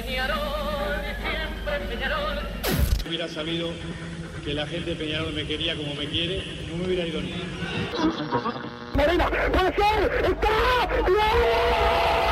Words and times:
Peñarol, 0.00 0.38
siempre 1.20 1.86
Peñarol. 1.94 2.38
hubiera 3.06 3.28
sabido 3.28 3.70
que 4.42 4.54
la 4.54 4.66
gente 4.66 4.90
de 4.90 4.96
Peñarol 4.96 5.34
me 5.34 5.44
quería 5.46 5.76
como 5.76 5.94
me 5.94 6.06
quiere, 6.06 6.42
no 6.68 6.76
me 6.78 6.86
hubiera 6.86 7.06
ido 7.06 7.20
ni. 7.20 7.34
Morena, 8.94 9.28
puede 9.28 9.74
ser, 9.74 10.24
está, 10.24 10.88
Seguro 10.88 12.31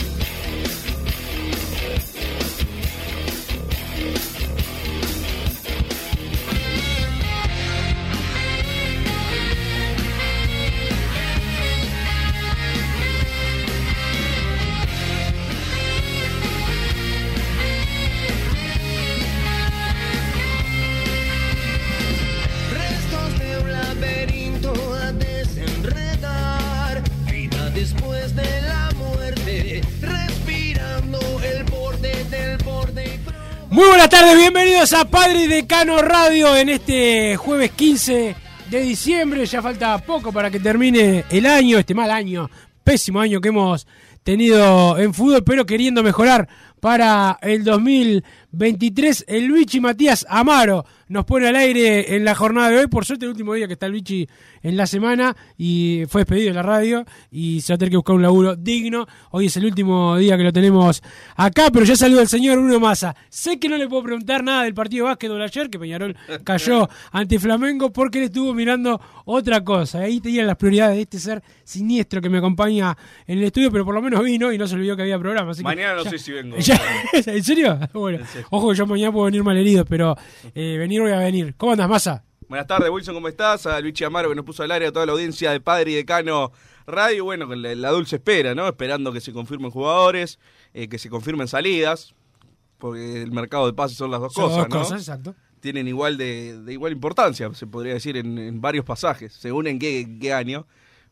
Bienvenidos 34.81 34.93
a 34.93 35.11
Padre 35.11 35.47
Decano 35.47 36.01
Radio 36.01 36.55
en 36.57 36.69
este 36.69 37.35
jueves 37.37 37.69
15 37.69 38.35
de 38.71 38.81
diciembre. 38.81 39.45
Ya 39.45 39.61
falta 39.61 39.95
poco 39.99 40.31
para 40.31 40.49
que 40.49 40.59
termine 40.59 41.23
el 41.29 41.45
año, 41.45 41.77
este 41.77 41.93
mal 41.93 42.09
año, 42.09 42.49
pésimo 42.83 43.19
año 43.19 43.39
que 43.39 43.49
hemos 43.49 43.85
tenido 44.23 44.97
en 44.97 45.13
fútbol, 45.13 45.43
pero 45.43 45.65
queriendo 45.65 46.03
mejorar 46.03 46.47
para 46.81 47.37
el 47.41 47.63
2023. 47.63 49.25
El 49.27 49.45
Luigi 49.45 49.79
Matías 49.79 50.25
Amaro 50.27 50.83
nos 51.07 51.25
pone 51.25 51.47
al 51.47 51.55
aire 51.55 52.15
en 52.15 52.25
la 52.25 52.35
jornada 52.35 52.69
de 52.69 52.79
hoy. 52.79 52.87
Por 52.87 53.05
suerte, 53.05 53.25
el 53.25 53.31
último 53.31 53.53
día 53.53 53.67
que 53.67 53.73
está 53.73 53.85
el 53.85 53.93
Luigi 53.93 54.27
en 54.63 54.75
la 54.75 54.87
semana 54.87 55.35
y 55.57 56.03
fue 56.09 56.21
despedido 56.21 56.47
de 56.47 56.53
la 56.55 56.63
radio 56.63 57.05
y 57.29 57.61
se 57.61 57.71
va 57.71 57.75
a 57.75 57.77
tener 57.77 57.91
que 57.91 57.97
buscar 57.97 58.15
un 58.15 58.23
laburo 58.23 58.55
digno. 58.55 59.05
Hoy 59.29 59.45
es 59.45 59.57
el 59.57 59.65
último 59.65 60.17
día 60.17 60.37
que 60.37 60.43
lo 60.43 60.51
tenemos 60.51 61.03
acá, 61.35 61.69
pero 61.71 61.85
ya 61.85 61.95
salió 61.95 62.19
el 62.19 62.27
señor 62.27 62.57
Bruno 62.57 62.79
Massa. 62.79 63.15
Sé 63.29 63.59
que 63.59 63.69
no 63.69 63.77
le 63.77 63.87
puedo 63.87 64.03
preguntar 64.03 64.43
nada 64.43 64.63
del 64.63 64.73
partido 64.73 65.05
de 65.05 65.11
básquetbol 65.11 65.41
ayer, 65.41 65.69
que 65.69 65.77
Peñarol 65.77 66.17
cayó 66.43 66.89
ante 67.11 67.39
Flamengo 67.39 67.93
porque 67.93 68.17
él 68.17 68.25
estuvo 68.25 68.53
mirando 68.55 68.99
otra 69.25 69.63
cosa. 69.63 69.99
Ahí 69.99 70.19
tenían 70.19 70.47
las 70.47 70.57
prioridades 70.57 70.95
de 70.95 71.01
este 71.03 71.19
ser 71.19 71.43
siniestro 71.63 72.21
que 72.21 72.29
me 72.29 72.39
acompaña 72.39 72.97
en 73.27 73.37
el 73.37 73.43
estudio, 73.43 73.71
pero 73.71 73.85
por 73.85 73.93
lo 73.93 74.01
menos 74.01 74.10
vino 74.19 74.51
y 74.51 74.57
no 74.57 74.67
se 74.67 74.75
olvidó 74.75 74.95
que 74.95 75.03
había 75.03 75.17
programa. 75.17 75.51
así 75.51 75.59
que 75.61 75.63
Mañana 75.63 75.95
no 75.95 76.03
ya- 76.03 76.09
sé 76.09 76.19
si 76.19 76.31
vengo. 76.31 76.57
ya- 76.59 76.79
¿En 77.13 77.43
serio? 77.43 77.79
Bueno, 77.93 78.25
ojo 78.49 78.69
que 78.71 78.75
yo 78.75 78.85
mañana 78.85 79.11
puedo 79.11 79.25
venir 79.25 79.43
mal 79.43 79.57
herido, 79.57 79.85
pero 79.85 80.15
eh, 80.53 80.77
venir 80.77 81.01
voy 81.01 81.11
a 81.11 81.19
venir. 81.19 81.53
¿Cómo 81.57 81.71
andas, 81.71 81.87
Massa? 81.89 82.23
Buenas 82.49 82.67
tardes, 82.67 82.89
Wilson, 82.89 83.15
¿cómo 83.15 83.29
estás? 83.29 83.65
A 83.65 83.79
Luigi 83.79 84.03
Amaro 84.03 84.27
que 84.29 84.35
nos 84.35 84.43
puso 84.43 84.61
al 84.63 84.71
área, 84.71 84.89
a 84.89 84.91
toda 84.91 85.05
la 85.05 85.13
audiencia 85.13 85.51
de 85.51 85.61
Padre 85.61 85.91
y 85.91 85.95
Decano 85.95 86.51
Radio. 86.85 87.23
Bueno, 87.23 87.47
con 87.47 87.61
la, 87.61 87.73
la 87.75 87.89
dulce 87.91 88.17
espera, 88.17 88.53
¿no? 88.53 88.67
Esperando 88.67 89.13
que 89.13 89.21
se 89.21 89.31
confirmen 89.31 89.71
jugadores, 89.71 90.37
eh, 90.73 90.89
que 90.89 90.97
se 90.97 91.09
confirmen 91.09 91.47
salidas, 91.47 92.13
porque 92.77 93.21
el 93.23 93.31
mercado 93.31 93.67
de 93.67 93.73
pases 93.73 93.97
son 93.97 94.11
las 94.11 94.19
dos 94.19 94.33
Son 94.33 94.45
cosas, 94.49 94.57
dos 94.57 94.69
¿no? 94.69 94.77
cosas, 94.79 94.99
exacto. 95.01 95.35
Tienen 95.61 95.87
igual 95.87 96.17
de, 96.17 96.59
de 96.61 96.73
igual 96.73 96.91
importancia, 96.91 97.53
se 97.53 97.67
podría 97.67 97.93
decir, 97.93 98.17
en, 98.17 98.37
en 98.37 98.59
varios 98.59 98.83
pasajes, 98.83 99.31
según 99.31 99.67
en 99.67 99.77
qué, 99.79 100.17
qué 100.19 100.33
año, 100.33 100.65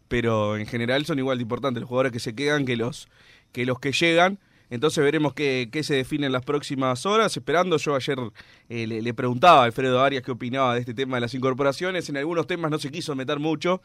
pero 0.10 0.58
en 0.58 0.66
general 0.66 1.06
son 1.06 1.20
igual 1.20 1.38
de 1.38 1.44
importantes 1.44 1.80
los 1.80 1.88
jugadores 1.88 2.12
que 2.12 2.20
se 2.20 2.36
quedan 2.36 2.66
que 2.66 2.76
los 2.76 3.08
que, 3.54 3.66
los 3.66 3.80
que 3.80 3.94
llegan. 3.94 4.40
Entonces 4.70 5.04
veremos 5.04 5.34
qué, 5.34 5.68
se 5.82 5.96
define 5.96 6.28
en 6.28 6.32
las 6.32 6.44
próximas 6.44 7.06
horas. 7.06 7.36
Esperando, 7.36 7.78
yo 7.78 7.96
ayer 7.96 8.20
eh, 8.70 8.86
le, 8.86 9.14
preguntaba 9.16 9.62
a 9.62 9.64
Alfredo 9.64 10.02
Arias 10.04 10.22
qué 10.22 10.32
opinaba 10.32 10.76
de 10.76 10.82
este 10.82 10.94
tema 10.94 11.18
de 11.18 11.22
las 11.22 11.34
incorporaciones. 11.34 12.08
En 12.10 12.18
algunos 12.18 12.46
temas 12.46 12.70
no 12.70 12.78
se 12.78 12.92
quiso 12.92 13.16
meter 13.16 13.40
mucho. 13.40 13.82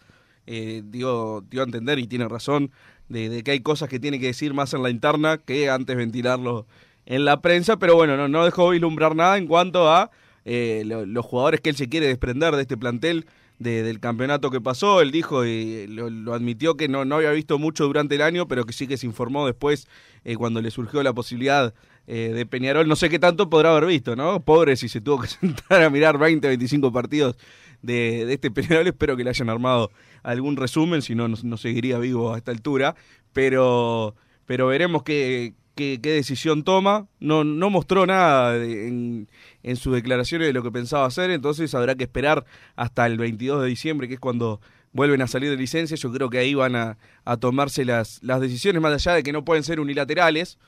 Eh, 0.47 0.83
dio, 0.85 1.39
a 1.39 1.63
entender, 1.63 1.99
y 1.99 2.07
tiene 2.07 2.29
razón, 2.29 2.71
de, 3.09 3.43
que 3.43 3.53
hay 3.53 3.61
cosas 3.61 3.89
que 3.89 3.99
tiene 3.99 4.21
que 4.21 4.27
decir 4.27 4.53
más 4.53 4.75
en 4.75 4.83
la 4.83 4.91
interna 4.91 5.39
que 5.39 5.71
antes 5.71 5.97
ventilarlo 5.97 6.67
en 7.07 7.25
la 7.25 7.41
prensa. 7.41 7.79
Pero 7.79 7.95
bueno, 7.95 8.29
no, 8.29 8.45
dejó 8.45 8.69
vislumbrar 8.69 9.17
nada 9.17 9.39
en 9.39 9.47
cuanto 9.47 9.91
a 9.91 10.11
eh, 10.45 10.83
lo- 10.85 11.07
los 11.07 11.25
jugadores 11.25 11.63
que 11.63 11.71
él 11.71 11.77
se 11.77 11.89
quiere 11.89 12.09
desprender 12.09 12.57
de 12.57 12.63
este 12.63 12.77
plantel 12.77 13.25
de- 13.65 13.83
del 13.83 13.99
campeonato 13.99 14.51
que 14.51 14.61
pasó. 14.61 15.01
Él 15.01 15.11
dijo 15.11 15.45
y 15.45 15.87
lo, 15.89 16.11
lo 16.11 16.35
admitió 16.35 16.77
que 16.77 16.87
no, 16.89 17.05
no 17.05 17.17
había 17.17 17.33
visto 17.33 17.59
mucho 17.59 17.85
durante 17.87 18.15
el 18.15 18.23
año, 18.23 18.47
pero 18.47 18.65
que 18.65 18.73
sí 18.73 18.87
que 18.87 18.97
se 18.97 19.07
informó 19.07 19.47
después 19.47 19.89
eh, 20.25 20.37
cuando 20.37 20.61
le 20.63 20.71
surgió 20.71 21.03
la 21.03 21.13
posibilidad 21.13 21.75
eh, 22.07 22.31
de 22.35 22.47
Peñarol. 22.47 22.87
No 22.87 22.95
sé 22.97 23.09
qué 23.11 23.19
tanto 23.19 23.51
podrá 23.51 23.71
haber 23.73 23.87
visto, 23.87 24.15
¿no? 24.15 24.41
Pobre 24.45 24.77
si 24.77 24.89
se 24.89 25.01
tuvo 25.01 25.21
que 25.23 25.27
sentar 25.41 25.83
a 25.83 25.91
mirar 25.91 26.19
20, 26.19 26.47
25 26.47 26.93
partidos 26.93 27.37
de, 27.83 28.25
de 28.27 28.35
este 28.35 28.51
Peñarol. 28.51 28.87
Espero 28.87 29.17
que 29.17 29.25
le 29.25 29.31
hayan 29.31 29.49
armado 29.51 29.91
algún 30.23 30.57
resumen, 30.57 31.03
si 31.03 31.15
no, 31.15 31.27
no, 31.29 31.37
no 31.43 31.57
seguiría 31.57 31.99
vivo 31.99 32.35
a 32.35 32.39
esta 32.39 32.53
altura. 32.53 32.95
Pero, 33.33 34.15
pero 34.47 34.67
veremos 34.69 35.03
qué, 35.03 35.55
qué, 35.75 35.99
decisión 35.99 36.65
toma. 36.65 37.07
No, 37.21 37.45
no 37.45 37.71
mostró 37.71 38.07
nada 38.07 38.57
en, 38.57 39.29
en 39.63 39.77
sus 39.77 39.95
declaraciones 39.95 40.47
de 40.49 40.53
lo 40.53 40.63
que 40.63 40.71
pensaba 40.71 41.07
hacer, 41.07 41.31
entonces 41.31 41.75
habrá 41.75 41.95
que 41.95 42.05
esperar 42.05 42.45
hasta 42.77 43.07
el 43.07 43.19
22 43.19 43.63
de 43.63 43.69
diciembre, 43.69 44.09
que 44.09 44.15
es 44.15 44.21
cuando 44.21 44.61
vuelven 44.93 45.21
a 45.23 45.27
salir 45.27 45.51
de 45.51 45.57
licencia. 45.57 45.97
Yo 45.97 46.11
creo 46.11 46.31
que 46.31 46.39
ahí 46.39 46.55
van 46.55 46.77
a, 46.77 46.97
a 47.25 47.37
tomarse 47.37 47.85
las, 47.85 48.23
las 48.23 48.41
decisiones, 48.41 48.81
más 48.81 48.95
allá 48.95 49.17
de 49.17 49.23
que 49.23 49.33
no 49.33 49.45
pueden 49.45 49.63
ser 49.63 49.81
unilaterales. 49.81 50.59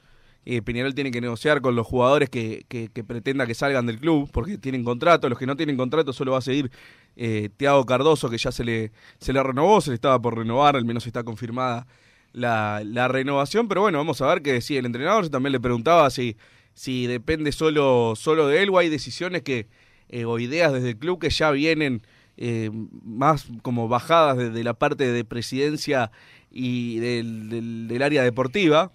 Eh, 0.44 0.62
Peñarol 0.62 0.94
tiene 0.94 1.10
que 1.10 1.20
negociar 1.20 1.60
con 1.60 1.74
los 1.74 1.86
jugadores 1.86 2.30
que, 2.30 2.64
que, 2.68 2.88
que 2.88 3.02
pretenda 3.02 3.46
que 3.46 3.54
salgan 3.54 3.86
del 3.86 3.98
club, 3.98 4.30
porque 4.32 4.58
tienen 4.58 4.84
contrato. 4.84 5.28
Los 5.28 5.38
que 5.38 5.46
no 5.46 5.56
tienen 5.56 5.76
contrato 5.76 6.12
solo 6.12 6.32
va 6.32 6.38
a 6.38 6.42
seguir 6.42 6.70
eh, 7.16 7.48
Tiago 7.56 7.84
Cardoso, 7.84 8.28
que 8.30 8.38
ya 8.38 8.52
se 8.52 8.62
le, 8.62 8.92
se 9.18 9.32
le 9.32 9.42
renovó, 9.42 9.80
se 9.80 9.90
le 9.90 9.94
estaba 9.94 10.20
por 10.20 10.36
renovar, 10.36 10.76
al 10.76 10.84
menos 10.84 11.06
está 11.06 11.24
confirmada 11.24 11.86
la, 12.36 13.08
renovación. 13.08 13.68
Pero 13.68 13.82
bueno, 13.82 13.98
vamos 13.98 14.20
a 14.20 14.26
ver 14.26 14.42
qué 14.42 14.52
decía 14.52 14.78
el 14.78 14.86
entrenador. 14.86 15.24
Yo 15.24 15.30
también 15.30 15.52
le 15.52 15.60
preguntaba 15.60 16.10
si, 16.10 16.36
si 16.74 17.06
depende 17.06 17.52
solo, 17.52 18.14
solo 18.16 18.46
de 18.46 18.62
él 18.62 18.70
o 18.70 18.78
hay 18.78 18.88
decisiones 18.88 19.42
que 19.42 19.66
eh, 20.08 20.24
o 20.24 20.38
ideas 20.38 20.72
desde 20.72 20.90
el 20.90 20.98
club 20.98 21.18
que 21.18 21.30
ya 21.30 21.50
vienen 21.50 22.02
eh, 22.36 22.70
más 23.02 23.46
como 23.62 23.88
bajadas 23.88 24.36
desde 24.36 24.62
la 24.62 24.74
parte 24.74 25.10
de 25.10 25.24
presidencia 25.24 26.12
y 26.50 26.98
del, 27.00 27.48
del, 27.48 27.88
del 27.88 28.02
área 28.02 28.22
deportiva, 28.22 28.92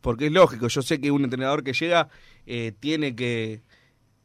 porque 0.00 0.26
es 0.26 0.32
lógico, 0.32 0.68
yo 0.68 0.80
sé 0.80 1.00
que 1.00 1.10
un 1.10 1.24
entrenador 1.24 1.64
que 1.64 1.74
llega 1.74 2.08
eh, 2.46 2.72
tiene 2.80 3.14
que, 3.14 3.60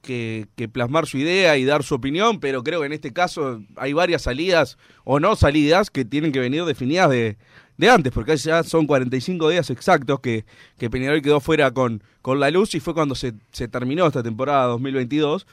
que, 0.01 0.47
que 0.55 0.69
plasmar 0.69 1.07
su 1.07 1.17
idea 1.17 1.57
y 1.57 1.65
dar 1.65 1.83
su 1.83 1.95
opinión, 1.95 2.39
pero 2.39 2.63
creo 2.63 2.79
que 2.79 2.85
en 2.85 2.93
este 2.93 3.11
caso 3.11 3.61
hay 3.75 3.93
varias 3.93 4.21
salidas 4.21 4.77
o 5.03 5.19
no 5.19 5.35
salidas 5.35 5.89
que 5.89 6.05
tienen 6.05 6.31
que 6.31 6.39
venir 6.39 6.63
definidas 6.63 7.09
de, 7.09 7.37
de 7.79 7.89
antes, 7.89 8.11
porque 8.11 8.35
ya 8.35 8.61
son 8.63 8.85
45 8.85 9.47
días 9.47 9.69
exactos 9.69 10.19
que, 10.19 10.43
que 10.77 10.89
Peñarol 10.89 11.21
quedó 11.21 11.39
fuera 11.39 11.71
con, 11.71 12.03
con 12.21 12.37
la 12.41 12.51
luz 12.51 12.75
y 12.75 12.81
fue 12.81 12.93
cuando 12.93 13.15
se, 13.15 13.33
se 13.53 13.69
terminó 13.69 14.05
esta 14.05 14.21
temporada 14.21 14.65
2022. 14.65 15.47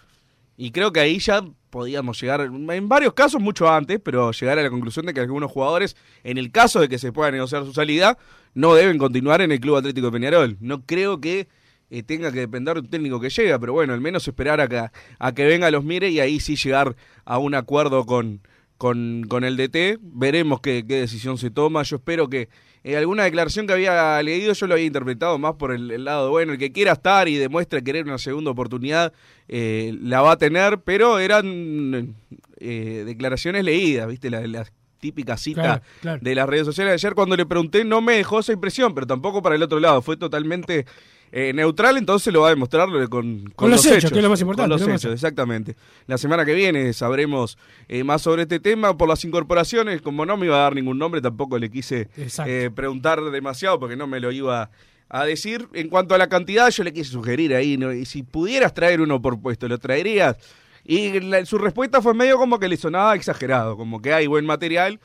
Y 0.56 0.72
creo 0.72 0.92
que 0.92 0.98
ahí 0.98 1.20
ya 1.20 1.44
podíamos 1.70 2.20
llegar, 2.20 2.40
en 2.40 2.88
varios 2.88 3.14
casos 3.14 3.40
mucho 3.40 3.70
antes, 3.70 4.00
pero 4.02 4.32
llegar 4.32 4.58
a 4.58 4.64
la 4.64 4.70
conclusión 4.70 5.06
de 5.06 5.14
que 5.14 5.20
algunos 5.20 5.52
jugadores, 5.52 5.96
en 6.24 6.36
el 6.36 6.50
caso 6.50 6.80
de 6.80 6.88
que 6.88 6.98
se 6.98 7.12
pueda 7.12 7.30
negociar 7.30 7.64
su 7.64 7.72
salida, 7.72 8.18
no 8.54 8.74
deben 8.74 8.98
continuar 8.98 9.40
en 9.40 9.52
el 9.52 9.60
Club 9.60 9.76
Atlético 9.76 10.06
de 10.08 10.12
Peñarol. 10.12 10.56
No 10.58 10.84
creo 10.84 11.20
que 11.20 11.46
eh, 11.90 12.02
tenga 12.02 12.32
que 12.32 12.40
depender 12.40 12.74
de 12.74 12.80
un 12.80 12.90
técnico 12.90 13.20
que 13.20 13.30
llega, 13.30 13.60
pero 13.60 13.72
bueno, 13.72 13.92
al 13.92 14.00
menos 14.00 14.26
esperar 14.26 14.60
a 14.60 14.66
que, 14.66 14.82
a 15.16 15.32
que 15.32 15.44
venga 15.44 15.70
los 15.70 15.84
mire 15.84 16.10
y 16.10 16.18
ahí 16.18 16.40
sí 16.40 16.56
llegar 16.56 16.96
a 17.24 17.38
un 17.38 17.54
acuerdo 17.54 18.04
con, 18.04 18.40
con, 18.78 19.24
con 19.28 19.44
el 19.44 19.56
DT. 19.56 19.98
Veremos 20.00 20.60
qué, 20.60 20.84
qué 20.86 21.00
decisión 21.00 21.38
se 21.38 21.50
toma. 21.50 21.82
Yo 21.82 21.96
espero 21.96 22.28
que 22.28 22.48
eh, 22.84 22.96
alguna 22.96 23.24
declaración 23.24 23.66
que 23.66 23.72
había 23.72 24.22
leído 24.22 24.52
yo 24.52 24.66
lo 24.66 24.74
había 24.74 24.86
interpretado 24.86 25.38
más 25.38 25.54
por 25.54 25.72
el, 25.72 25.90
el 25.90 26.04
lado 26.04 26.30
bueno. 26.30 26.52
El 26.52 26.58
que 26.58 26.72
quiera 26.72 26.92
estar 26.92 27.28
y 27.28 27.36
demuestre 27.36 27.82
querer 27.82 28.04
una 28.04 28.18
segunda 28.18 28.50
oportunidad 28.50 29.12
eh, 29.48 29.94
la 30.00 30.22
va 30.22 30.32
a 30.32 30.36
tener, 30.38 30.80
pero 30.80 31.18
eran 31.18 32.14
eh, 32.58 33.02
declaraciones 33.06 33.64
leídas, 33.64 34.08
¿viste? 34.08 34.30
La, 34.30 34.46
la 34.46 34.66
típica 34.98 35.36
cita 35.36 35.62
Claro, 35.62 35.82
claro. 36.00 36.18
de 36.22 36.34
las 36.34 36.48
redes 36.48 36.66
sociales. 36.66 36.94
Ayer 36.94 37.14
cuando 37.14 37.36
le 37.36 37.44
pregunté 37.46 37.84
no 37.84 38.00
me 38.00 38.14
dejó 38.14 38.40
esa 38.40 38.52
impresión, 38.52 38.94
pero 38.94 39.06
tampoco 39.06 39.42
para 39.42 39.54
el 39.54 39.62
otro 39.62 39.78
lado. 39.80 40.00
Fue 40.02 40.16
totalmente 40.16 40.86
eh, 41.32 41.52
neutral, 41.52 41.96
entonces 41.96 42.32
lo 42.32 42.42
va 42.42 42.48
a 42.48 42.50
demostrar 42.50 42.88
con, 43.08 43.50
con, 43.56 43.70
los 43.70 43.84
hechos, 43.84 44.10
que 44.10 44.18
es 44.18 44.22
lo 44.22 44.30
más 44.30 44.40
importante, 44.40 44.70
Con 44.78 44.88
los 44.88 44.88
hechos, 44.88 45.12
exactamente. 45.12 45.76
La 46.06 46.18
semana 46.18 46.44
que 46.44 46.54
viene 46.54 46.92
sabremos 46.92 47.58
eh, 47.88 48.04
más 48.04 48.22
sobre 48.22 48.42
este 48.42 48.60
tema. 48.60 48.96
Por 48.96 49.08
las 49.08 49.24
incorporaciones, 49.24 50.02
como 50.02 50.24
no 50.24 50.36
me 50.36 50.46
iba 50.46 50.56
a 50.56 50.60
dar 50.62 50.74
ningún 50.74 50.98
nombre, 50.98 51.20
tampoco 51.20 51.58
le 51.58 51.70
quise 51.70 52.08
eh, 52.46 52.70
preguntar 52.74 53.22
demasiado 53.30 53.78
porque 53.80 53.96
no 53.96 54.06
me 54.06 54.20
lo 54.20 54.30
iba 54.30 54.70
a 55.08 55.24
decir. 55.24 55.68
En 55.72 55.88
cuanto 55.88 56.14
a 56.14 56.18
la 56.18 56.28
cantidad, 56.28 56.70
yo 56.70 56.84
le 56.84 56.92
quise 56.92 57.10
sugerir 57.10 57.54
ahí, 57.54 57.76
¿no? 57.76 57.92
y 57.92 58.06
si 58.06 58.22
pudieras 58.22 58.72
traer 58.72 59.00
uno 59.00 59.20
por 59.20 59.40
puesto, 59.40 59.68
¿lo 59.68 59.78
traerías? 59.78 60.36
Y 60.84 61.20
la- 61.20 61.44
su 61.44 61.58
respuesta 61.58 62.00
fue 62.00 62.14
medio 62.14 62.38
como 62.38 62.60
que 62.60 62.68
le 62.68 62.76
sonaba 62.76 63.14
exagerado, 63.16 63.76
como 63.76 64.00
que 64.00 64.12
hay 64.12 64.28
buen 64.28 64.46
material 64.46 65.00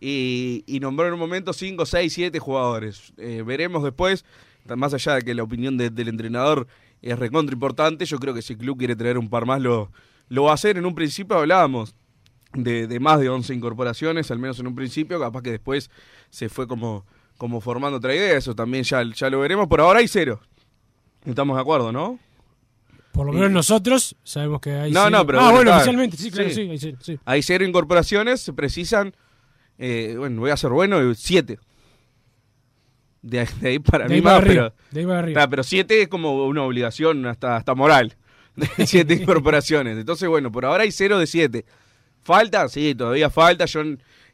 y, 0.00 0.62
y 0.66 0.78
nombró 0.78 1.08
en 1.08 1.14
un 1.14 1.18
momento 1.18 1.52
5, 1.52 1.84
6, 1.84 2.12
7 2.12 2.38
jugadores. 2.38 3.12
Veremos 3.16 3.82
después, 3.82 4.24
más 4.74 4.94
allá 4.94 5.14
de 5.16 5.22
que 5.22 5.34
la 5.34 5.42
opinión 5.42 5.76
de- 5.76 5.90
del 5.90 6.08
entrenador 6.08 6.66
es 7.02 7.18
recontra 7.18 7.52
importante, 7.54 8.04
yo 8.06 8.18
creo 8.18 8.34
que 8.34 8.42
si 8.42 8.54
el 8.54 8.58
club 8.58 8.78
quiere 8.78 8.96
traer 8.96 9.18
un 9.18 9.28
par 9.30 9.46
más 9.46 9.60
lo, 9.60 9.92
lo 10.28 10.44
va 10.44 10.50
a 10.52 10.54
hacer. 10.54 10.78
En 10.78 10.86
un 10.86 10.94
principio 10.94 11.36
hablábamos 11.38 11.94
de, 12.54 12.86
de 12.86 12.98
más 13.00 13.20
de 13.20 13.28
11 13.28 13.54
incorporaciones, 13.54 14.30
al 14.30 14.38
menos 14.38 14.58
en 14.58 14.66
un 14.66 14.74
principio, 14.74 15.20
capaz 15.20 15.42
que 15.42 15.50
después 15.50 15.90
se 16.30 16.48
fue 16.48 16.66
como, 16.66 17.04
como 17.38 17.60
formando 17.60 17.98
otra 17.98 18.14
idea, 18.14 18.36
eso 18.36 18.54
también 18.54 18.82
ya, 18.82 19.02
ya 19.14 19.28
lo 19.30 19.40
veremos. 19.40 19.68
Por 19.68 19.80
ahora 19.80 20.00
hay 20.00 20.08
cero. 20.08 20.40
Estamos 21.24 21.56
de 21.56 21.60
acuerdo, 21.60 21.92
¿no? 21.92 22.18
Por 23.12 23.26
lo 23.26 23.32
menos 23.32 23.50
nosotros 23.50 24.14
sabemos 24.24 24.60
que 24.60 24.70
hay. 24.72 24.92
No, 24.92 25.04
cero. 25.04 25.18
no, 25.18 25.26
pero 25.26 25.38
Ah, 25.40 25.42
bueno, 25.44 25.56
bueno, 25.56 25.74
oficialmente, 25.76 26.16
sí, 26.18 26.30
claro, 26.30 26.48
Sí. 26.50 26.54
sí, 26.54 26.60
hay 26.70 26.78
cero, 26.78 26.98
sí. 27.00 27.18
Hay 27.24 27.42
cero 27.42 27.64
incorporaciones, 27.64 28.40
se 28.42 28.52
precisan, 28.52 29.14
eh, 29.78 30.14
bueno, 30.18 30.40
voy 30.42 30.50
a 30.50 30.56
ser 30.56 30.70
bueno, 30.70 30.98
siete. 31.14 31.58
De, 33.28 33.40
ahí- 33.40 33.46
de 33.60 33.68
ahí 33.70 33.78
para 33.78 34.04
De 34.04 34.10
mí 34.10 34.14
ahí 34.16 34.22
más, 34.22 34.34
arriba, 34.34 34.72
pero, 34.72 34.90
de 34.90 35.00
ahí 35.00 35.34
para 35.34 35.48
pero 35.50 35.62
siete 35.64 36.02
es 36.02 36.08
como 36.08 36.46
una 36.46 36.62
obligación 36.62 37.26
hasta, 37.26 37.56
hasta 37.56 37.74
moral. 37.74 38.14
De 38.56 38.86
siete 38.86 39.14
incorporaciones. 39.14 39.98
Entonces, 39.98 40.28
bueno, 40.28 40.50
por 40.52 40.64
ahora 40.64 40.84
hay 40.84 40.92
cero 40.92 41.18
de 41.18 41.26
siete. 41.26 41.64
¿Falta? 42.22 42.68
Sí, 42.68 42.94
todavía 42.94 43.28
falta. 43.30 43.66
Yo, 43.66 43.82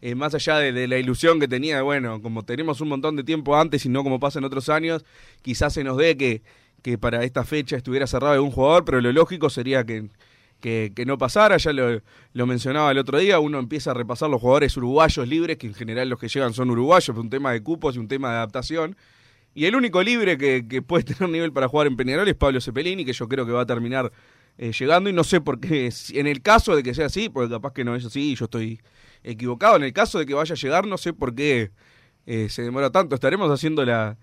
eh, 0.00 0.14
más 0.14 0.34
allá 0.34 0.58
de, 0.58 0.72
de 0.72 0.86
la 0.88 0.98
ilusión 0.98 1.40
que 1.40 1.48
tenía, 1.48 1.76
de, 1.76 1.82
bueno, 1.82 2.22
como 2.22 2.44
tenemos 2.44 2.80
un 2.80 2.88
montón 2.88 3.16
de 3.16 3.24
tiempo 3.24 3.56
antes 3.56 3.84
y 3.84 3.88
no 3.88 4.02
como 4.04 4.20
pasa 4.20 4.38
en 4.38 4.44
otros 4.44 4.68
años, 4.68 5.04
quizás 5.42 5.72
se 5.74 5.84
nos 5.84 5.96
dé 5.96 6.16
que, 6.16 6.42
que 6.82 6.98
para 6.98 7.24
esta 7.24 7.44
fecha 7.44 7.76
estuviera 7.76 8.06
cerrado 8.06 8.34
algún 8.34 8.50
jugador, 8.50 8.84
pero 8.84 9.00
lo 9.00 9.10
lógico 9.12 9.50
sería 9.50 9.84
que, 9.84 10.08
que, 10.62 11.04
no 11.06 11.18
pasara. 11.18 11.58
Ya 11.58 11.72
lo, 11.72 12.46
mencionaba 12.46 12.90
el 12.90 12.98
otro 12.98 13.18
día, 13.18 13.38
uno 13.38 13.58
empieza 13.58 13.90
a 13.90 13.94
repasar 13.94 14.30
los 14.30 14.40
jugadores 14.40 14.74
uruguayos 14.76 15.28
libres, 15.28 15.58
que 15.58 15.66
en 15.66 15.74
general 15.74 16.08
los 16.08 16.18
que 16.18 16.28
llegan 16.28 16.54
son 16.54 16.70
uruguayos, 16.70 17.14
un 17.16 17.28
tema 17.28 17.52
de 17.52 17.62
cupos 17.62 17.96
y 17.96 17.98
un 17.98 18.08
tema 18.08 18.30
de 18.30 18.36
adaptación. 18.36 18.96
Y 19.54 19.66
el 19.66 19.76
único 19.76 20.02
libre 20.02 20.38
que, 20.38 20.66
que 20.66 20.80
puede 20.80 21.04
tener 21.14 21.28
nivel 21.28 21.52
para 21.52 21.68
jugar 21.68 21.86
en 21.88 21.96
Peñarol 21.96 22.26
es 22.28 22.34
Pablo 22.34 22.60
Cepelini, 22.60 23.04
que 23.04 23.12
yo 23.12 23.28
creo 23.28 23.44
que 23.44 23.52
va 23.52 23.62
a 23.62 23.66
terminar 23.66 24.10
eh, 24.56 24.72
llegando. 24.72 25.10
Y 25.10 25.12
no 25.12 25.24
sé 25.24 25.40
por 25.40 25.60
qué, 25.60 25.92
en 26.14 26.26
el 26.26 26.40
caso 26.40 26.74
de 26.74 26.82
que 26.82 26.94
sea 26.94 27.06
así, 27.06 27.28
porque 27.28 27.50
capaz 27.50 27.72
que 27.72 27.84
no 27.84 27.94
es 27.94 28.04
así 28.06 28.32
y 28.32 28.34
yo 28.36 28.46
estoy 28.46 28.80
equivocado, 29.24 29.76
en 29.76 29.82
el 29.82 29.92
caso 29.92 30.18
de 30.18 30.26
que 30.26 30.34
vaya 30.34 30.54
a 30.54 30.56
llegar, 30.56 30.86
no 30.86 30.96
sé 30.96 31.12
por 31.12 31.34
qué 31.34 31.70
eh, 32.26 32.48
se 32.48 32.62
demora 32.62 32.90
tanto. 32.90 33.14
Estaremos 33.14 33.50
haciendo 33.50 33.84
la, 33.84 34.16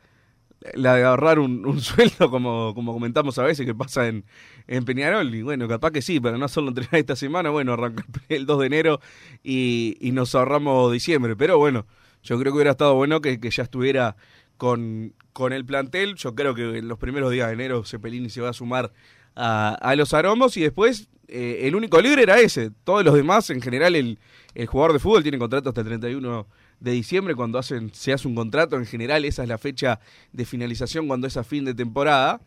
la 0.73 0.95
de 0.95 1.03
ahorrar 1.03 1.39
un, 1.39 1.79
sueldo, 1.81 2.29
como, 2.29 2.73
como 2.75 2.93
comentamos 2.93 3.37
a 3.39 3.43
veces 3.43 3.65
que 3.65 3.75
pasa 3.75 4.07
en, 4.07 4.25
en 4.67 4.85
Peñarol. 4.85 5.33
Y 5.33 5.41
bueno, 5.41 5.67
capaz 5.67 5.91
que 5.91 6.01
sí, 6.01 6.19
para 6.19 6.37
no 6.37 6.47
solo 6.47 6.69
entrenar 6.69 6.95
esta 6.95 7.15
semana, 7.15 7.49
bueno, 7.49 7.73
arranca 7.73 8.05
el 8.29 8.45
2 8.45 8.59
de 8.59 8.65
enero 8.65 9.01
y, 9.43 9.97
y 9.99 10.11
nos 10.11 10.35
ahorramos 10.35 10.91
diciembre. 10.91 11.35
Pero 11.35 11.57
bueno, 11.57 11.85
yo 12.23 12.39
creo 12.39 12.51
que 12.51 12.57
hubiera 12.57 12.71
estado 12.71 12.95
bueno 12.95 13.21
que, 13.21 13.39
que 13.39 13.49
ya 13.49 13.63
estuviera 13.63 14.15
con, 14.57 15.13
con 15.33 15.53
el 15.53 15.65
plantel. 15.65 16.15
Yo 16.15 16.35
creo 16.35 16.53
que 16.53 16.77
en 16.77 16.87
los 16.87 16.99
primeros 16.99 17.31
días 17.31 17.47
de 17.47 17.53
enero 17.53 17.83
Cepelini 17.85 18.29
se 18.29 18.41
va 18.41 18.49
a 18.49 18.53
sumar 18.53 18.91
a, 19.35 19.75
a 19.75 19.95
los 19.95 20.13
aromos 20.13 20.57
y 20.57 20.61
después 20.61 21.09
eh, 21.29 21.67
el 21.67 21.75
único 21.75 22.01
libre 22.01 22.23
era 22.23 22.39
ese. 22.39 22.71
Todos 22.83 23.05
los 23.05 23.13
demás, 23.13 23.49
en 23.49 23.61
general, 23.61 23.95
el, 23.95 24.19
el 24.55 24.67
jugador 24.67 24.93
de 24.93 24.99
fútbol 24.99 25.23
tiene 25.23 25.37
contrato 25.37 25.69
hasta 25.69 25.81
el 25.81 25.87
31 25.87 26.47
de 26.79 26.91
diciembre. 26.91 27.35
Cuando 27.35 27.61
se 27.61 28.13
hace 28.13 28.27
un 28.27 28.35
contrato, 28.35 28.77
en 28.77 28.85
general, 28.85 29.25
esa 29.25 29.43
es 29.43 29.49
la 29.49 29.57
fecha 29.57 29.99
de 30.31 30.45
finalización 30.45 31.07
cuando 31.07 31.27
es 31.27 31.37
a 31.37 31.43
fin 31.43 31.65
de 31.65 31.73
temporada. 31.73 32.41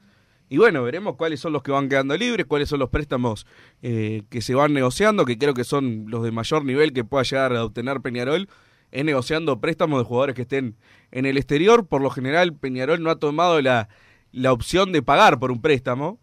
Y 0.49 0.59
bueno, 0.59 0.83
veremos 0.83 1.17
cuáles 1.17 1.41
son 1.41 1.55
los 1.55 1.63
que 1.63 1.73
van 1.73 1.89
quedando 1.89 2.15
libres, 2.17 2.45
cuáles 2.45 2.69
son 2.69 2.79
los 2.79 2.91
préstamos 2.91 3.47
eh, 3.81 4.23
que 4.29 4.43
se 4.43 4.55
van 4.55 4.75
negociando, 4.75 5.25
que 5.25 5.39
creo 5.39 5.55
que 5.55 5.65
son 5.65 6.05
los 6.09 6.23
de 6.23 6.31
mayor 6.31 6.65
nivel 6.65 6.93
que 6.93 7.05
pueda 7.05 7.23
llegar 7.25 7.57
a 7.57 7.65
obtener 7.65 8.03
Peñarol, 8.03 8.49
es 8.91 9.05
negociando 9.05 9.61
préstamos 9.61 9.99
de 10.01 10.05
jugadores 10.05 10.37
que 10.37 10.43
estén 10.43 10.77
en 11.11 11.25
el 11.25 11.39
exterior. 11.39 11.87
Por 11.87 12.03
lo 12.03 12.11
general, 12.11 12.53
Peñarol 12.55 13.03
no 13.03 13.09
ha 13.09 13.17
tomado 13.17 13.63
la, 13.63 13.89
la 14.31 14.53
opción 14.53 14.93
de 14.93 15.01
pagar 15.01 15.39
por 15.39 15.51
un 15.51 15.63
préstamo. 15.63 16.21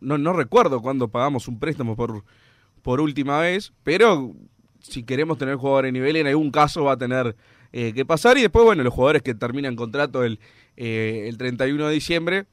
No, 0.00 0.18
no 0.18 0.34
recuerdo 0.34 0.82
cuándo 0.82 1.08
pagamos 1.08 1.48
un 1.48 1.58
préstamo 1.58 1.96
por, 1.96 2.24
por 2.82 3.00
última 3.00 3.40
vez, 3.40 3.72
pero 3.82 4.34
si 4.82 5.02
queremos 5.04 5.38
tener 5.38 5.56
jugadores 5.56 5.88
de 5.88 5.92
nivel, 5.92 6.16
en 6.16 6.26
algún 6.26 6.50
caso 6.50 6.84
va 6.84 6.92
a 6.92 6.98
tener 6.98 7.34
eh, 7.72 7.92
que 7.94 8.04
pasar. 8.04 8.36
Y 8.38 8.42
después, 8.42 8.64
bueno, 8.64 8.82
los 8.82 8.92
jugadores 8.92 9.22
que 9.22 9.34
terminan 9.34 9.76
contrato 9.76 10.24
el, 10.24 10.38
eh, 10.76 11.26
el 11.28 11.38
31 11.38 11.88
de 11.88 11.94
diciembre, 11.94 12.46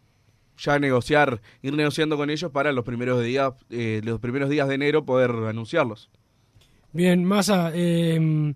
ya 0.58 0.80
negociar, 0.80 1.42
ir 1.62 1.74
negociando 1.74 2.18
con 2.18 2.30
ellos 2.30 2.52
para 2.52 2.72
los 2.72 2.86
primeros 2.86 3.24
días, 3.24 3.54
eh, 3.70 4.02
los 4.04 4.20
primeros 4.20 4.50
días 4.50 4.68
de 4.68 4.76
enero 4.76 5.06
poder 5.06 5.31
anunciarlos. 5.31 6.10
Bien, 6.92 7.24
Massa, 7.24 7.72
eh, 7.74 8.54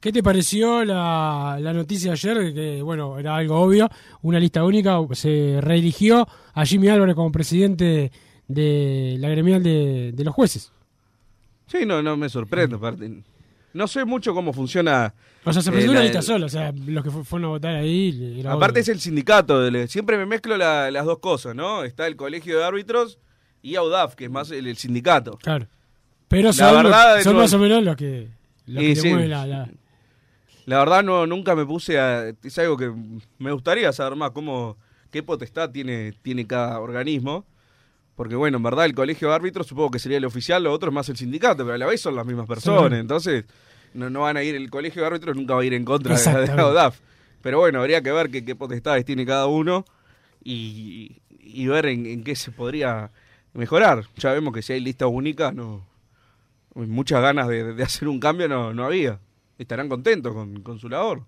¿qué 0.00 0.12
te 0.12 0.22
pareció 0.22 0.84
la, 0.84 1.58
la 1.60 1.72
noticia 1.72 2.12
ayer? 2.12 2.52
Que, 2.52 2.82
bueno, 2.82 3.18
era 3.18 3.36
algo 3.36 3.58
obvio, 3.60 3.88
una 4.22 4.40
lista 4.40 4.64
única, 4.64 4.98
se 5.12 5.60
reeligió 5.60 6.26
a 6.52 6.64
Jimmy 6.64 6.88
Álvarez 6.88 7.14
como 7.14 7.32
presidente 7.32 8.10
de 8.48 9.16
la 9.18 9.28
gremial 9.28 9.62
de, 9.62 10.12
de 10.12 10.24
los 10.24 10.34
jueces. 10.34 10.72
Sí, 11.66 11.84
no, 11.86 12.02
no 12.02 12.16
me 12.16 12.28
sorprende. 12.28 12.76
aparte. 12.76 13.22
No 13.72 13.86
sé 13.88 14.04
mucho 14.04 14.32
cómo 14.34 14.52
funciona. 14.52 15.12
O 15.44 15.52
sea, 15.52 15.60
se 15.62 15.68
eh, 15.68 15.72
presentó 15.72 15.92
la- 15.94 16.00
una 16.00 16.04
lista 16.08 16.22
sola, 16.22 16.46
o 16.46 16.48
sea, 16.48 16.72
los 16.86 17.04
que 17.04 17.10
fu- 17.10 17.24
fueron 17.24 17.46
a 17.46 17.48
votar 17.48 17.74
ahí... 17.76 18.38
era 18.40 18.52
Aparte 18.52 18.74
obvio. 18.80 18.82
es 18.82 18.88
el 18.88 19.00
sindicato. 19.00 19.60
del- 19.60 19.88
Siempre 19.88 20.16
me 20.16 20.24
mezclo 20.26 20.56
la- 20.56 20.90
las 20.90 21.04
dos 21.04 21.18
cosas, 21.18 21.54
¿no? 21.54 21.84
Está 21.84 22.06
el 22.06 22.16
colegio 22.16 22.58
de 22.58 22.64
árbitros 22.64 23.18
y 23.62 23.74
AUDAF, 23.76 24.14
que 24.14 24.24
es 24.24 24.30
más 24.30 24.50
el, 24.50 24.66
el 24.66 24.76
sindicato. 24.76 25.38
Claro. 25.42 25.66
Pero 26.28 26.48
La 26.48 26.52
son, 26.54 26.82
verdad, 26.84 27.20
son 27.22 27.34
no- 27.34 27.40
más 27.42 27.52
o 27.52 27.58
menos 27.58 27.82
los 27.84 27.96
que, 27.96 28.28
los 28.66 28.82
Y 28.82 28.86
que 28.88 28.94
te 28.94 29.00
sí. 29.02 29.08
mueven 29.10 29.30
la... 29.30 29.46
la- 29.46 29.68
La 30.64 30.78
verdad 30.78 31.04
no 31.04 31.26
nunca 31.26 31.54
me 31.54 31.64
puse 31.66 31.98
a... 31.98 32.28
Es 32.42 32.58
algo 32.58 32.76
que 32.76 32.90
me 33.38 33.52
gustaría 33.52 33.92
saber 33.92 34.16
más, 34.16 34.30
cómo, 34.30 34.76
qué 35.12 35.22
potestad 35.22 35.70
tiene, 35.70 36.12
tiene 36.22 36.46
cada 36.46 36.80
organismo. 36.80 37.44
Porque 38.16 38.34
bueno, 38.34 38.56
en 38.56 38.62
verdad 38.62 38.86
el 38.86 38.94
colegio 38.94 39.28
de 39.28 39.34
árbitros 39.34 39.66
supongo 39.66 39.90
que 39.92 39.98
sería 39.98 40.18
el 40.18 40.24
oficial, 40.24 40.64
lo 40.64 40.72
otro 40.72 40.88
es 40.88 40.94
más 40.94 41.08
el 41.08 41.16
sindicato, 41.16 41.64
pero 41.64 41.74
a 41.74 41.78
la 41.78 41.86
vez 41.86 42.00
son 42.00 42.16
las 42.16 42.26
mismas 42.26 42.46
personas. 42.46 42.90
Sí. 42.90 42.96
Entonces 42.98 43.44
no, 43.94 44.10
no 44.10 44.22
van 44.22 44.36
a 44.36 44.42
ir, 44.42 44.54
el 44.54 44.70
colegio 44.70 45.02
de 45.02 45.08
árbitros 45.08 45.36
nunca 45.36 45.54
va 45.54 45.60
a 45.60 45.64
ir 45.64 45.74
en 45.74 45.84
contra 45.84 46.18
de 46.18 46.56
la 46.56 46.66
ODAF. 46.66 46.98
Pero 47.42 47.58
bueno, 47.58 47.80
habría 47.80 48.02
que 48.02 48.10
ver 48.10 48.30
qué, 48.30 48.44
qué 48.44 48.56
potestades 48.56 49.04
tiene 49.04 49.24
cada 49.24 49.46
uno 49.46 49.84
y, 50.42 51.20
y 51.40 51.66
ver 51.68 51.86
en, 51.86 52.06
en 52.06 52.24
qué 52.24 52.34
se 52.34 52.50
podría 52.50 53.12
mejorar. 53.52 54.04
Ya 54.16 54.32
vemos 54.32 54.52
que 54.54 54.62
si 54.62 54.72
hay 54.72 54.80
lista 54.80 55.06
única, 55.06 55.52
no 55.52 55.84
muchas 56.74 57.22
ganas 57.22 57.48
de, 57.48 57.72
de 57.72 57.82
hacer 57.82 58.08
un 58.08 58.20
cambio 58.20 58.48
no, 58.48 58.74
no 58.74 58.84
había. 58.84 59.18
Estarán 59.58 59.88
contentos 59.88 60.34
con, 60.34 60.60
con 60.62 60.78
su 60.78 60.88
labor, 60.88 61.22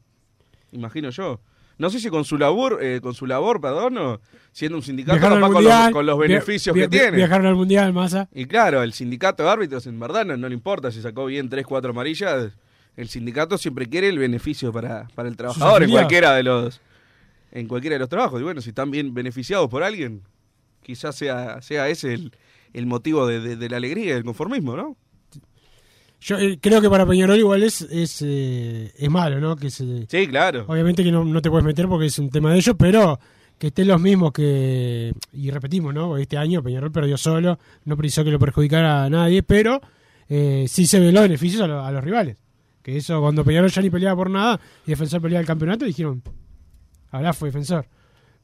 imagino 0.73 1.11
yo. 1.11 1.40
No 1.78 1.90
sé 1.90 2.00
si 2.00 2.08
con 2.11 2.25
su 2.25 2.37
labor, 2.38 2.80
eh, 2.82 3.00
con 3.00 3.14
su 3.14 3.25
labor, 3.26 3.61
perdón, 3.61 3.97
o 3.99 4.20
siendo 4.52 4.76
un 4.76 4.82
sindicato 4.82 5.16
con 5.40 5.54
los, 5.64 5.92
con 5.92 6.06
los 6.06 6.18
beneficios 6.18 6.75
via- 6.75 6.85
que 6.88 6.99
tiene. 6.99 7.16
Viajaron 7.16 7.47
al 7.47 7.54
mundial, 7.54 7.92
Massa. 7.92 8.28
Y 8.35 8.47
claro, 8.47 8.82
el 8.82 8.92
sindicato 8.92 9.44
de 9.44 9.49
árbitros 9.50 9.87
en 9.87 9.99
verdad 10.00 10.26
no, 10.26 10.37
no 10.37 10.49
le 10.49 10.54
importa 10.54 10.90
si 10.90 11.00
sacó 11.00 11.26
bien 11.26 11.49
3, 11.49 11.64
4 11.66 11.90
amarillas. 11.90 12.52
El 12.97 13.08
sindicato 13.08 13.56
siempre 13.58 13.87
quiere 13.87 14.08
el 14.08 14.18
beneficio 14.18 14.73
para, 14.73 15.06
para 15.14 15.28
el 15.28 15.37
trabajador 15.37 15.82
en 15.85 15.90
cualquiera 16.00 16.35
de 16.35 16.42
los 16.42 16.80
en 17.52 17.66
cualquiera 17.68 17.94
de 17.94 18.00
los 18.00 18.08
trabajos. 18.08 18.40
Y 18.40 18.44
bueno, 18.44 18.61
si 18.61 18.70
están 18.70 18.90
bien 18.90 19.14
beneficiados 19.14 19.68
por 19.70 19.82
alguien, 19.85 20.23
quizás 20.82 21.14
sea, 21.16 21.62
sea 21.62 21.88
ese 21.88 22.12
el, 22.14 22.32
el 22.75 22.87
motivo 22.87 23.26
de, 23.26 23.40
de- 23.40 23.56
de 23.56 23.68
la 23.70 23.76
alegría 23.76 24.04
y 24.06 24.08
del 24.14 24.25
conformismo, 24.25 24.76
¿no? 24.76 24.97
Yo 26.20 26.37
eh, 26.38 26.58
creo 26.60 26.80
que 26.80 26.90
para 26.90 27.06
Peñarol 27.06 27.38
igual 27.38 27.62
es 27.62 27.82
es, 27.82 28.22
eh, 28.26 28.92
es 28.96 29.10
malo, 29.10 29.40
¿no? 29.40 29.54
Que 29.56 29.70
se, 29.70 30.06
Sí, 30.08 30.26
claro. 30.26 30.64
obviamente 30.66 31.04
que 31.04 31.12
no, 31.12 31.25
no 31.25 31.40
te 31.40 31.48
puedes 31.50 31.64
meter 31.64 31.87
porque 31.88 32.06
es 32.06 32.18
un 32.18 32.28
tema 32.30 32.50
de 32.52 32.58
ellos, 32.58 32.75
pero 32.78 33.18
que 33.58 33.68
estén 33.68 33.88
los 33.88 34.00
mismos 34.00 34.32
que... 34.32 35.12
Y 35.32 35.50
repetimos, 35.50 35.92
¿no? 35.94 36.16
Este 36.16 36.37
año 36.37 36.62
Peñarol 36.62 36.92
perdió 36.92 37.16
solo, 37.16 37.58
no 37.84 37.96
precisó 37.96 38.22
que 38.25 38.30
lo 38.30 38.38
perjudicara 38.38 39.04
a 39.04 39.10
nadie, 39.10 39.42
pero 39.42 39.80
eh, 40.28 40.66
sí 40.68 40.87
se 40.87 41.00
veló 41.00 41.22
beneficios 41.22 41.62
a, 41.62 41.66
lo- 41.66 41.84
a 41.84 41.90
los 41.92 42.02
rivales. 42.04 42.37
Que 42.82 42.96
eso, 42.96 43.20
cuando 43.20 43.44
Peñarol 43.44 43.70
ya 43.70 43.82
ni 43.82 43.90
peleaba 43.90 44.16
por 44.16 44.30
nada 44.30 44.60
y 44.87 44.90
Defensor 44.90 45.20
peleaba 45.20 45.40
el 45.40 45.46
campeonato, 45.46 45.84
dijeron, 45.84 46.22
ahora 47.10 47.32
fue 47.32 47.48
Defensor. 47.48 47.87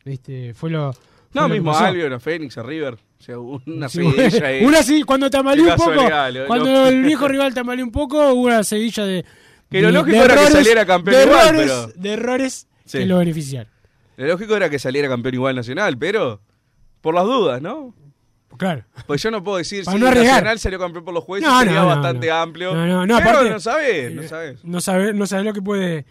¿Viste? 0.05 0.53
Fue 0.55 0.71
lo. 0.71 0.93
No, 1.35 1.49
mismo 1.49 1.73
a 1.73 1.87
Albion, 1.89 2.13
a 2.13 2.21
Fénix, 2.21 2.57
a 2.59 2.63
River. 2.63 2.95
O 2.95 3.23
sea, 3.23 3.39
una 3.39 3.89
Sí, 3.89 3.99
seguidilla 3.99 4.47
ahí. 4.47 4.65
una 4.65 4.83
sí, 4.83 5.03
cuando 5.03 5.29
tambaleó 5.31 5.65
un 5.65 5.77
poco, 5.77 5.91
lo- 5.93 6.47
cuando 6.47 6.87
el 6.89 7.03
viejo 7.03 7.27
rival 7.29 7.53
tambaleó 7.55 7.85
un 7.85 7.93
poco, 7.93 8.33
hubo 8.33 8.43
una 8.47 8.63
seguilla 8.65 9.05
de. 9.05 9.25
Que 9.71 9.81
lo 9.81 9.89
de- 9.89 9.93
lógico 9.95 10.19
de 10.19 10.25
era 10.25 10.35
que 10.37 10.51
saliera 10.51 10.87
campeón 10.87 11.17
de 11.17 11.23
igual, 11.25 11.49
errores, 11.49 11.67
pero- 11.67 11.93
De 12.03 12.13
errores 12.13 12.69
Sí. 12.85 12.99
que 12.99 13.07
lo 13.07 13.19
beneficiaron. 13.19 13.73
Lo 14.17 14.27
lógico 14.29 14.55
era 14.57 14.71
que 14.71 14.79
saliera 14.79 15.09
campeón 15.09 15.35
igual 15.35 15.57
nacional, 15.57 15.99
pero 15.99 16.41
por 17.01 17.15
las 17.15 17.25
dudas, 17.25 17.61
¿no? 17.61 17.95
Claro. 18.57 18.85
Pues 19.09 19.21
yo 19.21 19.33
no 19.33 19.43
puedo 19.43 19.57
decir 19.59 19.85
Para 19.85 19.97
si 19.99 20.05
no. 20.05 20.11
Nacional 20.13 20.59
salió 20.61 20.79
campeón 20.79 21.05
por 21.05 21.13
los 21.13 21.25
jueces, 21.25 21.49
No, 21.49 21.59
sería 21.59 21.75
no, 21.75 21.83
no, 21.83 21.87
bastante 21.89 22.29
no. 22.29 22.35
amplio. 22.37 22.73
No, 22.75 22.87
no, 22.87 23.05
no, 23.07 23.17
pero 23.19 23.31
aparte- 23.31 23.51
no 23.51 23.59
sabes, 23.59 24.15
no 24.15 24.23
Eh, 24.23 24.29
sabes. 24.29 24.65
No 24.65 24.81
sabe, 24.81 25.13
no 25.13 25.27
sabe 25.27 25.43
lo 25.43 25.53
que 25.53 25.61
puede, 25.63 26.05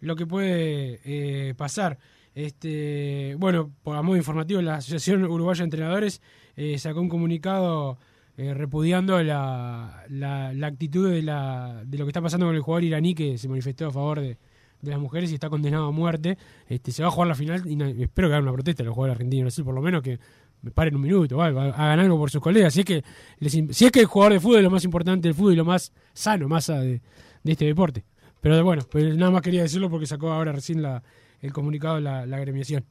lo 0.00 0.14
que 0.14 0.26
puede 0.26 1.00
eh, 1.04 1.54
pasar. 1.56 1.98
Este, 2.36 3.34
bueno, 3.38 3.72
por 3.82 4.00
modo 4.02 4.14
informativo, 4.14 4.60
la 4.60 4.74
Asociación 4.74 5.24
Uruguaya 5.24 5.60
de 5.60 5.64
Entrenadores 5.64 6.20
eh, 6.54 6.78
sacó 6.78 7.00
un 7.00 7.08
comunicado 7.08 7.96
eh, 8.36 8.52
repudiando 8.52 9.22
la, 9.22 10.04
la, 10.10 10.66
actitud 10.66 11.10
de, 11.10 11.22
la, 11.22 11.82
de 11.86 11.96
lo 11.96 12.04
que 12.04 12.10
está 12.10 12.20
pasando 12.20 12.44
con 12.44 12.54
el 12.54 12.60
jugador 12.60 12.84
iraní 12.84 13.14
que 13.14 13.38
se 13.38 13.48
manifestó 13.48 13.86
a 13.86 13.90
favor 13.90 14.20
de, 14.20 14.36
las 14.82 14.98
mujeres 14.98 15.30
y 15.30 15.34
está 15.34 15.48
condenado 15.48 15.86
a 15.86 15.92
muerte. 15.92 16.36
Este, 16.68 16.92
se 16.92 17.02
va 17.02 17.08
a 17.08 17.10
jugar 17.10 17.28
la 17.28 17.34
final 17.34 17.62
y 17.66 18.02
espero 18.02 18.28
que 18.28 18.34
haga 18.34 18.42
una 18.42 18.52
protesta 18.52 18.84
los 18.84 18.94
jugadores 18.94 19.16
argentinos 19.16 19.58
y 19.58 19.62
por 19.62 19.74
lo 19.74 19.80
menos 19.80 20.02
que 20.02 20.18
me 20.60 20.70
paren 20.70 20.94
un 20.94 21.00
minuto 21.00 21.38
o 21.38 21.40
algo, 21.40 21.60
hagan 21.60 22.00
algo 22.00 22.18
por 22.18 22.30
sus 22.30 22.42
colegas. 22.42 22.74
Si 22.74 22.80
es 22.80 22.86
que, 22.86 23.02
les 23.38 23.50
si 23.50 23.86
es 23.86 23.90
que 23.90 24.00
el 24.00 24.06
jugador 24.06 24.34
de 24.34 24.40
fútbol 24.40 24.58
es 24.58 24.62
lo 24.64 24.70
más 24.70 24.84
importante 24.84 25.26
del 25.26 25.34
fútbol 25.34 25.54
y 25.54 25.56
lo 25.56 25.64
más 25.64 25.90
sano, 26.12 26.48
más 26.48 26.66
de 26.66 27.00
este 27.46 27.64
deporte. 27.64 28.04
Pero 28.40 28.62
bueno, 28.64 28.82
pues 28.90 29.16
nada 29.16 29.30
más 29.30 29.42
quería 29.42 29.62
decirlo 29.62 29.90
porque 29.90 30.06
sacó 30.06 30.30
ahora 30.32 30.52
recién 30.52 30.82
la, 30.82 31.02
el 31.40 31.52
comunicado 31.52 32.00
la, 32.00 32.26
la 32.26 32.36
agremiación 32.36 32.84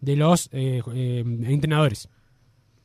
de 0.00 0.16
los 0.16 0.48
eh, 0.52 0.82
eh, 0.94 1.24
entrenadores. 1.44 2.08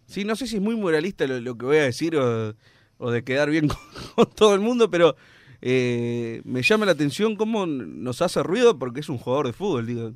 Sí, 0.06 0.24
no 0.24 0.36
sé 0.36 0.48
si 0.48 0.58
es 0.58 0.62
muy 0.62 0.76
moralista 0.76 1.26
lo, 1.28 1.40
lo 1.40 1.58
que 1.58 1.66
voy 1.66 1.78
a 1.78 1.84
decir 1.84 2.16
o, 2.16 2.54
o 2.98 3.12
de 3.12 3.24
quedar 3.24 3.50
bien 3.50 3.68
con, 3.70 3.78
con 4.16 4.26
todo 4.36 4.54
el 4.54 4.60
mundo, 4.62 4.90
pero 4.90 5.16
eh, 5.62 6.42
me 6.46 6.62
llama 6.62 6.86
la 6.86 6.92
atención 6.94 7.36
cómo 7.36 7.66
nos 7.66 8.22
hace 8.22 8.44
ruido 8.44 8.78
porque 8.78 9.00
es 9.00 9.10
un 9.10 9.18
jugador 9.18 9.48
de 9.48 9.54
fútbol, 9.54 9.86
digo. 9.86 10.14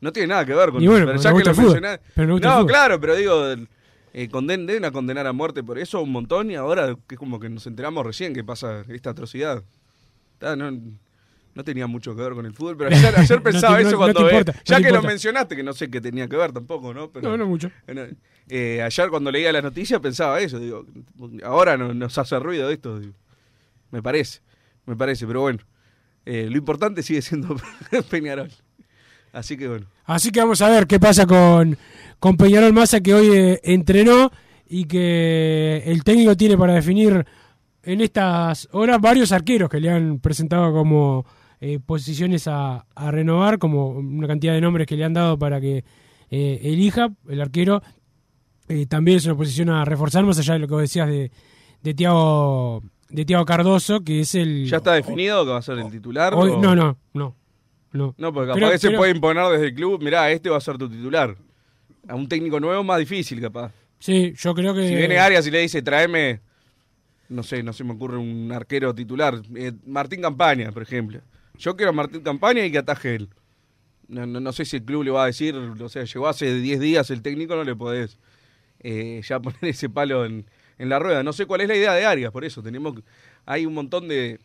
No 0.00 0.12
tiene 0.12 0.28
nada 0.28 0.46
que 0.46 0.54
ver 0.54 0.70
con 0.70 0.82
Y 0.82 0.86
bueno, 0.88 1.06
pero 1.06 1.18
ya 1.22 1.30
que 1.30 1.44
lo 1.50 1.54
mencionás- 1.72 2.00
No, 2.40 2.66
claro, 2.66 3.00
pero 3.00 3.14
digo, 3.16 3.52
eh, 4.14 4.28
conden- 4.30 4.64
deben 4.66 4.86
a 4.86 4.90
condenar 4.90 5.26
a 5.26 5.32
muerte 5.34 5.62
por 5.62 5.78
eso 5.78 6.00
un 6.00 6.10
montón 6.10 6.50
y 6.50 6.54
ahora 6.54 6.96
que 7.06 7.14
es 7.16 7.18
como 7.18 7.38
que 7.38 7.50
nos 7.50 7.66
enteramos 7.66 8.04
recién 8.06 8.32
que 8.34 8.42
pasa 8.42 8.82
esta 8.88 9.10
atrocidad. 9.10 9.62
Está, 10.34 10.56
no, 10.56 10.70
no 11.54 11.64
tenía 11.64 11.86
mucho 11.86 12.14
que 12.14 12.22
ver 12.22 12.32
con 12.34 12.46
el 12.46 12.52
fútbol, 12.54 12.76
pero 12.76 12.90
ayer, 12.94 13.14
ayer 13.16 13.38
No 13.38 13.42
pensaba 13.42 13.76
te- 13.76 13.82
eso 13.82 13.90
no 13.92 13.96
cuando 13.98 14.18
te 14.20 14.24
ve- 14.24 14.30
importa, 14.30 14.52
no 14.52 14.60
ya 14.64 14.76
te 14.76 14.82
que 14.82 14.92
lo 14.92 15.02
mencionaste, 15.02 15.56
que 15.56 15.62
no 15.62 15.72
sé 15.72 15.90
qué 15.90 16.00
tenía 16.00 16.28
que 16.28 16.36
ver 16.36 16.52
tampoco, 16.52 16.92
¿no? 16.94 17.10
Pero, 17.10 17.28
No, 17.30 17.36
no 17.36 17.46
mucho. 17.46 17.70
eh, 18.48 18.82
ayer 18.82 19.08
cuando 19.10 19.30
leía 19.30 19.52
las 19.52 19.62
noticias 19.62 20.00
pensaba 20.00 20.40
eso, 20.40 20.58
digo, 20.58 20.86
ahora 21.44 21.76
no, 21.76 21.92
nos 21.94 22.16
hace 22.18 22.38
ruido 22.38 22.70
esto, 22.70 22.98
digo. 22.98 23.12
me 23.90 24.02
parece, 24.02 24.40
me 24.86 24.96
parece, 24.96 25.26
pero 25.26 25.40
bueno, 25.42 25.58
eh, 26.26 26.48
lo 26.50 26.56
importante 26.58 27.02
sigue 27.02 27.22
siendo 27.22 27.56
Peñarol. 28.10 28.50
Así 29.32 29.56
que 29.56 29.68
bueno. 29.68 29.86
Así 30.06 30.30
que 30.32 30.40
vamos 30.40 30.60
a 30.60 30.68
ver 30.68 30.86
qué 30.88 30.98
pasa 30.98 31.24
con, 31.26 31.76
con 32.18 32.36
Peñarol 32.36 32.72
Massa 32.72 33.00
que 33.00 33.14
hoy 33.14 33.28
eh, 33.32 33.60
entrenó 33.62 34.30
y 34.68 34.84
que 34.86 35.82
el 35.86 36.02
técnico 36.04 36.36
tiene 36.36 36.56
para 36.58 36.74
definir 36.74 37.24
en 37.84 38.00
estas 38.00 38.68
horas 38.72 39.00
varios 39.00 39.30
arqueros 39.32 39.70
que 39.70 39.80
le 39.80 39.88
han 39.90 40.18
presentado 40.18 40.72
como 40.72 41.24
eh, 41.60 41.78
posiciones 41.84 42.46
a, 42.48 42.86
a 42.94 43.10
renovar, 43.10 43.58
como 43.58 43.88
una 43.90 44.26
cantidad 44.26 44.52
de 44.54 44.60
nombres 44.60 44.86
que 44.86 44.96
le 44.96 45.04
han 45.04 45.12
dado 45.14 45.38
para 45.38 45.60
que 45.60 45.84
eh, 46.30 46.60
elija 46.64 47.10
el 47.28 47.40
arquero. 47.40 47.82
Eh, 48.68 48.86
también 48.86 49.18
es 49.18 49.26
una 49.26 49.36
posición 49.36 49.68
a 49.70 49.84
reforzar, 49.84 50.24
más 50.24 50.38
allá 50.38 50.54
de 50.54 50.60
lo 50.60 50.68
que 50.68 50.74
vos 50.74 50.82
decías 50.82 51.08
de, 51.08 51.30
de 51.82 51.94
Tiago 51.94 52.82
de 53.08 53.24
Tiago 53.24 53.44
Cardoso, 53.44 54.04
que 54.04 54.20
es 54.20 54.36
el... 54.36 54.66
¿Ya 54.66 54.76
está 54.76 54.92
definido 54.92 55.44
que 55.44 55.50
va 55.50 55.58
a 55.58 55.62
ser 55.62 55.78
el 55.80 55.90
titular? 55.90 56.32
hoy- 56.32 56.50
o- 56.50 56.60
no, 56.60 56.76
no, 56.76 56.96
no. 57.12 57.34
No, 57.92 58.14
No, 58.18 58.32
porque 58.32 58.52
capaz 58.52 58.70
que 58.70 58.78
se 58.78 58.90
puede 58.92 59.10
imponer 59.10 59.44
desde 59.50 59.66
el 59.66 59.74
club, 59.74 60.00
mirá, 60.00 60.30
este 60.30 60.48
va 60.48 60.58
a 60.58 60.60
ser 60.60 60.78
tu 60.78 60.88
titular. 60.88 61.34
A 62.06 62.14
un 62.14 62.28
técnico 62.28 62.60
nuevo 62.60 62.84
más 62.84 63.00
difícil, 63.00 63.40
capaz. 63.40 63.72
Sí, 63.98 64.32
yo 64.38 64.54
creo 64.54 64.72
que... 64.72 64.86
Si 64.86 64.94
viene 64.94 65.18
Arias 65.18 65.44
y 65.48 65.50
le 65.50 65.58
dice, 65.58 65.82
tráeme, 65.82 66.40
no 67.30 67.42
sé, 67.42 67.64
no 67.64 67.72
se 67.72 67.82
me 67.82 67.92
ocurre 67.94 68.16
un 68.18 68.52
arquero 68.52 68.94
titular, 68.94 69.42
eh, 69.56 69.72
Martín 69.86 70.22
Campaña, 70.22 70.70
por 70.70 70.82
ejemplo. 70.84 71.20
Yo 71.60 71.76
quiero 71.76 71.90
a 71.90 71.92
Martín 71.92 72.22
Campaña 72.22 72.64
y 72.64 72.72
que 72.72 72.78
ataje 72.78 73.16
él. 73.16 73.28
No, 74.08 74.26
no, 74.26 74.40
no 74.40 74.52
sé 74.52 74.64
si 74.64 74.76
el 74.76 74.82
club 74.82 75.04
le 75.04 75.10
va 75.10 75.24
a 75.24 75.26
decir, 75.26 75.54
o 75.54 75.88
sea, 75.88 76.04
llegó 76.04 76.26
hace 76.26 76.54
10 76.54 76.80
días 76.80 77.10
el 77.10 77.20
técnico, 77.20 77.54
no 77.54 77.64
le 77.64 77.76
podés 77.76 78.18
eh, 78.80 79.20
ya 79.22 79.40
poner 79.42 79.58
ese 79.62 79.90
palo 79.90 80.24
en, 80.24 80.46
en 80.78 80.88
la 80.88 80.98
rueda. 80.98 81.22
No 81.22 81.34
sé 81.34 81.44
cuál 81.44 81.60
es 81.60 81.68
la 81.68 81.76
idea 81.76 81.92
de 81.92 82.06
Arias, 82.06 82.32
por 82.32 82.44
eso 82.44 82.62
tenemos 82.62 82.94
hay 83.44 83.66
un 83.66 83.74
montón 83.74 84.08
de, 84.08 84.40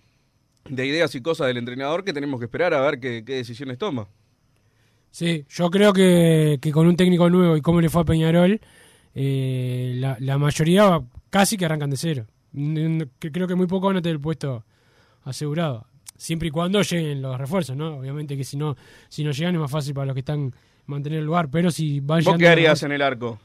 de 0.69 0.86
ideas 0.86 1.15
y 1.15 1.22
cosas 1.22 1.48
del 1.48 1.57
entrenador 1.57 2.03
que 2.03 2.12
tenemos 2.12 2.39
que 2.39 2.45
esperar 2.45 2.74
a 2.74 2.81
ver 2.81 3.00
qué, 3.00 3.22
decisiones 3.22 3.77
toma. 3.77 4.07
Sí, 5.10 5.45
yo 5.48 5.72
creo 5.72 5.93
que, 5.93 6.60
que 6.62 6.72
con 6.74 6.86
un 6.86 6.98
técnico 6.98 7.29
nuevo 7.29 7.55
y 7.55 7.62
cómo 7.62 7.79
le 7.79 7.89
fue 7.89 8.01
a 8.01 8.05
Peñarol, 8.05 8.60
eh, 9.13 9.93
la, 9.95 10.17
la 10.19 10.38
mayoría 10.38 11.01
casi 11.29 11.55
que 11.55 11.63
arrancan 11.63 11.89
de 11.89 11.98
cero. 11.98 12.27
Creo 13.19 13.48
que 13.48 13.55
muy 13.55 13.67
poco 13.67 13.88
van 13.88 13.98
a 13.98 14.01
tener 14.01 14.15
el 14.15 14.22
puesto 14.22 14.65
asegurado. 15.24 15.88
Siempre 16.17 16.47
y 16.47 16.51
cuando 16.51 16.81
lleguen 16.81 17.21
los 17.21 17.38
refuerzos, 17.38 17.75
¿no? 17.75 17.97
Obviamente 17.97 18.38
que 18.38 18.43
si 18.43 18.55
no, 18.57 18.75
si 19.09 19.24
no 19.24 19.31
llegan 19.31 19.55
es 19.55 19.62
más 19.62 19.71
fácil 19.71 19.93
para 19.93 20.05
los 20.07 20.13
que 20.13 20.19
están 20.21 20.53
mantener 20.85 21.19
el 21.19 21.25
lugar, 21.25 21.50
pero 21.50 21.71
si 21.71 22.00
van 22.00 22.24
¿Vos 22.24 22.38
qué 22.38 22.47
harías 22.47 22.83
en 22.83 22.91
el 22.91 23.01
arco? 23.01 23.39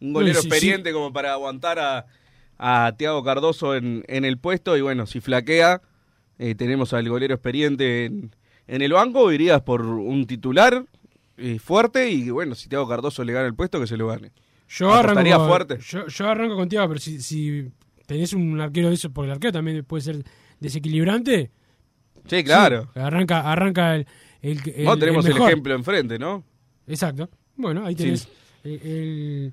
Un 0.00 0.12
golero 0.12 0.38
experiente 0.38 0.92
como 0.92 1.12
para 1.12 1.32
aguantar 1.32 1.78
a, 1.78 2.06
a 2.58 2.92
Tiago 2.98 3.22
Cardoso 3.24 3.74
en, 3.74 4.04
en 4.08 4.24
el 4.24 4.38
puesto 4.38 4.76
y 4.76 4.80
bueno, 4.82 5.06
si 5.06 5.20
flaquea, 5.20 5.80
eh, 6.38 6.54
tenemos 6.54 6.92
al 6.92 7.08
golero 7.08 7.34
experiente 7.34 8.04
en, 8.06 8.34
en 8.66 8.82
el 8.82 8.92
banco, 8.92 9.32
irías 9.32 9.62
por 9.62 9.82
un 9.82 10.26
titular 10.26 10.84
eh, 11.38 11.58
fuerte 11.58 12.10
y 12.10 12.28
bueno, 12.30 12.54
si 12.54 12.68
Tiago 12.68 12.86
Cardoso 12.88 13.24
le 13.24 13.32
gana 13.32 13.46
el 13.46 13.54
puesto, 13.54 13.80
que 13.80 13.86
se 13.86 13.96
lo 13.96 14.08
gane. 14.08 14.30
Yo 14.68 14.88
arranco, 14.92 15.20
¿Apostaría 15.20 15.36
con- 15.36 15.48
fuerte? 15.48 15.78
Yo, 15.80 16.06
yo 16.06 16.28
arranco 16.28 16.56
contigo, 16.56 16.86
pero 16.88 17.00
si, 17.00 17.20
si 17.22 17.70
tenés 18.06 18.32
un 18.34 18.60
arquero 18.60 18.88
de 18.88 18.94
eso, 18.94 19.10
porque 19.10 19.26
el 19.26 19.32
arquero 19.34 19.52
también 19.52 19.84
puede 19.84 20.02
ser 20.02 20.24
desequilibrante. 20.60 21.50
Sí, 22.26 22.42
claro. 22.44 22.88
sí, 22.94 23.00
arranca, 23.00 23.40
arranca 23.50 23.94
el, 23.96 24.06
el, 24.42 24.60
el- 24.74 24.84
no 24.84 24.98
tenemos 24.98 25.26
el 25.26 25.36
ejemplo 25.36 25.74
enfrente, 25.74 26.18
¿no? 26.18 26.42
Exacto. 26.86 27.28
Bueno, 27.56 27.84
ahí 27.86 27.94
tenés 27.94 28.28
Sí. 28.62 28.70
el, 28.82 29.52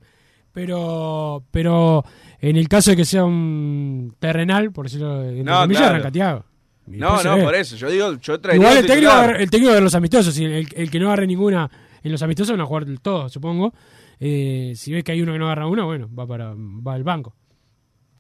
pero 0.52 1.44
pero 1.52 2.04
en 2.40 2.56
el 2.58 2.68
caso 2.68 2.92
de 2.92 2.98
que 2.98 3.06
sea 3.06 3.24
un 3.26 4.16
terrenal, 4.20 4.72
por 4.72 4.86
decirlo 4.86 5.24
entre 5.24 5.44
No, 5.44 5.62
comillas, 5.62 5.82
claro. 5.82 5.96
arranca 5.96 6.12
Thiago. 6.12 6.46
Y 6.88 6.98
No, 6.98 7.22
no, 7.24 7.38
por 7.44 7.56
eso. 7.56 7.76
Yo 7.76 7.90
digo, 7.90 8.14
yo 8.20 8.40
traería 8.42 8.62
Igual 8.64 8.78
el 8.80 8.86
técnico, 8.88 9.22
el 9.38 9.50
técnico 9.50 9.74
de 9.74 9.82
los 9.82 9.96
amistosos, 9.96 10.38
el, 10.38 10.68
el 10.76 10.90
que 10.92 11.00
no 11.00 11.08
agarre 11.08 11.28
ninguna 11.28 11.70
en 12.04 12.12
los 12.12 12.22
amistosos 12.24 12.52
van 12.52 12.62
a 12.62 12.66
jugar 12.66 12.86
todos, 13.02 13.32
supongo. 13.32 13.74
Eh, 14.20 14.74
si 14.76 14.92
ves 14.92 15.04
que 15.04 15.12
hay 15.14 15.22
uno 15.22 15.34
que 15.34 15.40
no 15.40 15.46
agarra 15.46 15.68
una, 15.68 15.84
bueno, 15.84 16.10
va 16.14 16.26
para 16.28 16.54
va 16.56 16.94
al 16.96 17.04
banco. 17.04 17.36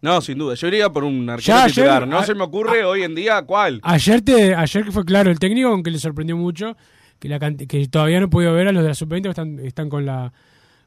No, 0.01 0.19
sin 0.21 0.37
duda. 0.37 0.55
Yo 0.55 0.67
iría 0.67 0.89
por 0.89 1.03
un 1.03 1.29
arquero 1.29 1.47
Ya 1.57 1.63
ayer-. 1.65 2.07
No 2.07 2.19
a- 2.19 2.25
se 2.25 2.33
me 2.33 2.43
ocurre 2.43 2.83
hoy 2.83 3.03
en 3.03 3.13
día 3.15 3.41
cuál. 3.43 3.79
Ayer 3.83 4.21
te, 4.21 4.55
ayer 4.55 4.83
que 4.85 4.91
fue 4.91 5.05
claro 5.05 5.29
el 5.29 5.37
técnico, 5.39 5.69
aunque 5.69 5.91
le 5.91 5.99
sorprendió 5.99 6.35
mucho, 6.35 6.75
que 7.19 7.29
la 7.29 7.39
que 7.39 7.87
todavía 7.87 8.19
no 8.19 8.25
he 8.25 8.29
podido 8.29 8.53
ver 8.53 8.67
a 8.67 8.71
los 8.71 8.81
de 8.81 8.89
la 8.89 8.95
sub-20 8.95 9.21
que 9.23 9.29
están, 9.29 9.59
están 9.59 9.89
con 9.89 10.05
la 10.05 10.33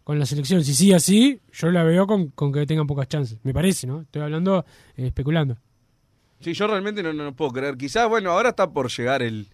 con 0.03 0.19
la 0.19 0.27
selección. 0.27 0.63
Si 0.65 0.75
sigue 0.75 0.95
así, 0.97 1.41
yo 1.53 1.71
la 1.71 1.83
veo 1.83 2.07
con, 2.07 2.29
con 2.29 2.53
que 2.53 2.67
tengan 2.67 2.87
pocas 2.87 3.09
chances. 3.09 3.39
Me 3.43 3.55
parece, 3.55 3.87
¿no? 3.87 4.03
Estoy 4.03 4.21
hablando, 4.21 4.67
eh, 4.97 5.07
especulando. 5.07 5.57
Sí, 6.41 6.53
yo 6.53 6.67
realmente 6.67 7.03
no, 7.03 7.15
no, 7.15 7.25
no 7.25 7.35
puedo 7.35 7.53
creer. 7.53 7.77
Quizás, 7.79 8.07
bueno, 8.09 8.31
ahora 8.33 8.51
está 8.51 8.69
por 8.71 8.91
llegar 8.91 9.23
el, 9.23 9.47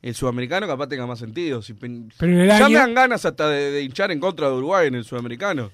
el 0.00 0.14
sudamericano, 0.14 0.66
capaz 0.66 0.86
tenga 0.86 1.06
más 1.06 1.18
sentido. 1.18 1.60
Si 1.60 1.74
Pero 1.74 1.92
en 2.22 2.40
el 2.40 2.48
ya 2.48 2.56
año- 2.56 2.68
me 2.70 2.74
dan 2.76 2.94
ganas 2.94 3.26
hasta 3.26 3.50
de, 3.50 3.70
de 3.70 3.82
hinchar 3.82 4.10
en 4.12 4.20
contra 4.20 4.48
de 4.48 4.54
Uruguay 4.54 4.88
en 4.88 4.94
el 4.94 5.04
sudamericano. 5.04 5.70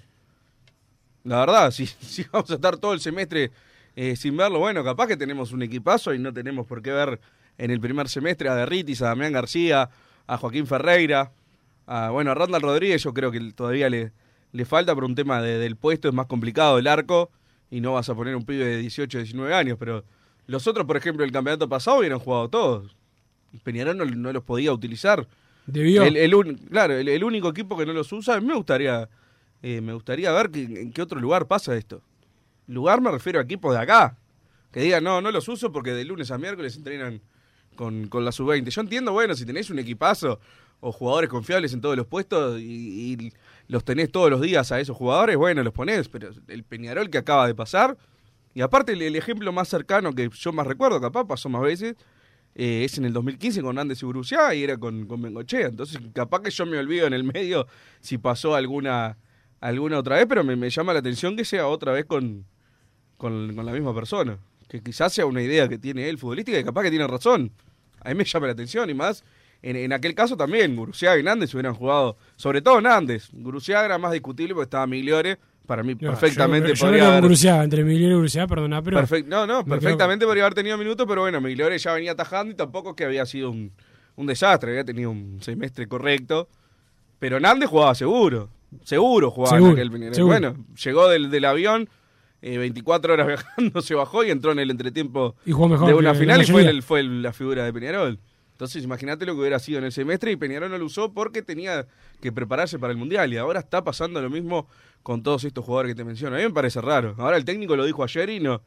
La 1.24 1.40
verdad, 1.40 1.70
si, 1.72 1.86
si 1.86 2.24
vamos 2.32 2.50
a 2.50 2.54
estar 2.54 2.76
todo 2.76 2.92
el 2.94 3.00
semestre 3.00 3.50
eh, 3.96 4.16
sin 4.16 4.36
verlo, 4.36 4.58
bueno, 4.60 4.82
capaz 4.84 5.06
que 5.08 5.16
tenemos 5.16 5.52
un 5.52 5.62
equipazo 5.62 6.14
y 6.14 6.18
no 6.18 6.32
tenemos 6.32 6.66
por 6.66 6.82
qué 6.82 6.92
ver 6.92 7.20
en 7.58 7.70
el 7.70 7.80
primer 7.80 8.08
semestre 8.08 8.48
a 8.48 8.54
Derritis, 8.54 9.02
a 9.02 9.06
Damián 9.06 9.32
García, 9.32 9.90
a 10.26 10.36
Joaquín 10.36 10.66
Ferreira, 10.66 11.32
a, 11.86 12.10
bueno, 12.10 12.30
a 12.30 12.34
Randall 12.34 12.62
Rodríguez 12.62 13.02
yo 13.02 13.12
creo 13.12 13.30
que 13.32 13.40
todavía 13.52 13.88
le, 13.90 14.12
le 14.52 14.64
falta 14.64 14.94
por 14.94 15.04
un 15.04 15.14
tema 15.14 15.42
de- 15.42 15.58
del 15.58 15.74
puesto, 15.76 16.06
es 16.08 16.14
más 16.14 16.26
complicado 16.26 16.78
el 16.78 16.86
arco 16.86 17.30
y 17.70 17.80
no 17.80 17.94
vas 17.94 18.08
a 18.08 18.14
poner 18.14 18.36
un 18.36 18.44
pibe 18.44 18.64
de 18.64 18.76
18, 18.78 19.18
19 19.18 19.52
años, 19.54 19.76
pero 19.78 20.04
los 20.46 20.66
otros, 20.66 20.86
por 20.86 20.96
ejemplo, 20.96 21.24
el 21.24 21.32
campeonato 21.32 21.68
pasado 21.68 21.98
hubieran 21.98 22.18
jugado 22.20 22.48
todos. 22.48 22.96
Peñarol 23.64 23.96
no, 23.98 24.04
no 24.04 24.32
los 24.32 24.42
podía 24.44 24.72
utilizar. 24.72 25.26
Debió. 25.66 26.02
El, 26.04 26.16
el 26.16 26.34
un- 26.34 26.54
claro, 26.56 26.94
el, 26.94 27.08
el 27.08 27.24
único 27.24 27.48
equipo 27.48 27.76
que 27.76 27.84
no 27.84 27.92
los 27.92 28.10
usa, 28.12 28.40
me 28.40 28.54
gustaría, 28.54 29.08
eh, 29.62 29.80
me 29.80 29.92
gustaría 29.92 30.32
ver 30.32 30.50
en 30.54 30.92
qué 30.92 31.02
otro 31.02 31.20
lugar 31.20 31.46
pasa 31.46 31.76
esto. 31.76 32.02
Lugar 32.66 33.00
me 33.00 33.10
refiero 33.10 33.40
a 33.40 33.42
equipos 33.42 33.74
de 33.74 33.80
acá. 33.80 34.16
Que 34.72 34.80
digan, 34.80 35.02
no, 35.02 35.20
no 35.20 35.30
los 35.30 35.48
uso 35.48 35.72
porque 35.72 35.92
de 35.92 36.04
lunes 36.04 36.30
a 36.30 36.38
miércoles 36.38 36.76
entrenan 36.76 37.22
con, 37.74 38.08
con 38.08 38.24
la 38.24 38.32
sub-20. 38.32 38.68
Yo 38.68 38.80
entiendo, 38.80 39.12
bueno, 39.12 39.34
si 39.34 39.46
tenéis 39.46 39.70
un 39.70 39.78
equipazo 39.78 40.38
o 40.80 40.92
jugadores 40.92 41.30
confiables 41.30 41.72
en 41.72 41.80
todos 41.80 41.96
los 41.96 42.06
puestos 42.06 42.60
y, 42.60 43.14
y 43.14 43.32
los 43.66 43.84
tenés 43.84 44.12
todos 44.12 44.30
los 44.30 44.40
días 44.40 44.70
a 44.70 44.78
esos 44.78 44.96
jugadores, 44.96 45.36
bueno, 45.36 45.62
los 45.62 45.72
ponés, 45.72 46.08
pero 46.08 46.30
el 46.48 46.64
Peñarol 46.64 47.10
que 47.10 47.18
acaba 47.18 47.46
de 47.46 47.54
pasar, 47.54 47.96
y 48.54 48.60
aparte 48.60 48.92
el, 48.92 49.02
el 49.02 49.16
ejemplo 49.16 49.52
más 49.52 49.68
cercano 49.68 50.12
que 50.12 50.28
yo 50.28 50.52
más 50.52 50.66
recuerdo, 50.66 51.00
capaz 51.00 51.26
pasó 51.26 51.48
más 51.48 51.62
veces, 51.62 51.96
eh, 52.54 52.84
es 52.84 52.98
en 52.98 53.04
el 53.04 53.12
2015 53.12 53.62
con 53.62 53.78
Andes 53.78 54.02
y 54.02 54.06
Bruciá 54.06 54.52
y 54.54 54.64
era 54.64 54.76
con, 54.76 55.06
con 55.06 55.22
Bengochea. 55.22 55.68
Entonces, 55.68 56.00
capaz 56.12 56.42
que 56.42 56.50
yo 56.50 56.66
me 56.66 56.76
olvido 56.76 57.06
en 57.06 57.12
el 57.12 57.22
medio 57.22 57.68
si 58.00 58.18
pasó 58.18 58.54
alguna 58.56 59.16
alguna 59.60 59.98
otra 59.98 60.16
vez, 60.16 60.26
pero 60.28 60.44
me, 60.44 60.56
me 60.56 60.70
llama 60.70 60.92
la 60.92 60.98
atención 61.00 61.36
que 61.36 61.44
sea 61.44 61.66
otra 61.66 61.92
vez 61.92 62.04
con, 62.06 62.44
con, 63.16 63.54
con 63.54 63.66
la 63.66 63.72
misma 63.72 63.94
persona. 63.94 64.38
Que 64.68 64.82
quizás 64.82 65.12
sea 65.12 65.26
una 65.26 65.42
idea 65.42 65.68
que 65.68 65.78
tiene 65.78 66.08
él 66.08 66.18
futbolística 66.18 66.58
y 66.58 66.64
capaz 66.64 66.82
que 66.82 66.90
tiene 66.90 67.06
razón. 67.06 67.50
A 68.02 68.10
mí 68.10 68.14
me 68.14 68.24
llama 68.24 68.46
la 68.46 68.52
atención 68.52 68.88
y 68.90 68.94
más. 68.94 69.24
En, 69.62 69.74
en 69.76 69.92
aquel 69.92 70.14
caso 70.14 70.36
también, 70.36 70.76
Guruciaga 70.76 71.18
y 71.18 71.22
Nández 71.22 71.52
hubieran 71.54 71.74
jugado, 71.74 72.16
sobre 72.36 72.60
todo 72.62 72.80
Nández. 72.80 73.28
Guruciaga 73.32 73.86
era 73.86 73.98
más 73.98 74.12
discutible 74.12 74.54
porque 74.54 74.64
estaba 74.66 74.86
Migliore. 74.86 75.38
Para 75.66 75.82
mí, 75.82 75.94
No, 76.00 76.10
perfectamente 76.10 76.68
yo, 76.68 76.74
yo 76.74 76.80
podría 76.86 76.98
creo 77.18 77.18
haber- 77.18 77.64
entre 77.64 77.84
Migliore 77.84 78.14
y 78.14 78.18
Gruciaga, 78.18 78.46
perdona, 78.46 78.80
pero. 78.82 78.98
Perfect- 78.98 79.26
no, 79.26 79.46
no, 79.46 79.64
me 79.64 79.68
perfectamente 79.70 80.24
podría 80.24 80.44
haber 80.44 80.54
tenido 80.54 80.78
minutos, 80.78 81.06
pero 81.08 81.22
bueno, 81.22 81.40
Migliore 81.40 81.76
ya 81.78 81.92
venía 81.92 82.12
atajando 82.12 82.52
y 82.52 82.56
tampoco 82.56 82.90
es 82.90 82.96
que 82.96 83.04
había 83.04 83.26
sido 83.26 83.50
un, 83.50 83.72
un 84.16 84.26
desastre, 84.26 84.70
había 84.70 84.84
tenido 84.84 85.10
un 85.10 85.38
semestre 85.42 85.86
correcto. 85.88 86.48
Pero 87.18 87.38
Nández 87.40 87.68
jugaba 87.68 87.94
seguro, 87.94 88.48
seguro 88.84 89.30
jugaba 89.30 89.56
en 89.58 89.72
aquel 89.72 89.90
Peñarol. 89.90 90.14
seguro. 90.14 90.32
Bueno, 90.38 90.64
llegó 90.84 91.08
del, 91.08 91.30
del 91.30 91.44
avión, 91.44 91.88
eh, 92.42 92.58
24 92.58 93.12
horas 93.14 93.26
viajando, 93.28 93.80
se 93.82 93.94
bajó 93.94 94.24
y 94.24 94.30
entró 94.30 94.52
en 94.52 94.58
el 94.60 94.70
entretiempo 94.70 95.34
Y 95.46 95.52
jugó 95.52 95.68
mejor 95.68 95.88
de 95.88 95.94
una 95.94 96.14
final 96.14 96.42
y 96.42 96.46
fue, 96.46 96.62
el- 96.68 96.82
fue 96.82 97.00
el- 97.00 97.22
la 97.22 97.32
figura 97.32 97.64
de 97.64 97.72
Peñarol. 97.72 98.18
Entonces, 98.52 98.82
imagínate 98.82 99.24
lo 99.24 99.34
que 99.34 99.40
hubiera 99.40 99.58
sido 99.60 99.78
en 99.78 99.84
el 99.84 99.92
semestre 99.92 100.32
y 100.32 100.36
Peñarol 100.36 100.68
no 100.70 100.78
lo 100.78 100.84
usó 100.86 101.12
porque 101.12 101.42
tenía 101.42 101.86
que 102.20 102.32
prepararse 102.32 102.76
para 102.78 102.92
el 102.92 102.98
Mundial. 102.98 103.32
Y 103.32 103.36
ahora 103.36 103.60
está 103.60 103.84
pasando 103.84 104.20
lo 104.20 104.30
mismo 104.30 104.66
con 105.04 105.22
todos 105.22 105.44
estos 105.44 105.64
jugadores 105.64 105.92
que 105.92 105.94
te 105.96 106.04
menciono. 106.04 106.34
A 106.34 106.38
mí 106.40 106.44
me 106.44 106.50
parece 106.50 106.80
raro. 106.80 107.14
Ahora 107.18 107.36
el 107.36 107.44
técnico 107.44 107.76
lo 107.76 107.84
dijo 107.84 108.02
ayer 108.02 108.28
y 108.30 108.40
no, 108.40 108.60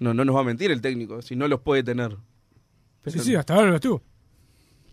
no, 0.00 0.12
no 0.12 0.24
nos 0.24 0.34
va 0.34 0.40
a 0.40 0.44
mentir 0.44 0.72
el 0.72 0.80
técnico, 0.80 1.22
si 1.22 1.36
no 1.36 1.46
los 1.46 1.60
puede 1.60 1.84
tener. 1.84 2.16
Sí, 3.06 3.20
sí, 3.20 3.34
hasta 3.36 3.54
ahora 3.54 3.68
no 3.68 3.76
estuvo. 3.76 4.02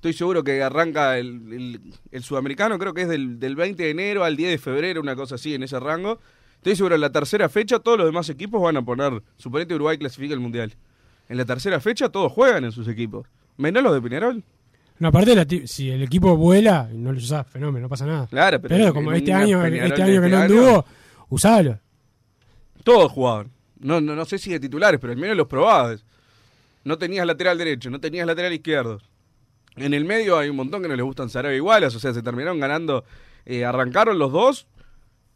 Estoy 0.06 0.14
seguro 0.20 0.44
que 0.44 0.62
arranca 0.62 1.18
el, 1.18 1.52
el- 1.52 1.82
el 2.12 2.22
sudamericano, 2.24 2.78
creo 2.78 2.94
que 2.94 3.02
es 3.02 3.08
del, 3.08 3.40
del 3.40 3.56
20 3.56 3.82
de 3.82 3.90
enero 3.90 4.24
al 4.24 4.36
10 4.36 4.52
de 4.52 4.58
febrero, 4.60 5.02
una 5.02 5.16
cosa 5.16 5.34
así, 5.34 5.56
en 5.56 5.64
ese 5.64 5.80
rango. 5.80 6.20
Estoy 6.58 6.76
seguro 6.76 6.94
en 6.94 7.02
la 7.02 7.12
tercera 7.12 7.50
fecha 7.50 7.80
todos 7.80 7.98
los 7.98 8.06
demás 8.06 8.30
equipos 8.30 8.62
van 8.62 8.78
a 8.78 8.86
poner, 8.86 9.24
suponete 9.38 9.74
Uruguay 9.74 9.98
clasifica 9.98 10.36
el 10.36 10.40
Mundial. 10.40 10.76
En 11.28 11.38
la 11.38 11.46
tercera 11.46 11.80
fecha 11.80 12.10
todos 12.10 12.32
juegan 12.32 12.64
en 12.66 12.72
sus 12.72 12.88
equipos. 12.88 13.26
Menos 13.58 13.82
los 13.82 13.96
de 13.96 14.02
Peñarol. 14.04 14.44
No, 15.00 15.08
aparte, 15.08 15.34
la 15.36 15.48
si 15.66 15.90
el 15.90 16.04
equipo 16.04 16.38
vuela, 16.38 16.88
no 16.94 17.12
lo 17.12 17.18
usás, 17.18 17.48
fenómeno, 17.48 17.86
no 17.86 17.90
pasa 17.90 18.06
nada. 18.06 18.28
Claro, 18.28 18.62
pero 18.62 18.94
como 18.94 19.12
este 19.12 19.34
año, 19.34 19.60
Peñarol 19.64 19.92
este 19.92 20.04
año 20.04 20.22
que 20.22 20.30
no 20.30 20.36
este 20.38 20.54
anduvo, 20.54 20.70
año- 20.70 20.86
usalo. 21.30 21.80
Todos 22.84 23.12
jugaban. 23.12 23.50
No, 23.80 24.00
no, 24.02 24.16
no 24.16 24.26
sé 24.26 24.38
si 24.38 24.52
de 24.52 24.60
titulares, 24.60 25.00
pero 25.00 25.14
al 25.14 25.18
menos 25.18 25.36
los 25.36 25.48
probabas. 25.48 26.06
No 26.84 26.96
tenías 27.00 27.26
lateral 27.26 27.58
derecho, 27.58 27.90
no 27.90 28.00
tenías 28.00 28.28
lateral 28.28 28.54
izquierdo. 28.54 29.02
En 29.77 29.94
el 29.94 30.05
medio 30.05 30.38
hay 30.38 30.50
un 30.50 30.55
montón 30.55 30.82
que 30.82 30.88
no 30.88 30.96
les 30.96 31.05
gustan 31.05 31.29
Sarabia 31.29 31.58
igualas, 31.58 31.94
o 31.96 32.00
sea, 32.00 32.13
se 32.13 32.22
terminaron 32.22 32.60
ganando. 32.60 33.03
eh, 33.46 33.63
arrancaron 33.65 34.17
los 34.17 34.32
dos 34.32 34.67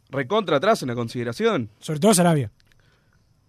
recontra 0.10 0.58
atrás 0.58 0.82
en 0.82 0.88
la 0.88 0.96
consideración. 0.96 1.70
Sobre 1.80 2.00
todo 2.00 2.14
Sarabia. 2.14 2.50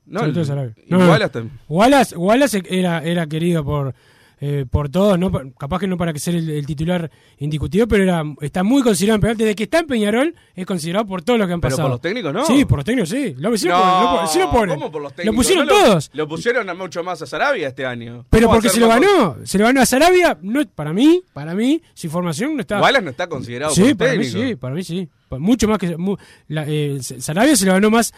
No, 0.06 0.20
Sobre 0.20 0.32
todo 0.32 0.44
Sarabia. 0.44 0.74
Igualas 0.86 1.32
tam- 1.32 1.48
Wallace, 1.68 2.16
Wallace 2.16 2.62
era, 2.68 3.02
era 3.04 3.26
querido 3.26 3.64
por, 3.64 3.94
eh, 4.40 4.64
por 4.70 4.88
todos, 4.88 5.18
no 5.18 5.30
pa- 5.30 5.44
capaz 5.58 5.78
que 5.80 5.86
no 5.86 5.96
para 5.98 6.12
que 6.14 6.18
ser 6.18 6.34
el, 6.34 6.48
el 6.48 6.64
titular 6.66 7.10
indiscutido, 7.38 7.86
pero 7.86 8.02
era, 8.04 8.22
está 8.40 8.62
muy 8.62 8.82
considerado 8.82 9.16
en 9.16 9.20
Peñarol. 9.20 9.36
Desde 9.38 9.54
que 9.54 9.62
está 9.64 9.78
en 9.80 9.86
Peñarol 9.86 10.34
es 10.54 10.66
considerado 10.66 11.06
por 11.06 11.22
todos 11.22 11.38
los 11.38 11.46
que 11.48 11.54
han 11.54 11.60
Pero 11.60 11.70
pasado. 11.70 11.88
por 11.88 11.92
los 11.92 12.00
técnicos, 12.00 12.32
¿no? 12.32 12.44
Sí, 12.46 12.64
por 12.64 12.78
los 12.78 12.84
técnicos, 12.84 13.08
sí. 13.10 13.34
Lo, 13.38 13.56
sí 13.56 13.68
lo 13.68 13.74
No, 13.76 13.80
ponen, 13.82 14.02
lo 14.04 14.10
ponen, 14.16 14.28
sí 14.28 14.38
lo 14.38 14.50
ponen. 14.50 14.74
¿cómo 14.78 14.90
por 14.92 15.02
los 15.02 15.12
Lo 15.12 15.16
técnicos? 15.16 15.36
pusieron 15.36 15.66
No 15.66 15.72
todos. 15.74 16.10
Lo 16.14 16.28
pusieron 16.28 16.70
a 16.70 16.74
mucho 16.74 17.02
más 17.04 17.20
a 17.22 17.26
Sarabia 17.26 17.68
este 17.68 17.84
año. 17.84 18.24
Pero 18.30 18.46
¿Cómo 18.46 18.52
va 18.54 18.54
a 18.54 18.56
porque 18.62 18.68
se 18.70 18.80
lo 18.80 18.88
ganó, 18.88 19.36
se 19.44 19.58
lo 19.58 19.64
ganó 19.66 19.80
a 19.82 19.86
Sarabia, 19.86 20.38
no, 20.40 20.62
para 20.74 20.92
mí, 20.92 21.22
para 21.32 21.54
mí, 21.54 21.82
su 21.94 22.08
formación 22.08 22.54
no 22.54 22.60
está. 22.62 22.80
Wallace 22.80 23.04
no 23.04 23.10
está 23.10 23.28
considerado 23.28 23.74
Sí, 23.74 23.82
por 23.82 23.96
para 23.98 24.12
mí 24.12 24.18
técnicos. 24.24 24.48
sí, 24.48 24.56
para 24.56 24.74
mí 24.74 24.82
sí. 24.84 25.08
Mucho 25.38 25.68
más 25.68 25.78
que. 25.78 25.96
mu- 25.96 26.16
la, 26.48 26.64
eh, 26.66 26.98
Sarabia 27.02 27.54
se 27.54 27.64
lo 27.66 27.72
ganó 27.72 27.88
más 27.90 28.12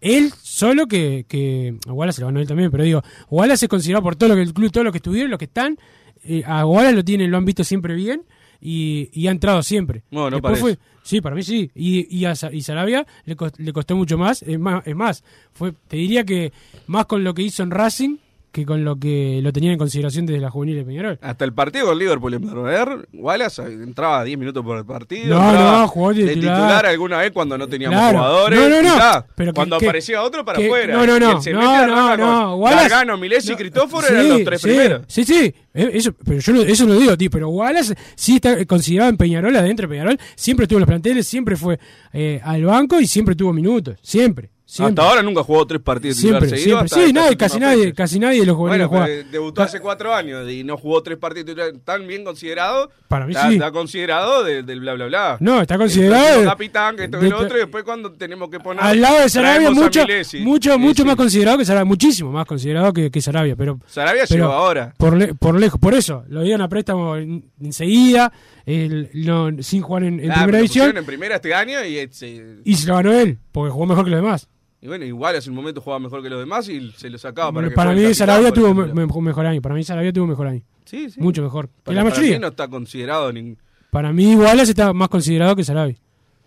él 0.00 0.32
solo 0.42 0.86
que. 0.86 1.24
que 1.28 1.76
a 1.86 1.92
Wallace 1.92 2.16
se 2.16 2.20
lo 2.22 2.28
ganó 2.28 2.40
él 2.40 2.46
también, 2.48 2.70
pero 2.70 2.84
digo, 2.84 3.02
Wallace 3.30 3.66
es 3.66 3.68
considerado 3.68 4.02
por 4.02 4.16
todo 4.16 4.30
lo 4.30 4.34
que 4.36 4.42
el 4.42 4.52
club, 4.54 4.70
todos 4.70 4.84
los 4.84 4.92
que 4.92 4.98
estuvieron, 4.98 5.30
los 5.30 5.38
que 5.38 5.46
están. 5.46 5.76
eh, 6.24 6.42
a 6.46 6.64
Wallace 6.66 6.94
lo 6.96 7.04
tienen, 7.04 7.30
lo 7.30 7.36
han 7.38 7.44
visto 7.44 7.64
siempre 7.64 7.94
bien 7.94 8.22
y, 8.60 9.08
y 9.12 9.26
ha 9.28 9.30
entrado 9.30 9.62
siempre. 9.62 10.02
No, 10.10 10.30
no 10.30 10.40
parece. 10.40 10.60
fue, 10.60 10.78
Sí, 11.02 11.20
para 11.22 11.34
mí 11.34 11.42
sí. 11.42 11.70
Y, 11.74 12.06
y 12.14 12.26
a 12.26 12.34
y 12.52 12.60
Sarabia 12.62 13.06
le, 13.24 13.36
le 13.58 13.72
costó 13.72 13.96
mucho 13.96 14.18
más. 14.18 14.42
Es 14.42 14.58
más, 14.58 14.86
es 14.86 14.94
más 14.94 15.24
fue, 15.52 15.72
te 15.88 15.96
diría 15.96 16.24
que 16.24 16.52
más 16.86 17.06
con 17.06 17.24
lo 17.24 17.32
que 17.34 17.42
hizo 17.42 17.62
en 17.62 17.70
Racing 17.70 18.16
que 18.58 18.66
con 18.66 18.84
lo 18.84 18.98
que 18.98 19.40
lo 19.42 19.52
tenían 19.52 19.72
en 19.74 19.78
consideración 19.78 20.26
desde 20.26 20.40
la 20.40 20.50
juvenil 20.50 20.76
de 20.76 20.84
Peñarol. 20.84 21.18
Hasta 21.22 21.44
el 21.44 21.52
partido 21.52 21.86
con 21.86 21.98
Liverpool 21.98 22.34
en 22.34 22.46
Berber, 22.64 23.08
Wallace 23.12 23.62
entraba 23.62 24.24
10 24.24 24.38
minutos 24.38 24.64
por 24.64 24.78
el 24.78 24.84
partido. 24.84 25.38
No, 25.38 25.48
entraba 25.50 25.78
no, 25.82 25.88
jugó 25.88 26.12
de 26.12 26.24
de 26.24 26.34
titular. 26.34 26.56
titular 26.56 26.86
alguna 26.86 27.18
vez 27.18 27.30
cuando 27.32 27.56
no 27.56 27.68
teníamos 27.68 27.98
Claro. 27.98 28.18
jugadores. 28.18 28.58
No, 28.60 28.68
no, 28.68 28.82
no. 28.82 29.24
Pero 29.36 29.52
que- 29.52 29.54
cuando 29.56 29.78
que- 29.78 29.86
aparecía 29.86 30.22
otro 30.22 30.44
para 30.44 30.58
que- 30.58 30.66
afuera. 30.66 30.94
no, 30.94 31.06
no, 31.06 31.18
no, 31.20 31.40
no, 31.52 31.86
no, 31.86 32.16
no, 32.16 32.56
Wallace- 32.56 32.88
Gargano, 32.88 33.16
Milesi 33.16 33.52
y 33.52 33.56
Cristóforo 33.56 34.06
sí, 34.06 34.12
eran 34.12 34.28
los 34.28 34.44
tres 34.44 34.60
sí, 34.60 34.66
primeros. 34.68 35.02
Sí, 35.06 35.24
sí, 35.24 35.54
eh, 35.74 35.90
eso, 35.94 36.12
pero 36.24 36.40
yo 36.40 36.52
no- 36.52 36.62
eso 36.62 36.84
lo 36.86 36.94
digo, 36.98 37.16
tío, 37.16 37.30
pero 37.30 37.48
Wallace 37.50 37.94
sí 38.16 38.34
está 38.36 38.64
considerado 38.66 39.10
en 39.10 39.16
Peñarol, 39.16 39.54
adentro 39.54 39.86
de 39.86 39.92
Peñarol, 39.94 40.18
siempre 40.34 40.64
estuvo 40.64 40.78
en 40.78 40.80
los 40.80 40.88
planteles, 40.88 41.26
siempre 41.26 41.56
fue 41.56 41.78
eh, 42.12 42.40
al 42.42 42.64
banco 42.64 42.98
y 43.00 43.06
siempre 43.06 43.34
tuvo 43.34 43.52
minutos, 43.52 43.96
siempre. 44.02 44.50
Siempre. 44.70 44.90
Hasta 45.02 45.10
ahora 45.10 45.22
nunca 45.22 45.42
jugó 45.42 45.66
tres 45.66 45.80
partidos 45.80 46.18
Siempre, 46.18 46.40
titulares 46.42 46.62
siempre. 46.62 46.88
seguidos. 46.88 47.08
Sí, 47.08 47.12
nadie, 47.14 47.36
casi 47.38 47.58
nadie, 47.58 47.94
casi 47.94 48.18
nadie 48.18 48.40
de 48.40 48.46
los 48.46 48.56
juveniles 48.56 48.86
Bueno, 48.88 49.02
juega. 49.06 49.16
pero 49.22 49.30
debutó 49.32 49.62
hace 49.62 49.80
cuatro 49.80 50.14
años 50.14 50.50
y 50.50 50.62
no 50.62 50.76
jugó 50.76 51.02
tres 51.02 51.16
partidos 51.16 51.56
tan 51.84 52.06
bien 52.06 52.22
considerado. 52.22 52.90
Para 53.08 53.24
mí 53.26 53.32
está, 53.32 53.48
sí. 53.48 53.54
está 53.54 53.72
considerado 53.72 54.44
de- 54.44 54.62
del 54.62 54.80
bla 54.80 54.92
bla 54.92 55.06
bla. 55.06 55.36
No, 55.40 55.62
está 55.62 55.78
considerado 55.78 56.44
capitán, 56.44 56.96
que 56.96 57.04
esto 57.04 57.24
y 57.24 57.30
lo 57.30 57.38
otro, 57.38 57.56
y 57.56 57.60
después 57.60 57.82
cuando 57.82 58.12
tenemos 58.12 58.50
que 58.50 58.60
poner. 58.60 58.84
Al 58.84 59.00
lado 59.00 59.20
de 59.20 59.28
Sarabia, 59.30 59.70
mucho, 59.70 60.02
Milesi. 60.02 60.40
mucho, 60.40 60.72
Sí, 60.74 60.78
mucho 60.78 61.02
sí. 61.02 61.06
más 61.06 61.16
considerado 61.16 61.56
que 61.56 61.64
Sarabia, 61.64 61.86
muchísimo 61.86 62.30
más 62.30 62.44
considerado 62.46 62.92
que, 62.92 63.10
que 63.10 63.22
Sarabia, 63.22 63.56
pero 63.56 63.80
Sarabia 63.86 64.24
pero 64.28 64.44
llegó 64.44 64.52
ahora. 64.52 64.92
Por, 64.98 65.16
le- 65.16 65.34
por 65.34 65.58
lejos, 65.58 65.80
por 65.80 65.94
eso, 65.94 66.24
lo 66.28 66.42
dieron 66.42 66.60
a 66.60 66.68
préstamo 66.68 67.16
en- 67.16 67.44
enseguida, 67.62 68.30
el- 68.66 69.08
no, 69.14 69.50
sin 69.62 69.80
jugar 69.80 70.04
en, 70.04 70.20
en 70.20 70.30
Ah, 70.30 70.34
primera 70.34 70.58
división, 70.58 70.96
en 70.96 71.04
primera 71.06 71.36
este 71.36 71.54
año 71.54 71.82
y, 71.82 71.96
eh, 71.98 72.08
se- 72.12 72.58
y 72.64 72.74
se 72.74 72.86
lo 72.86 72.96
ganó 72.96 73.12
él, 73.14 73.38
porque 73.50 73.70
jugó 73.70 73.86
mejor 73.86 74.04
que 74.04 74.10
los 74.10 74.20
demás. 74.20 74.46
Y 74.80 74.86
bueno, 74.86 75.04
igual 75.04 75.36
hace 75.36 75.50
un 75.50 75.56
momento 75.56 75.80
jugaba 75.80 75.98
mejor 76.00 76.22
que 76.22 76.30
los 76.30 76.38
demás 76.40 76.68
y 76.68 76.92
se 76.92 77.10
lo 77.10 77.18
sacaba 77.18 77.52
para, 77.52 77.70
Para, 77.70 77.94
que 77.94 78.00
el 78.02 78.08
mí 78.08 78.14
Sarabia 78.14 78.52
tuvo 78.52 78.74
me- 78.74 78.92
me- 78.92 79.06
mejor 79.22 79.46
año, 79.46 79.60
para 79.60 79.74
mí 79.74 79.82
Sarabia 79.84 80.12
tuvo 80.12 80.26
mejor 80.26 80.46
año, 80.48 80.62
Sí, 80.84 81.10
sí. 81.10 81.20
mucho 81.20 81.42
mejor. 81.42 81.68
Que 81.68 81.72
Para, 81.84 81.96
la 81.96 82.02
para 82.04 82.14
mayoría. 82.14 82.36
mí 82.36 82.40
no 82.42 82.48
está 82.48 82.68
considerado 82.68 83.32
ni... 83.32 83.56
Para 83.90 84.12
mí 84.12 84.36
Wallace 84.36 84.70
está 84.70 84.92
más 84.92 85.08
considerado 85.08 85.56
que 85.56 85.64
Sarabia. 85.64 85.96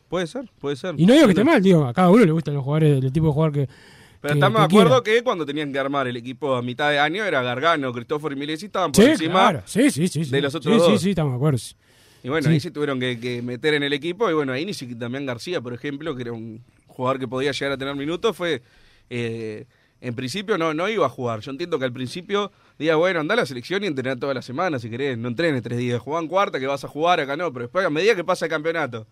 Puede 0.10 0.28
ser, 0.28 0.50
puede 0.60 0.76
ser. 0.76 0.96
Y 0.98 1.06
no 1.06 1.13
digo 1.13 1.26
que 1.26 1.32
esté 1.32 1.44
mal, 1.44 1.62
digo, 1.62 1.86
a 1.86 1.94
cada 1.94 2.10
uno 2.10 2.24
le 2.26 2.32
gustan 2.32 2.54
los 2.54 2.63
jugadores, 2.63 3.04
el 3.04 3.12
tipo 3.12 3.28
de 3.28 3.34
jugador 3.34 3.54
que... 3.54 3.67
Pero 4.22 4.34
que- 4.34 4.39
estamos 4.39 4.62
de 4.62 4.67
que 4.67 4.76
acuerdo 4.76 5.04
quiera. 5.04 5.17
que 5.20 5.24
cuando 5.24 5.46
tenían 5.46 5.72
que 5.74 5.80
armar 5.80 6.08
el 6.08 6.15
equipo 6.17 6.56
a 6.56 6.62
mitad 6.62 6.89
de 6.91 7.00
año 7.00 7.24
era 7.24 7.41
Gargano, 7.41 7.91
Cristóforo 7.91 8.36
y 8.36 8.38
Milesi 8.38 8.67
estaban 8.67 8.91
por 8.91 9.04
Sí, 9.04 9.10
encima. 9.12 9.32
claro, 9.34 9.62
sí, 9.65 9.89
sí, 9.89 10.08
sí, 10.08 10.26
sí. 10.26 10.32
de 10.32 10.41
los 10.41 10.54
otros 10.54 10.76
sí, 10.76 10.80
sí, 10.86 10.91
dos. 10.91 11.02
sí, 11.02 11.10
estamos 11.10 11.32
de 11.34 11.36
acuerdo. 11.38 11.60
Y 12.24 12.30
bueno, 12.30 12.46
Sí. 12.48 12.54
ahí 12.54 12.60
se 12.60 12.70
tuvieron 12.70 13.00
que, 13.00 13.20
que 13.20 13.41
meter 13.41 13.74
en 13.74 13.82
el 13.82 13.94
equipo. 13.94 14.30
Y 14.30 14.34
bueno, 14.34 14.54
ahí 14.54 14.63
ni 14.63 14.76
siquiera 14.76 15.00
Damián 15.00 15.26
García, 15.26 15.60
por 15.60 15.74
ejemplo, 15.74 16.15
que 16.15 16.22
era 16.22 16.34
un 16.34 16.62
jugador 16.91 17.19
que 17.19 17.27
podía 17.27 17.51
llegar 17.51 17.71
a 17.73 17.77
tener 17.77 17.95
minutos, 17.95 18.36
fue. 18.36 18.62
eh, 19.10 19.65
en 20.04 20.15
principio 20.15 20.58
no, 20.58 20.73
no 20.73 20.89
iba 20.89 21.06
a 21.06 21.10
jugar. 21.10 21.41
Yo 21.41 21.51
entiendo 21.51 21.77
que 21.77 21.86
al 21.86 21.93
principio 21.93 22.51
diga, 22.80 22.95
bueno, 22.95 23.19
anda 23.19 23.34
a 23.34 23.38
la 23.38 23.45
selección 23.45 23.84
y 23.84 23.88
entrenar 23.88 24.17
toda 24.17 24.34
la 24.34 24.41
semana 24.41 24.80
si 24.80 24.89
querés. 24.89 25.15
No 25.15 25.27
entrenes 25.27 25.62
tres 25.62 25.77
días. 25.77 25.99
Juegan 26.01 26.27
cuarta 26.27 26.60
que 26.60 26.65
vas 26.65 26.84
a 26.84 26.88
jugar, 26.88 27.19
acá 27.19 27.38
no. 27.38 27.54
Pero 27.54 27.65
después, 27.65 27.86
a 27.86 27.89
medida 27.91 28.15
que 28.15 28.23
pasa 28.23 28.45
el 28.45 28.49
campeonato 28.49 29.06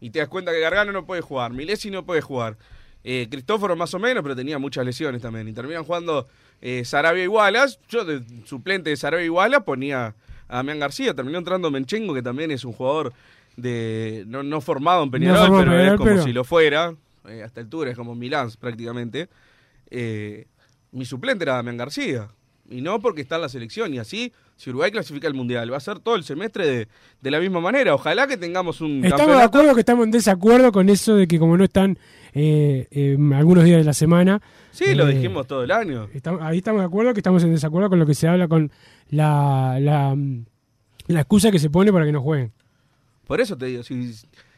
y 0.00 0.10
te 0.10 0.20
das 0.20 0.28
cuenta 0.28 0.52
que 0.52 0.60
Gargano 0.60 0.92
no 0.92 1.04
puede 1.04 1.20
jugar, 1.20 1.52
Milesi 1.52 1.90
no 1.90 2.06
puede 2.06 2.20
jugar. 2.20 2.56
Eh, 3.02 3.26
Cristóforo 3.28 3.74
más 3.74 3.92
o 3.94 3.98
menos, 3.98 4.22
pero 4.22 4.36
tenía 4.36 4.56
muchas 4.60 4.84
lesiones 4.84 5.20
también. 5.20 5.48
Y 5.48 5.52
terminan 5.52 5.82
jugando 5.82 6.28
eh, 6.60 6.84
Sarabia 6.84 7.24
y 7.24 7.26
Wallace. 7.28 7.78
Yo 7.88 8.04
de 8.04 8.22
suplente 8.44 8.90
de 8.90 8.96
Sarabia 8.96 9.26
y 9.26 9.30
Wallace 9.30 9.62
ponía 9.64 10.14
a 10.48 10.56
Damián 10.58 10.78
García. 10.78 11.12
Terminó 11.12 11.38
entrando 11.38 11.72
Menchengo, 11.72 12.14
que 12.14 12.22
también 12.22 12.52
es 12.52 12.64
un 12.64 12.72
jugador 12.72 13.12
de 13.56 14.22
no, 14.28 14.44
no 14.44 14.60
formado 14.60 15.02
en 15.02 15.10
Peñarol, 15.10 15.48
pero 15.58 15.70
Peñarol, 15.72 15.86
es 15.86 15.92
como 15.94 16.04
pero- 16.10 16.22
si 16.22 16.32
lo 16.32 16.44
fuera. 16.44 16.94
Eh, 17.28 17.42
hasta 17.42 17.60
altura 17.60 17.90
es 17.90 17.96
como 17.96 18.14
Milán 18.14 18.50
prácticamente. 18.60 19.28
Eh, 19.90 20.46
mi 20.92 21.04
suplente 21.04 21.44
era 21.44 21.54
Damián 21.54 21.76
García. 21.76 22.28
y 22.68 22.80
no 22.80 22.98
porque 23.00 23.20
está 23.20 23.36
en 23.36 23.42
la 23.42 23.48
selección. 23.48 23.94
Y 23.94 23.98
así, 24.00 24.32
si 24.56 24.70
Uruguay 24.70 24.90
clasifica 24.90 25.28
al 25.28 25.34
Mundial, 25.34 25.72
va 25.72 25.76
a 25.76 25.80
ser 25.80 26.00
todo 26.00 26.16
el 26.16 26.24
semestre 26.24 26.66
de, 26.66 26.88
de 27.20 27.30
la 27.30 27.38
misma 27.38 27.60
manera. 27.60 27.94
Ojalá 27.94 28.26
que 28.26 28.36
tengamos 28.36 28.80
un 28.80 29.04
Estamos 29.04 29.36
de 29.36 29.42
acuerdo 29.44 29.72
que 29.74 29.80
estamos 29.80 30.04
en 30.04 30.10
desacuerdo 30.10 30.72
con 30.72 30.88
eso 30.88 31.14
de 31.14 31.28
que 31.28 31.38
como 31.38 31.56
no 31.56 31.62
están 31.62 31.96
eh, 32.34 32.88
eh, 32.90 33.16
algunos 33.34 33.62
días 33.62 33.78
de 33.78 33.84
la 33.84 33.92
semana. 33.92 34.42
Sí, 34.72 34.94
lo 34.96 35.06
dijimos 35.06 35.46
todo 35.46 35.62
el 35.62 35.70
año. 35.70 36.08
estamos- 36.12 36.42
ahí 36.42 36.58
estamos 36.58 36.80
de 36.80 36.86
acuerdo 36.86 37.14
que 37.14 37.20
estamos 37.20 37.44
en 37.44 37.52
desacuerdo 37.52 37.88
con 37.88 38.00
lo 38.00 38.06
que 38.06 38.14
se 38.14 38.26
habla 38.26 38.48
con 38.48 38.72
la, 39.10 39.78
la, 39.80 40.16
la 41.06 41.20
excusa 41.20 41.52
que 41.52 41.60
se 41.60 41.70
pone 41.70 41.92
para 41.92 42.04
que 42.04 42.10
no 42.12 42.20
jueguen. 42.20 42.52
Por 43.28 43.40
eso 43.40 43.56
te 43.56 43.66
digo, 43.66 43.82
si, 43.84 44.12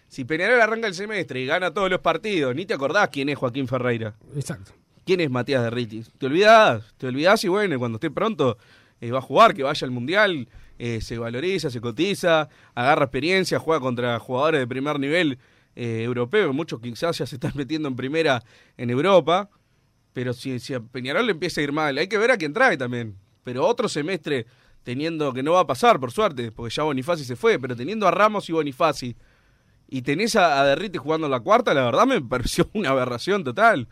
si 0.08 0.24
Peñarol 0.24 0.60
arranca 0.60 0.86
el 0.86 0.94
semestre 0.94 1.40
y 1.40 1.46
gana 1.46 1.72
todos 1.72 1.90
los 1.90 2.00
partidos, 2.00 2.54
ni 2.54 2.66
te 2.66 2.74
acordás 2.74 3.08
quién 3.10 3.28
es 3.28 3.38
Joaquín 3.38 3.68
Ferreira. 3.68 4.14
Exacto. 4.34 4.72
¿Quién 5.04 5.20
es 5.20 5.30
Matías 5.30 5.62
de 5.62 5.70
Ritis? 5.70 6.10
Te 6.18 6.26
olvidás, 6.26 6.94
te 6.98 7.06
olvidás 7.06 7.42
y 7.44 7.48
bueno, 7.48 7.78
cuando 7.78 7.96
esté 7.96 8.10
pronto 8.10 8.58
eh, 9.00 9.10
va 9.10 9.18
a 9.18 9.22
jugar, 9.22 9.54
que 9.54 9.62
vaya 9.62 9.84
al 9.84 9.90
Mundial, 9.90 10.48
eh, 10.78 11.00
se 11.00 11.18
valoriza, 11.18 11.70
se 11.70 11.80
cotiza, 11.80 12.48
agarra 12.74 13.04
experiencia, 13.04 13.58
juega 13.58 13.80
contra 13.80 14.18
jugadores 14.18 14.60
de 14.60 14.66
primer 14.66 14.98
nivel 14.98 15.38
eh, 15.76 16.02
europeo, 16.02 16.52
muchos 16.52 16.80
quizás 16.80 17.18
ya 17.18 17.26
se 17.26 17.36
están 17.36 17.52
metiendo 17.54 17.88
en 17.88 17.96
primera 17.96 18.42
en 18.76 18.90
Europa, 18.90 19.48
pero 20.12 20.32
si, 20.32 20.58
si 20.58 20.74
a 20.74 20.80
Peñarol 20.80 21.26
le 21.26 21.32
empieza 21.32 21.60
a 21.60 21.64
ir 21.64 21.72
mal, 21.72 21.96
hay 21.96 22.08
que 22.08 22.18
ver 22.18 22.30
a 22.30 22.36
quién 22.36 22.52
trae 22.52 22.76
también. 22.76 23.16
Pero 23.44 23.66
otro 23.66 23.88
semestre 23.88 24.46
teniendo, 24.82 25.32
que 25.32 25.42
no 25.42 25.52
va 25.52 25.60
a 25.60 25.66
pasar 25.66 26.00
por 26.00 26.12
suerte, 26.12 26.50
porque 26.50 26.74
ya 26.74 26.82
Bonifaci 26.82 27.24
se 27.24 27.36
fue, 27.36 27.58
pero 27.58 27.76
teniendo 27.76 28.08
a 28.08 28.10
Ramos 28.10 28.48
y 28.48 28.52
Bonifaci, 28.52 29.16
y 29.88 30.02
tenés 30.02 30.36
a, 30.36 30.72
a 30.72 30.76
jugando 30.98 31.28
la 31.28 31.40
cuarta, 31.40 31.72
la 31.74 31.84
verdad 31.84 32.06
me 32.06 32.20
pareció 32.22 32.68
una 32.74 32.90
aberración 32.90 33.42
total. 33.42 33.88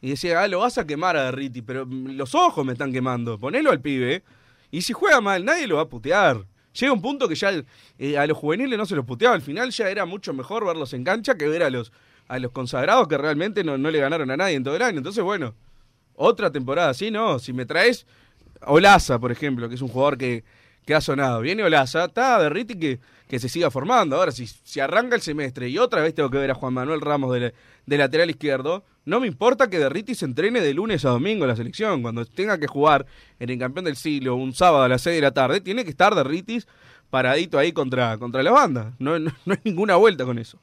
Y 0.00 0.10
decía, 0.10 0.42
ah, 0.42 0.48
lo 0.48 0.58
vas 0.58 0.78
a 0.78 0.86
quemar 0.86 1.16
a 1.16 1.24
Derriti, 1.26 1.62
pero 1.62 1.84
los 1.86 2.34
ojos 2.34 2.66
me 2.66 2.72
están 2.72 2.92
quemando. 2.92 3.38
Ponelo 3.38 3.70
al 3.70 3.80
pibe. 3.80 4.24
Y 4.70 4.82
si 4.82 4.92
juega 4.92 5.20
mal, 5.20 5.44
nadie 5.44 5.68
lo 5.68 5.76
va 5.76 5.82
a 5.82 5.88
putear. 5.88 6.44
Llega 6.72 6.92
un 6.92 7.00
punto 7.00 7.28
que 7.28 7.36
ya 7.36 7.52
eh, 7.98 8.18
a 8.18 8.26
los 8.26 8.36
juveniles 8.36 8.76
no 8.76 8.84
se 8.84 8.96
los 8.96 9.04
puteaba. 9.04 9.34
Al 9.34 9.42
final 9.42 9.70
ya 9.70 9.88
era 9.88 10.04
mucho 10.04 10.34
mejor 10.34 10.66
verlos 10.66 10.92
en 10.92 11.04
cancha 11.04 11.36
que 11.36 11.46
ver 11.46 11.62
a 11.62 11.70
los, 11.70 11.92
a 12.26 12.38
los 12.40 12.50
consagrados 12.50 13.06
que 13.06 13.16
realmente 13.16 13.62
no, 13.62 13.78
no 13.78 13.90
le 13.92 14.00
ganaron 14.00 14.30
a 14.30 14.36
nadie 14.36 14.56
en 14.56 14.64
todo 14.64 14.74
el 14.74 14.82
año. 14.82 14.98
Entonces, 14.98 15.22
bueno, 15.22 15.54
otra 16.16 16.50
temporada 16.50 16.90
así, 16.90 17.12
¿no? 17.12 17.38
Si 17.38 17.52
me 17.52 17.64
traes 17.64 18.04
Olaza, 18.62 19.20
por 19.20 19.30
ejemplo, 19.30 19.68
que 19.68 19.76
es 19.76 19.82
un 19.82 19.88
jugador 19.88 20.18
que, 20.18 20.42
que 20.86 20.94
ha 20.94 21.00
sonado. 21.00 21.40
Viene 21.40 21.62
Olaza, 21.62 22.06
está 22.06 22.38
Derriti 22.42 22.74
que, 22.78 22.98
que 23.28 23.38
se 23.38 23.48
siga 23.48 23.70
formando. 23.70 24.16
Ahora, 24.16 24.32
si, 24.32 24.46
si 24.46 24.80
arranca 24.80 25.14
el 25.14 25.22
semestre 25.22 25.68
y 25.68 25.78
otra 25.78 26.02
vez 26.02 26.14
tengo 26.14 26.30
que 26.30 26.38
ver 26.38 26.50
a 26.50 26.54
Juan 26.54 26.74
Manuel 26.74 27.00
Ramos 27.00 27.32
de, 27.34 27.40
la- 27.40 27.52
de 27.86 27.98
lateral 27.98 28.30
izquierdo, 28.30 28.84
no 29.04 29.18
me 29.20 29.26
importa 29.26 29.68
que 29.68 29.78
Derriti 29.78 30.14
se 30.14 30.24
entrene 30.24 30.60
de 30.60 30.74
lunes 30.74 31.04
a 31.04 31.10
domingo 31.10 31.44
en 31.44 31.48
la 31.48 31.56
selección. 31.56 32.02
Cuando 32.02 32.24
tenga 32.24 32.58
que 32.58 32.66
jugar 32.66 33.06
en 33.40 33.50
el 33.50 33.58
campeón 33.58 33.84
del 33.84 33.96
siglo 33.96 34.34
un 34.36 34.52
sábado 34.54 34.84
a 34.84 34.88
las 34.88 35.02
6 35.02 35.16
de 35.16 35.22
la 35.22 35.32
tarde, 35.32 35.60
tiene 35.60 35.84
que 35.84 35.90
estar 35.90 36.14
Derritis 36.14 36.66
paradito 37.10 37.58
ahí 37.58 37.72
contra, 37.72 38.16
contra 38.18 38.42
la 38.42 38.50
banda. 38.52 38.92
No, 38.98 39.18
no, 39.18 39.32
no 39.44 39.54
hay 39.54 39.60
ninguna 39.64 39.96
vuelta 39.96 40.24
con 40.24 40.38
eso. 40.38 40.58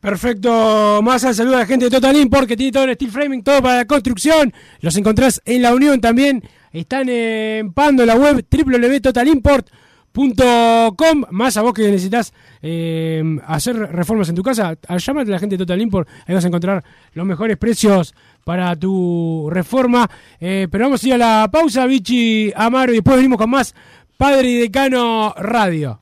Perfecto, 0.00 1.00
más 1.04 1.22
al 1.24 1.34
saludo 1.34 1.56
a 1.56 1.60
la 1.60 1.66
gente 1.66 1.84
de 1.84 1.90
Total 1.92 2.16
Import 2.16 2.48
que 2.48 2.56
tiene 2.56 2.72
todo 2.72 2.84
en 2.84 2.94
steel 2.94 3.10
framing, 3.12 3.44
todo 3.44 3.62
para 3.62 3.76
la 3.76 3.84
construcción. 3.84 4.52
Los 4.80 4.96
encontrás 4.96 5.40
en 5.44 5.62
la 5.62 5.72
Unión 5.72 6.00
también. 6.00 6.42
Están 6.72 7.08
en 7.08 7.72
Pando, 7.72 8.04
la 8.06 8.14
web 8.16 8.44
www.totalimport.com. 8.50 11.24
Más 11.30 11.56
a 11.56 11.62
vos 11.62 11.72
que 11.72 11.82
necesitas 11.82 12.34
eh, 12.62 13.22
hacer 13.46 13.76
reformas 13.76 14.28
en 14.28 14.34
tu 14.34 14.42
casa, 14.42 14.76
llámate 14.88 15.30
a 15.30 15.34
la 15.34 15.38
gente 15.38 15.56
de 15.56 15.64
Total 15.64 15.80
Import. 15.80 16.08
Ahí 16.26 16.34
vas 16.34 16.44
a 16.44 16.48
encontrar 16.48 16.82
los 17.14 17.24
mejores 17.26 17.56
precios 17.56 18.14
para 18.44 18.74
tu 18.76 19.48
reforma. 19.50 20.10
Eh, 20.40 20.68
pero 20.70 20.84
vamos 20.84 21.02
a 21.04 21.08
ir 21.08 21.14
a 21.14 21.18
la 21.18 21.48
pausa, 21.52 21.86
Vichy 21.86 22.52
Amaro, 22.54 22.92
y 22.92 22.96
después 22.96 23.16
venimos 23.16 23.38
con 23.38 23.48
más 23.50 23.74
Padre 24.16 24.50
y 24.50 24.58
Decano 24.58 25.34
Radio. 25.36 26.01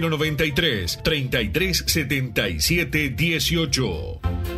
093 0.00 1.00
3377 1.02 3.14
18. 3.16 4.57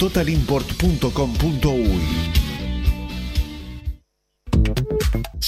www.totalimport.com.uy. 0.00 2.49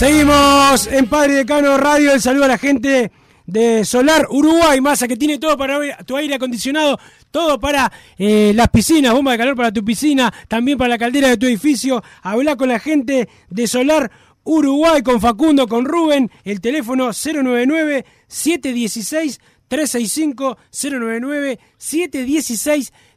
Seguimos 0.00 0.86
en 0.86 1.06
Padre 1.08 1.34
Decano 1.34 1.76
Radio. 1.76 2.14
El 2.14 2.22
saludo 2.22 2.46
a 2.46 2.48
la 2.48 2.56
gente 2.56 3.12
de 3.44 3.84
Solar 3.84 4.28
Uruguay, 4.30 4.80
masa 4.80 5.06
que 5.06 5.18
tiene 5.18 5.36
todo 5.36 5.58
para 5.58 5.78
tu 6.06 6.16
aire 6.16 6.36
acondicionado, 6.36 6.98
todo 7.30 7.60
para 7.60 7.92
eh, 8.16 8.52
las 8.54 8.70
piscinas, 8.70 9.12
bomba 9.12 9.32
de 9.32 9.36
calor 9.36 9.56
para 9.56 9.70
tu 9.70 9.84
piscina, 9.84 10.32
también 10.48 10.78
para 10.78 10.88
la 10.88 10.96
caldera 10.96 11.28
de 11.28 11.36
tu 11.36 11.44
edificio. 11.44 12.02
Habla 12.22 12.56
con 12.56 12.70
la 12.70 12.78
gente 12.78 13.28
de 13.50 13.66
Solar 13.66 14.10
Uruguay, 14.42 15.02
con 15.02 15.20
Facundo, 15.20 15.68
con 15.68 15.84
Rubén, 15.84 16.30
el 16.44 16.62
teléfono 16.62 17.10
099 17.12 18.06
716 18.26 19.38
365 19.68 20.56
099 20.72 21.58
716 21.76 22.90
365, 22.90 23.09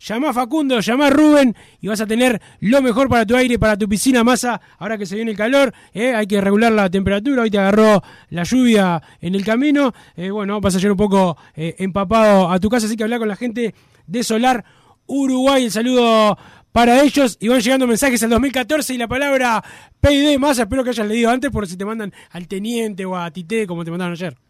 llama 0.00 0.30
a 0.30 0.32
Facundo, 0.32 0.80
llama 0.80 1.08
a 1.08 1.10
Rubén 1.10 1.54
y 1.80 1.88
vas 1.88 2.00
a 2.00 2.06
tener 2.06 2.40
lo 2.60 2.80
mejor 2.80 3.08
para 3.08 3.26
tu 3.26 3.36
aire, 3.36 3.58
para 3.58 3.76
tu 3.76 3.88
piscina, 3.88 4.24
masa. 4.24 4.60
Ahora 4.78 4.96
que 4.96 5.04
se 5.04 5.16
viene 5.16 5.32
el 5.32 5.36
calor, 5.36 5.74
eh, 5.92 6.14
hay 6.14 6.26
que 6.26 6.40
regular 6.40 6.72
la 6.72 6.88
temperatura. 6.88 7.42
Hoy 7.42 7.50
te 7.50 7.58
agarró 7.58 8.02
la 8.30 8.44
lluvia 8.44 9.02
en 9.20 9.34
el 9.34 9.44
camino. 9.44 9.92
eh, 10.16 10.30
bueno, 10.30 10.60
vas 10.60 10.74
a 10.76 10.78
llegar 10.78 10.92
un 10.92 10.96
poco 10.96 11.36
eh, 11.54 11.74
empapado 11.78 12.50
a 12.50 12.58
tu 12.58 12.70
casa, 12.70 12.86
así 12.86 12.96
que 12.96 13.04
habla 13.04 13.18
con 13.18 13.28
la 13.28 13.36
gente 13.36 13.74
de 14.06 14.24
Solar 14.24 14.64
Uruguay. 15.06 15.64
El 15.64 15.70
saludo 15.70 16.38
para 16.72 17.02
ellos 17.02 17.36
y 17.40 17.48
van 17.48 17.60
llegando 17.60 17.86
mensajes 17.86 18.22
al 18.22 18.30
2014 18.30 18.94
y 18.94 18.98
la 18.98 19.08
palabra 19.08 19.62
PID 20.00 20.38
más. 20.38 20.58
Espero 20.58 20.82
que 20.82 20.90
hayas 20.90 21.06
leído 21.06 21.30
antes 21.30 21.50
por 21.50 21.66
si 21.66 21.76
te 21.76 21.84
mandan 21.84 22.12
al 22.30 22.48
teniente 22.48 23.04
o 23.04 23.16
a 23.16 23.30
Tite 23.30 23.66
como 23.66 23.84
te 23.84 23.90
mandaron 23.90 24.12
ayer. 24.12 24.45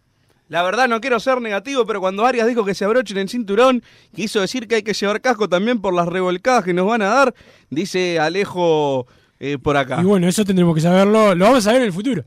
La 0.49 0.63
verdad 0.63 0.87
no 0.89 1.01
quiero 1.01 1.19
ser 1.19 1.41
negativo, 1.41 1.85
pero 1.87 2.01
cuando 2.01 2.25
Arias 2.25 2.47
dijo 2.47 2.65
que 2.65 2.75
se 2.75 2.85
abrochen 2.85 3.19
el 3.19 3.29
cinturón, 3.29 3.83
quiso 4.15 4.41
decir 4.41 4.69
que 4.69 4.77
hay 4.77 4.83
que 4.83 4.93
llevar 4.93 5.21
casco 5.21 5.49
también 5.49 5.81
por 5.81 5.93
las 5.93 6.07
revolcadas 6.07 6.63
que 6.65 6.73
nos 6.73 6.87
van 6.87 7.03
a 7.03 7.07
dar, 7.07 7.35
dice 7.69 8.21
Alejo 8.21 9.07
eh, 9.41 9.59
por 9.59 9.77
acá. 9.77 9.99
Y 10.01 10.05
bueno, 10.05 10.29
eso 10.29 10.45
tendremos 10.45 10.75
que 10.75 10.81
saberlo, 10.81 11.35
lo 11.35 11.45
vamos 11.47 11.67
a 11.67 11.73
ver 11.73 11.81
en 11.83 11.87
el 11.89 11.93
futuro. 11.93 12.25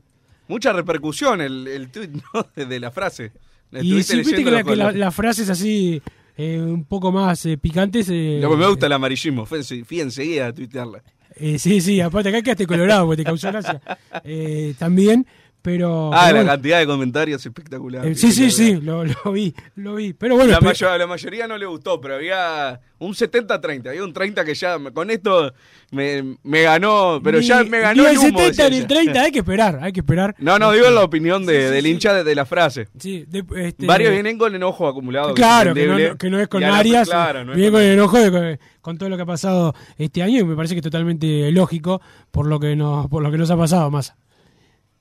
Mucha 0.48 0.72
repercusión 0.72 1.40
el, 1.40 1.66
el 1.66 1.88
tuit 1.90 2.10
¿no? 2.34 2.46
de, 2.66 2.78
la 2.80 2.90
frase. 2.90 3.32
La 3.70 3.80
Y 3.82 4.02
si 4.02 4.16
viste 4.18 4.44
que, 4.44 4.50
la- 4.50 4.58
que 4.58 4.64
con 4.64 4.78
la- 4.78 4.92
la- 4.92 4.98
las 4.98 5.14
frases 5.14 5.48
así 5.48 6.02
eh, 6.36 6.58
un 6.60 6.84
poco 6.84 7.10
más 7.12 7.46
eh, 7.46 7.56
picantes. 7.56 8.08
eh, 8.10 8.38
Lo 8.42 8.50
que 8.50 8.56
me 8.56 8.66
gusta 8.66 8.86
el 8.86 8.92
amarillismo, 8.92 9.46
fui 9.46 10.00
enseguida 10.00 10.48
a 10.48 10.52
tuitearla. 10.52 11.02
eh, 11.36 11.58
sí, 11.58 11.80
sí, 11.80 12.00
aparte 12.00 12.28
acá 12.28 12.42
quedaste 12.42 12.66
colorado 12.66 13.06
porque 13.06 13.22
te 13.22 13.24
causó 13.24 13.48
gracia. 13.48 13.80
Eh, 14.24 14.74
también, 14.78 15.26
pero. 15.62 16.10
Ah, 16.12 16.24
pero 16.26 16.26
la 16.26 16.32
bueno, 16.42 16.50
cantidad 16.52 16.78
de 16.78 16.86
comentarios 16.86 17.44
espectacular. 17.44 18.06
eh, 18.06 18.14
sí, 18.14 18.32
sí, 18.32 18.50
sí, 18.50 18.74
lo, 18.80 19.04
lo 19.04 19.32
vi, 19.32 19.54
lo 19.76 19.94
vi. 19.94 20.12
Pero 20.12 20.34
bueno, 20.36 20.50
la, 20.52 20.58
espe- 20.60 20.64
mayo- 20.64 20.90
a 20.90 20.98
la 20.98 21.06
mayoría 21.06 21.46
no 21.46 21.56
le 21.58 21.66
gustó, 21.66 22.00
pero 22.00 22.14
había 22.16 22.80
un 22.98 23.14
70-30, 23.14 23.88
había 23.88 24.04
un 24.04 24.12
30 24.12 24.44
que 24.44 24.54
ya 24.54 24.76
con 24.92 25.10
esto 25.10 25.52
me, 25.90 26.36
me 26.42 26.62
ganó, 26.62 27.20
pero 27.24 27.38
ni- 27.40 27.46
ya 27.46 27.64
me 27.64 27.80
ganó 27.80 28.02
ni 28.02 28.08
el 28.08 28.12
el 28.12 28.18
humo. 28.18 28.38
70 28.38 28.46
decía 28.48 28.68
ni 28.70 28.76
el 28.76 28.82
ella. 28.82 28.88
30, 28.88 29.22
hay 29.22 29.32
que 29.32 29.38
esperar, 29.38 29.78
hay 29.82 29.92
que 29.92 30.00
esperar. 30.00 30.34
No, 30.38 30.58
no, 30.58 30.72
digo 30.72 30.90
la 30.90 31.02
opinión 31.02 31.46
de, 31.46 31.70
del 31.70 31.86
hincha 31.86 32.12
de, 32.12 32.24
de 32.24 32.34
la 32.34 32.44
frase. 32.44 32.88
Sí, 32.98 33.24
de- 33.28 33.44
este- 33.66 33.86
Varios 33.86 34.12
vienen 34.12 34.36
con 34.38 34.54
enojo 34.54 34.86
acumulado. 34.86 35.34
Claro, 35.34 35.72
que 35.74 35.86
no, 35.86 35.92
endeble. 35.92 36.18
que 36.18 36.30
no 36.30 36.38
es 36.40 36.48
con 36.48 36.62
Arias, 36.64 37.08
claro, 37.08 37.44
no 37.44 37.52
es 37.52 37.56
viene 37.56 37.70
con- 37.70 37.80
con 37.80 37.86
el 37.86 37.92
enojo 37.92 38.18
de- 38.18 38.30
con, 38.30 38.58
con 38.82 38.98
todo 38.98 39.08
lo 39.08 39.16
que 39.16 39.22
ha 39.22 39.26
pasado 39.26 39.74
este 39.98 40.22
año 40.22 40.38
y 40.40 40.44
me 40.44 40.54
parece 40.56 40.74
que 40.74 40.80
es 40.80 40.84
totalmente 40.84 41.50
lógico 41.52 42.00
por 42.30 42.46
lo 42.46 42.60
que 42.60 42.76
nos, 42.76 43.08
por 43.08 43.22
lo 43.22 43.30
que 43.30 43.38
nos 43.38 43.50
ha 43.50 43.56
pasado 43.56 43.90
más. 43.90 44.14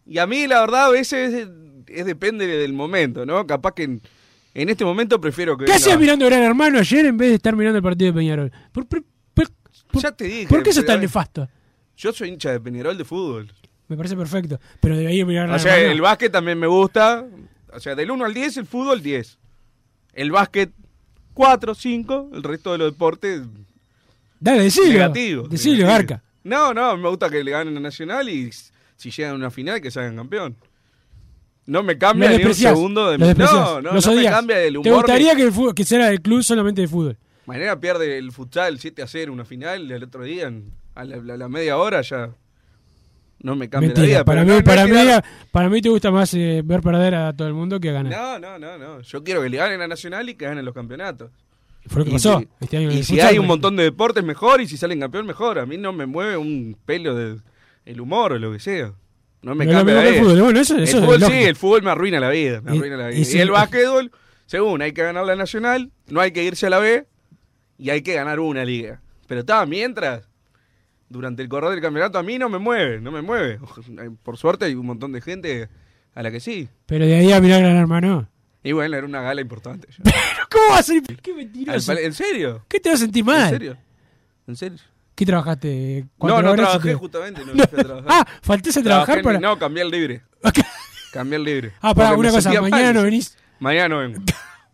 Y 0.10 0.18
a 0.18 0.26
mí, 0.28 0.48
la 0.48 0.62
verdad, 0.62 0.86
a 0.88 0.90
veces 0.90 1.34
es, 1.34 1.48
es 1.88 2.06
depende 2.06 2.48
del 2.48 2.74
momento, 2.74 3.26
¿no? 3.26 3.46
Capaz 3.46 3.74
que 3.74 3.84
en, 3.84 4.02
en 4.56 4.70
este 4.70 4.84
momento 4.84 5.22
prefiero 5.22 5.56
que. 5.58 5.66
¿Qué 5.66 5.74
hacías 5.74 6.00
mirando 6.00 6.26
Gran 6.26 6.42
Hermano 6.42 6.80
ayer 6.80 7.06
en 7.06 7.18
vez 7.18 7.30
de 7.30 7.36
estar 7.36 7.56
mirando 7.56 7.78
el 7.78 7.84
partido 7.84 8.12
de 8.12 8.18
Peñarol? 8.20 8.52
¿Por, 8.72 8.86
por- 8.88 9.04
por- 9.34 10.02
Ya 10.02 10.12
te 10.12 10.26
dije. 10.26 10.48
¿por 10.48 10.62
qué 10.64 10.72
eso 10.72 10.80
es 10.82 10.86
tan 10.86 10.96
pero- 10.96 11.02
nefasto? 11.04 11.50
Yo 11.98 12.12
soy 12.14 12.30
hincha 12.30 12.52
de 12.52 12.60
Peñarol 12.60 12.98
de 12.98 13.06
fútbol. 13.06 13.52
Me 13.88 13.98
parece 13.98 14.16
perfecto. 14.16 14.60
Pero 14.80 14.96
debería 14.98 15.26
mirar 15.26 15.48
Gran 15.48 15.56
O 15.56 15.60
sea, 15.60 15.76
Hermano. 15.76 15.94
el 15.94 16.02
básquet 16.02 16.32
también 16.32 16.58
me 16.60 16.68
gusta. 16.68 17.26
O 17.74 17.80
sea, 17.80 17.96
del 17.96 18.10
1 18.12 18.26
al 18.26 18.34
10, 18.34 18.58
el 18.58 18.66
fútbol 18.66 19.02
10. 19.02 19.38
El 20.14 20.32
básquet 20.32 20.72
4, 21.34 21.74
5. 21.76 22.30
El 22.34 22.44
resto 22.44 22.72
de 22.72 22.78
los 22.78 22.92
deportes 22.94 23.42
Dale, 24.40 24.64
decilo. 24.64 24.88
negativo. 24.94 25.48
Decilo. 25.48 25.86
Garca. 25.88 26.24
No, 26.44 26.74
no, 26.74 26.96
me 26.98 27.10
gusta 27.10 27.30
que 27.30 27.44
le 27.44 27.52
ganen 27.52 27.76
a 27.78 27.80
Nacional 27.80 28.30
y 28.30 28.50
si 29.00 29.10
llegan 29.12 29.32
a 29.34 29.36
una 29.36 29.50
final 29.52 29.82
que 29.82 29.90
salgan 29.90 30.16
campeón. 30.16 30.56
No 31.66 31.84
me 31.84 31.98
cambia 31.98 32.30
ni 32.36 32.44
un 32.44 32.54
segundo 32.54 33.12
de 33.12 33.18
despreciás, 33.18 33.54
No, 33.54 33.82
no, 33.82 33.94
los 33.94 34.06
no 34.06 34.14
me 34.14 34.24
cambia 34.26 34.60
el 34.62 34.78
humor. 34.78 34.84
¿Te 34.84 34.92
gustaría 34.92 35.36
que, 35.36 35.44
el 35.44 35.52
fútbol- 35.54 35.74
que 35.76 35.86
sea 35.86 36.10
el 36.12 36.22
club 36.22 36.44
solamente 36.44 36.82
de 36.82 36.88
fútbol? 36.88 37.18
Mañana 37.46 37.80
pierde 37.80 38.18
el 38.18 38.32
futsal 38.32 38.80
7 38.80 39.02
a 39.04 39.08
0 39.08 39.32
una 39.34 39.46
final 39.46 39.90
el 39.92 40.04
otro 40.04 40.24
día 40.24 40.52
a 40.96 41.04
la, 41.06 41.18
la- 41.18 41.38
la 41.38 41.48
media 41.50 41.78
hora 41.78 42.02
ya 42.02 42.32
no 43.42 43.56
me 43.56 43.70
cambia 43.70 43.88
Mentira, 43.90 44.02
la 44.08 44.08
vida. 44.14 44.26
para, 44.26 44.44
mí, 44.44 44.52
no- 44.52 44.64
para, 44.64 44.86
mí, 44.86 44.92
tirar- 44.92 45.24
para 45.52 45.70
mí 45.70 45.82
te 45.82 45.90
gusta 45.90 46.12
más 46.12 46.34
eh, 46.34 46.62
ver 46.66 46.82
perder 46.82 47.16
a 47.16 47.34
todo 47.34 47.48
el 47.48 47.54
mundo 47.54 47.80
que 47.80 47.92
ganar. 47.92 48.12
No, 48.12 48.40
no, 48.40 48.60
no, 48.60 48.78
no. 48.78 49.02
Yo 49.02 49.24
quiero 49.24 49.42
que 49.42 49.50
le 49.50 49.58
ganen 49.58 49.80
a 49.82 49.88
Nacional 49.88 50.28
y 50.28 50.36
que 50.36 50.46
ganen 50.46 50.66
los 50.66 50.74
campeonatos. 50.74 51.32
Fue 51.88 52.00
lo 52.00 52.06
que 52.06 52.12
Y 52.12 52.14
pasó 52.14 52.40
si- 52.40 52.48
este 52.60 52.78
año 52.78 52.92
Y 52.92 53.04
si 53.04 53.14
futsal, 53.14 53.30
hay 53.30 53.40
un 53.40 53.48
montón 53.48 53.76
de 53.78 53.84
deportes, 53.84 54.24
mejor. 54.24 54.60
Y 54.60 54.68
si 54.68 54.76
salen 54.76 55.00
campeón, 55.00 55.26
mejor. 55.26 55.60
A 55.60 55.66
mí 55.66 55.78
no 55.78 55.94
me 55.94 56.06
mueve 56.08 56.36
un 56.36 56.76
pelo 56.86 57.16
de 57.16 57.38
el 57.92 58.02
humor 58.02 58.34
o 58.34 58.40
lo 58.40 58.52
que 58.52 58.60
sea. 58.60 58.94
No 59.42 59.56
me 59.56 59.66
No 59.66 59.72
es 59.72 59.78
cambia 59.78 59.96
la 59.96 60.02
que 60.04 60.08
el 60.10 60.14
vida. 60.16 60.24
fútbol. 60.24 60.42
Bueno, 60.42 60.60
eso- 60.60 60.74
eso 60.78 60.78
el 60.78 60.84
es 60.84 60.92
fútbol 61.06 61.16
sí, 61.16 61.22
lógico. 61.22 61.48
el 61.48 61.56
fútbol 61.56 61.82
me 61.84 61.92
arruina 61.92 62.20
la 62.20 62.30
vida. 62.30 62.62
Me 62.62 62.76
Y- 62.76 62.78
arruina 62.78 62.98
la 62.98 63.04
y 63.06 63.12
vida. 63.12 63.20
Y, 63.22 63.26
sí. 63.26 63.40
el 63.40 63.52
básquetbol, 63.52 64.12
según, 64.46 64.82
hay 64.82 64.92
que 64.94 65.02
ganar 65.04 65.26
la 65.26 65.36
Nacional, 65.36 65.92
no 66.08 66.20
hay 66.22 66.32
que 66.32 66.44
irse 66.44 66.68
a 66.68 66.70
la 66.70 66.80
B 66.80 67.06
y 67.78 67.90
hay 67.90 68.02
que 68.02 68.14
ganar 68.14 68.40
una 68.40 68.66
liga. 68.66 69.02
Pero 69.28 69.42
está, 69.42 69.66
mientras, 69.66 70.28
durante 71.08 71.42
el 71.42 71.50
correr 71.50 71.72
del 71.72 71.82
campeonato, 71.82 72.18
a 72.20 72.24
mí 72.24 72.38
no 72.38 72.50
me 72.50 72.58
mueve, 72.60 73.00
no 73.00 73.12
me 73.12 73.22
mueve. 73.22 73.60
Por 74.24 74.38
suerte 74.38 74.66
hay 74.66 74.76
un 74.76 74.86
montón 74.86 75.12
de 75.14 75.22
gente 75.22 75.70
a 76.14 76.22
la 76.24 76.32
que 76.32 76.40
sí. 76.40 76.68
Pero 76.86 77.06
de 77.06 77.16
ahí 77.16 77.32
a 77.32 77.40
mirar 77.40 77.62
Gran 77.62 77.78
Hermano. 77.78 78.28
Y 78.62 78.74
bueno, 78.74 78.98
era 78.98 79.06
una 79.08 79.22
gala 79.22 79.40
importante. 79.42 79.88
ya. 79.92 80.04
¿Cómo 80.52 80.70
va 80.72 80.80
a 80.80 80.84
ser? 80.84 81.02
Qué 81.22 81.32
Al 81.32 81.38
mentiroso. 81.38 81.94
¿En 81.98 82.14
serio? 82.14 82.66
¿Qué 82.68 82.80
te 82.82 82.90
vas 82.90 83.00
a 83.00 83.04
sentir 83.04 83.24
mal? 83.24 83.44
¿En 83.46 83.50
serio? 83.50 83.78
¿En 84.48 84.56
serio? 84.58 84.80
¿Qué 85.20 85.26
trabajaste? 85.26 86.04
No, 86.06 86.10
¿Cuatro 86.18 86.42
no 86.44 86.56
trabajé 86.56 86.90
te- 86.92 86.96
justamente. 86.96 87.42
No, 87.46 87.54
No. 87.54 87.64
fui 87.68 87.80
a 87.80 87.84
trabajar. 87.84 88.06
Ah, 88.10 88.26
faltés 88.42 88.78
a 88.78 88.82
trabajar 88.82 89.22
para. 89.22 89.38
No, 89.38 89.60
cambié 89.60 89.84
el 89.84 89.90
libre. 89.92 90.22
Cambié 91.12 91.36
el 91.36 91.44
libre. 91.44 91.74
Ah, 91.82 91.94
pará, 91.94 92.12
Porque 92.16 92.22
una 92.22 92.32
cosa, 92.32 92.62
mañana 92.62 92.86
mal. 92.86 92.94
no 92.94 93.04
venís. 93.04 93.38
Mañana 93.60 93.90
no 93.90 93.98
vengo. 93.98 94.22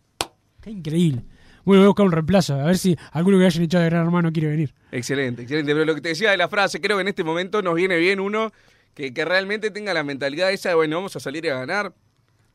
Qué 0.62 0.69
increíble. 0.69 1.23
Bueno, 1.63 1.81
voy 1.81 1.86
a 1.86 1.88
buscar 1.88 2.05
un 2.05 2.12
reemplazo, 2.12 2.53
a 2.62 2.65
ver 2.65 2.77
si 2.77 2.95
alguno 3.12 3.39
que 3.39 3.45
hayan 3.47 3.63
echado 3.63 3.84
de 3.86 3.89
Gran 3.89 4.05
Hermano 4.05 4.31
quiere 4.31 4.49
venir. 4.49 4.71
Excelente, 4.91 5.41
excelente. 5.41 5.73
Pero 5.73 5.84
lo 5.84 5.95
que 5.95 6.01
te 6.01 6.10
decía 6.10 6.29
de 6.29 6.38
la 6.38 6.47
frase, 6.47 6.79
creo 6.79 6.97
que 6.97 7.01
en 7.01 7.08
este 7.08 7.23
momento 7.23 7.63
nos 7.63 7.73
viene 7.73 7.97
bien 7.97 8.19
uno 8.19 8.51
que, 8.93 9.15
que 9.15 9.25
realmente 9.25 9.71
tenga 9.71 9.95
la 9.95 10.03
mentalidad 10.03 10.51
esa 10.51 10.69
de, 10.69 10.75
bueno, 10.75 10.97
vamos 10.97 11.15
a 11.15 11.19
salir 11.19 11.49
a 11.49 11.58
ganar 11.58 11.91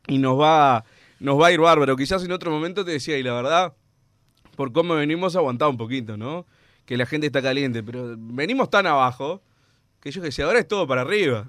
y 0.07 0.19
nos 0.19 0.39
va, 0.39 0.85
nos 1.19 1.41
va 1.41 1.49
a 1.49 1.51
ir 1.53 1.59
bárbaro. 1.59 1.97
Quizás 1.97 2.23
en 2.23 2.31
otro 2.31 2.53
momento 2.53 2.85
te 2.85 2.93
decía, 2.93 3.19
y 3.19 3.25
la 3.25 3.33
verdad, 3.35 3.73
por 4.55 4.71
cómo 4.73 4.95
venimos, 4.95 5.35
aguantado 5.35 5.73
un 5.73 5.77
poquito, 5.77 6.17
¿no? 6.17 6.47
Que 6.85 6.97
la 6.97 7.07
gente 7.07 7.27
está 7.27 7.41
caliente, 7.43 7.83
pero 7.83 8.15
venimos 8.19 8.69
tan 8.71 8.87
abajo 8.87 9.43
que 10.01 10.11
yo 10.11 10.21
que 10.23 10.33
sé, 10.33 10.43
ahora 10.43 10.59
es 10.59 10.67
todo 10.69 10.87
para 10.87 11.03
arriba. 11.03 11.49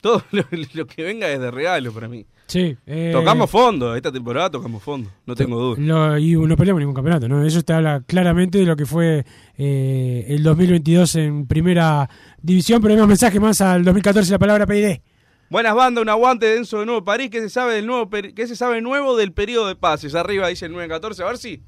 Todo 0.00 0.22
lo, 0.32 0.44
lo 0.74 0.86
que 0.86 1.02
venga 1.02 1.28
es 1.30 1.40
de 1.40 1.50
regalo 1.50 1.92
para 1.92 2.08
mí. 2.08 2.26
Sí. 2.46 2.76
eh, 2.86 3.10
Tocamos 3.14 3.48
fondo, 3.50 3.94
esta 3.96 4.12
temporada 4.12 4.50
tocamos 4.50 4.82
fondo, 4.82 5.08
no 5.24 5.34
tengo 5.34 5.58
duda. 5.58 5.80
lo- 5.80 6.18
y 6.18 6.32
no 6.34 6.56
peleamos 6.56 6.80
ningún 6.80 6.94
campeonato, 6.94 7.28
¿no? 7.28 7.46
Eso 7.46 7.62
te 7.62 7.72
habla 7.72 8.02
claramente 8.06 8.58
de 8.58 8.66
lo 8.66 8.76
que 8.76 8.84
fue 8.84 9.24
eh, 9.56 10.26
el 10.28 10.42
2022 10.42 11.14
en 11.16 11.46
primera 11.46 12.10
división, 12.42 12.82
pero 12.82 12.92
hay 12.94 13.00
más 13.00 13.08
mensaje 13.08 13.40
más 13.40 13.60
al 13.62 13.84
2014 13.84 14.30
la 14.32 14.38
palabra 14.38 14.66
PID. 14.66 14.98
Buenas 15.48 15.74
bandas, 15.74 16.02
un 16.02 16.08
aguante 16.08 16.46
de 16.46 16.56
Enzo 16.58 16.80
de 16.80 16.86
Nuevo 16.86 17.04
París. 17.04 17.30
¿Qué 17.30 17.40
se 17.40 17.48
sabe 17.48 17.74
del 17.74 17.86
nuevo 17.86 18.10
qué 18.10 18.46
se 18.46 18.56
sabe 18.56 18.80
nuevo 18.82 19.16
del 19.16 19.32
periodo 19.32 19.68
de 19.68 19.76
pases? 19.76 20.14
Arriba 20.14 20.48
dice 20.48 20.66
el 20.66 20.72
914. 20.72 21.22
A 21.22 21.26
ver 21.26 21.38
si, 21.38 21.62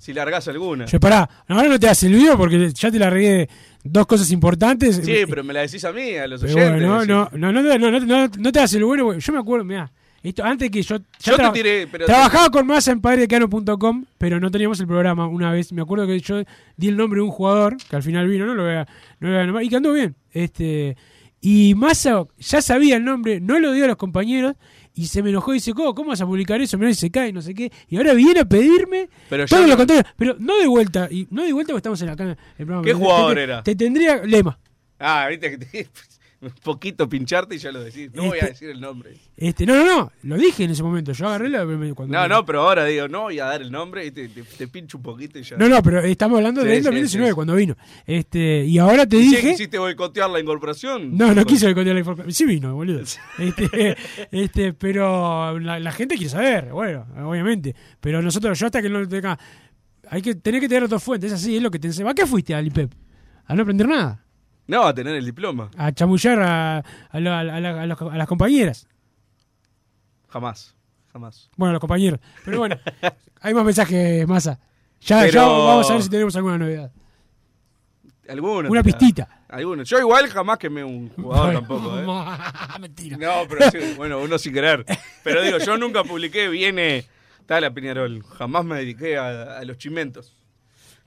si 0.00 0.14
largás 0.14 0.48
alguna. 0.48 0.86
Yo, 0.86 0.98
pará, 0.98 1.28
ahora 1.46 1.68
no 1.68 1.78
te 1.78 1.86
hace 1.86 2.06
el 2.06 2.14
video 2.14 2.34
porque 2.38 2.70
ya 2.72 2.90
te 2.90 2.98
la 2.98 3.10
regué 3.10 3.46
dos 3.84 4.06
cosas 4.06 4.30
importantes. 4.30 4.96
Sí, 5.04 5.18
pero 5.28 5.44
me 5.44 5.52
la 5.52 5.60
decís 5.60 5.84
a 5.84 5.92
mí, 5.92 6.14
a 6.16 6.26
los 6.26 6.42
oyentes. 6.42 6.80
no, 6.80 7.04
no, 7.04 7.28
no, 7.36 7.52
no, 7.52 7.62
no, 7.62 7.78
no, 7.78 8.00
no, 8.00 8.28
no 8.38 8.52
te 8.52 8.60
hace 8.60 8.78
el 8.78 8.84
bueno. 8.86 9.12
Yo 9.18 9.32
me 9.34 9.38
acuerdo, 9.38 9.66
mira, 9.66 9.92
esto 10.22 10.42
antes 10.42 10.70
que 10.70 10.80
yo. 10.82 10.96
Yo 11.22 11.36
te 11.36 11.50
tiré, 11.52 11.86
pero- 11.86 12.06
Trabajaba 12.06 12.48
con 12.48 12.66
masa 12.66 12.92
en 12.92 13.00
padredecano.com, 13.02 14.06
pero 14.16 14.40
no 14.40 14.50
teníamos 14.50 14.80
el 14.80 14.86
programa 14.86 15.26
una 15.28 15.52
vez. 15.52 15.70
Me 15.72 15.82
acuerdo 15.82 16.06
que 16.06 16.18
yo 16.18 16.42
di 16.78 16.88
el 16.88 16.96
nombre 16.96 17.18
de 17.18 17.24
un 17.24 17.30
jugador 17.30 17.76
que 17.76 17.96
al 17.96 18.02
final 18.02 18.26
vino, 18.26 18.46
no 18.46 18.54
lo 18.54 18.62
voy 18.64 18.72
a, 18.76 18.86
no 19.20 19.28
lo 19.28 19.34
voy 19.34 19.42
a 19.42 19.44
nombrar, 19.46 19.64
y 19.64 19.68
que 19.68 19.76
andó 19.76 19.92
bien. 19.92 20.16
Este, 20.32 20.96
y 21.42 21.74
Massa 21.74 22.24
ya 22.38 22.62
sabía 22.62 22.96
el 22.96 23.04
nombre, 23.04 23.38
no 23.40 23.58
lo 23.60 23.72
dio 23.72 23.84
a 23.84 23.88
los 23.88 23.96
compañeros. 23.96 24.56
Y 25.00 25.06
se 25.06 25.22
me 25.22 25.30
enojó 25.30 25.52
y 25.52 25.56
dice, 25.56 25.72
¿cómo, 25.72 25.94
cómo 25.94 26.10
vas 26.10 26.20
a 26.20 26.26
publicar 26.26 26.60
eso? 26.60 26.76
Mirá, 26.76 26.90
y 26.90 26.94
se 26.94 27.10
cae, 27.10 27.32
no 27.32 27.40
sé 27.40 27.54
qué. 27.54 27.72
Y 27.88 27.96
ahora 27.96 28.12
viene 28.12 28.40
a 28.40 28.44
pedirme 28.44 29.08
Pero 29.30 29.46
todo 29.46 29.62
lo 29.62 29.68
no- 29.68 29.76
contrario. 29.78 30.04
Pero 30.14 30.36
no 30.38 30.58
de 30.58 30.66
vuelta. 30.66 31.08
Y 31.10 31.26
no 31.30 31.42
de 31.42 31.54
vuelta 31.54 31.72
porque 31.72 31.78
estamos 31.78 32.00
en 32.02 32.06
la 32.08 32.12
el 32.58 32.66
programa. 32.66 32.82
¿Qué 32.84 32.92
jugador 32.92 33.34
te- 33.36 33.42
era? 33.42 33.62
Te 33.62 33.74
tendría 33.74 34.16
lema. 34.24 34.58
Ah, 34.98 35.26
viste 35.30 35.52
que 35.52 35.58
te- 35.64 35.88
un 36.42 36.50
poquito 36.62 37.08
pincharte 37.08 37.54
y 37.54 37.58
ya 37.58 37.70
lo 37.72 37.82
decís. 37.82 38.10
No 38.14 38.24
voy 38.24 38.38
a 38.38 38.40
Este- 38.40 38.50
decir 38.52 38.70
el 38.70 38.80
nombre. 38.80 39.14
Este, 39.36 39.66
no, 39.66 39.74
no, 39.76 39.84
no, 39.96 40.12
lo 40.22 40.36
dije 40.36 40.64
en 40.64 40.70
ese 40.70 40.82
momento. 40.82 41.12
Yo 41.12 41.26
agarré 41.28 41.48
la. 41.48 41.64
Cuando 41.94 42.06
No, 42.16 42.28
no, 42.28 42.44
pero 42.46 42.62
ahora 42.62 42.84
digo, 42.84 43.08
no 43.08 43.22
voy 43.22 43.38
a 43.38 43.44
dar 43.46 43.62
el 43.62 43.70
nombre 43.70 44.04
y 44.06 44.10
te, 44.10 44.28
te- 44.28 44.42
te 44.42 44.68
pincho 44.68 44.96
un 44.98 45.02
poquito 45.02 45.38
y 45.38 45.42
ya. 45.42 45.56
No, 45.56 45.68
no, 45.68 45.82
pero 45.82 46.00
estamos 46.00 46.36
hablando 46.38 46.62
Sí, 46.62 46.68
del 46.68 46.78
sí, 46.78 46.84
2019 46.84 47.30
sí, 47.30 47.34
cuando 47.34 47.54
vino. 47.54 47.76
Este, 48.06 48.64
y 48.64 48.78
ahora 48.78 49.06
te 49.06 49.16
¿Y 49.16 49.24
si 49.24 49.36
dije. 49.36 49.50
quisiste 49.50 49.78
boicotear 49.78 50.30
la 50.30 50.40
incorporación? 50.40 51.16
No, 51.16 51.34
no 51.34 51.44
quiso 51.44 51.66
contar 51.74 51.92
la 51.94 51.98
información. 52.00 52.32
Sí 52.32 52.44
vino, 52.44 52.74
boludo. 52.74 53.00
Este, 53.38 53.96
este, 54.30 54.72
pero 54.72 55.58
la, 55.58 55.78
la 55.78 55.92
gente 55.92 56.14
quiere 56.16 56.30
saber, 56.30 56.70
bueno, 56.72 57.06
obviamente. 57.26 57.74
Pero 58.00 58.22
nosotros, 58.22 58.58
yo 58.58 58.66
hasta 58.66 58.80
que 58.82 58.88
no 58.88 59.00
lo 59.00 59.08
tenga. 59.08 59.38
Hay 60.12 60.22
que 60.22 60.34
tener 60.34 60.60
que 60.60 60.68
tener 60.68 60.82
otras 60.84 61.02
fuentes, 61.02 61.30
es 61.30 61.40
así, 61.40 61.56
es 61.56 61.62
lo 61.62 61.70
que 61.70 61.78
te 61.78 61.86
enseña. 61.86 62.10
¿A 62.10 62.14
qué 62.14 62.26
fuiste 62.26 62.52
al 62.54 62.66
IPEP? 62.66 62.92
A 63.46 63.54
no 63.54 63.62
aprender 63.62 63.86
nada. 63.86 64.24
No, 64.70 64.84
a 64.84 64.94
tener 64.94 65.14
el 65.16 65.24
diploma. 65.24 65.70
A 65.76 65.90
chamullar 65.92 66.40
a, 66.40 66.78
a, 66.78 67.20
la- 67.20 67.40
a 67.40 67.44
la- 67.60 67.82
a 67.82 67.86
los- 67.86 68.00
a 68.02 68.16
las 68.16 68.28
compañeras. 68.28 68.86
Jamás, 70.28 70.74
jamás. 71.12 71.50
Bueno, 71.56 71.70
a 71.70 71.72
los 71.74 71.80
compañeros. 71.80 72.20
Pero 72.44 72.58
bueno, 72.58 72.76
hay 73.40 73.52
más 73.52 73.64
mensajes, 73.64 74.26
masa. 74.28 74.60
Ya, 75.00 75.20
Pero- 75.22 75.32
ya 75.32 75.42
vamos 75.46 75.90
a 75.90 75.94
ver 75.94 76.02
si 76.02 76.08
tenemos 76.08 76.36
alguna 76.36 76.58
novedad. 76.58 76.92
Alguno. 78.28 78.70
Una 78.70 78.82
pistita. 78.84 79.42
Alguno. 79.48 79.82
Yo 79.82 79.98
igual 79.98 80.28
jamás 80.28 80.56
quemé 80.58 80.84
un 80.84 81.08
jugador 81.08 81.52
tampoco, 81.54 81.98
¿eh? 81.98 82.06
Mentira. 82.80 83.16
No, 83.16 83.48
pero 83.48 83.68
sí, 83.72 83.94
bueno, 83.96 84.20
uno 84.20 84.38
sin 84.38 84.52
querer. 84.52 84.84
Pero 85.24 85.42
digo, 85.42 85.58
yo 85.58 85.76
nunca 85.76 86.04
publiqué, 86.04 86.48
viene 86.48 87.04
Tala 87.46 87.74
Piñarol. 87.74 88.22
Jamás 88.22 88.64
me 88.64 88.76
dediqué 88.76 89.18
a, 89.18 89.58
a 89.58 89.64
los 89.64 89.78
chimentos. 89.78 90.36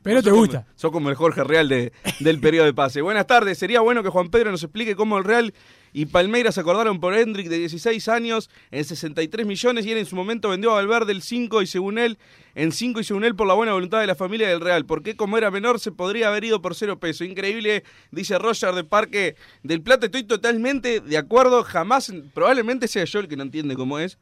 Pero 0.03 0.21
te 0.21 0.31
gusta. 0.31 0.63
Como, 0.63 0.73
sos 0.75 0.91
como 0.91 1.09
el 1.09 1.15
Jorge 1.15 1.43
Real 1.43 1.69
de, 1.69 1.93
del 2.19 2.39
periodo 2.39 2.65
de 2.65 2.73
pase. 2.73 3.01
Buenas 3.01 3.25
tardes, 3.25 3.57
sería 3.57 3.79
bueno 3.79 4.03
que 4.03 4.09
Juan 4.09 4.29
Pedro 4.29 4.51
nos 4.51 4.61
explique 4.61 4.95
cómo 4.95 5.17
el 5.17 5.23
Real 5.23 5.53
y 5.93 6.07
Palmeiras 6.07 6.55
se 6.55 6.61
acordaron 6.61 6.99
por 6.99 7.15
Hendrik 7.15 7.47
de 7.47 7.59
16 7.59 8.07
años 8.09 8.49
en 8.71 8.83
63 8.83 9.45
millones 9.45 9.85
y 9.85 9.91
él 9.91 9.99
en 9.99 10.05
su 10.05 10.15
momento 10.15 10.49
vendió 10.49 10.71
a 10.71 10.75
Valverde 10.75 11.11
el 11.11 11.21
5 11.21 11.61
y 11.61 11.67
según 11.67 11.99
él, 11.99 12.17
en 12.55 12.71
5 12.71 12.99
y 12.99 13.03
según 13.03 13.23
él 13.23 13.35
por 13.35 13.47
la 13.47 13.53
buena 13.53 13.73
voluntad 13.73 14.01
de 14.01 14.07
la 14.07 14.15
familia 14.15 14.49
del 14.49 14.59
Real. 14.59 14.85
¿Por 14.85 15.03
qué 15.03 15.15
como 15.15 15.37
era 15.37 15.51
menor 15.51 15.79
se 15.79 15.91
podría 15.91 16.27
haber 16.27 16.43
ido 16.43 16.61
por 16.61 16.75
cero 16.75 16.99
peso? 16.99 17.23
Increíble, 17.23 17.83
dice 18.11 18.37
Roger 18.39 18.73
de 18.73 18.83
Parque 18.83 19.35
del 19.61 19.81
Plata. 19.81 20.07
Estoy 20.07 20.23
totalmente 20.23 20.99
de 20.99 21.17
acuerdo, 21.17 21.63
jamás, 21.63 22.11
probablemente 22.33 22.87
sea 22.87 23.05
yo 23.05 23.19
el 23.19 23.27
que 23.27 23.37
no 23.37 23.43
entiende 23.43 23.75
cómo 23.75 23.99
es. 23.99 24.17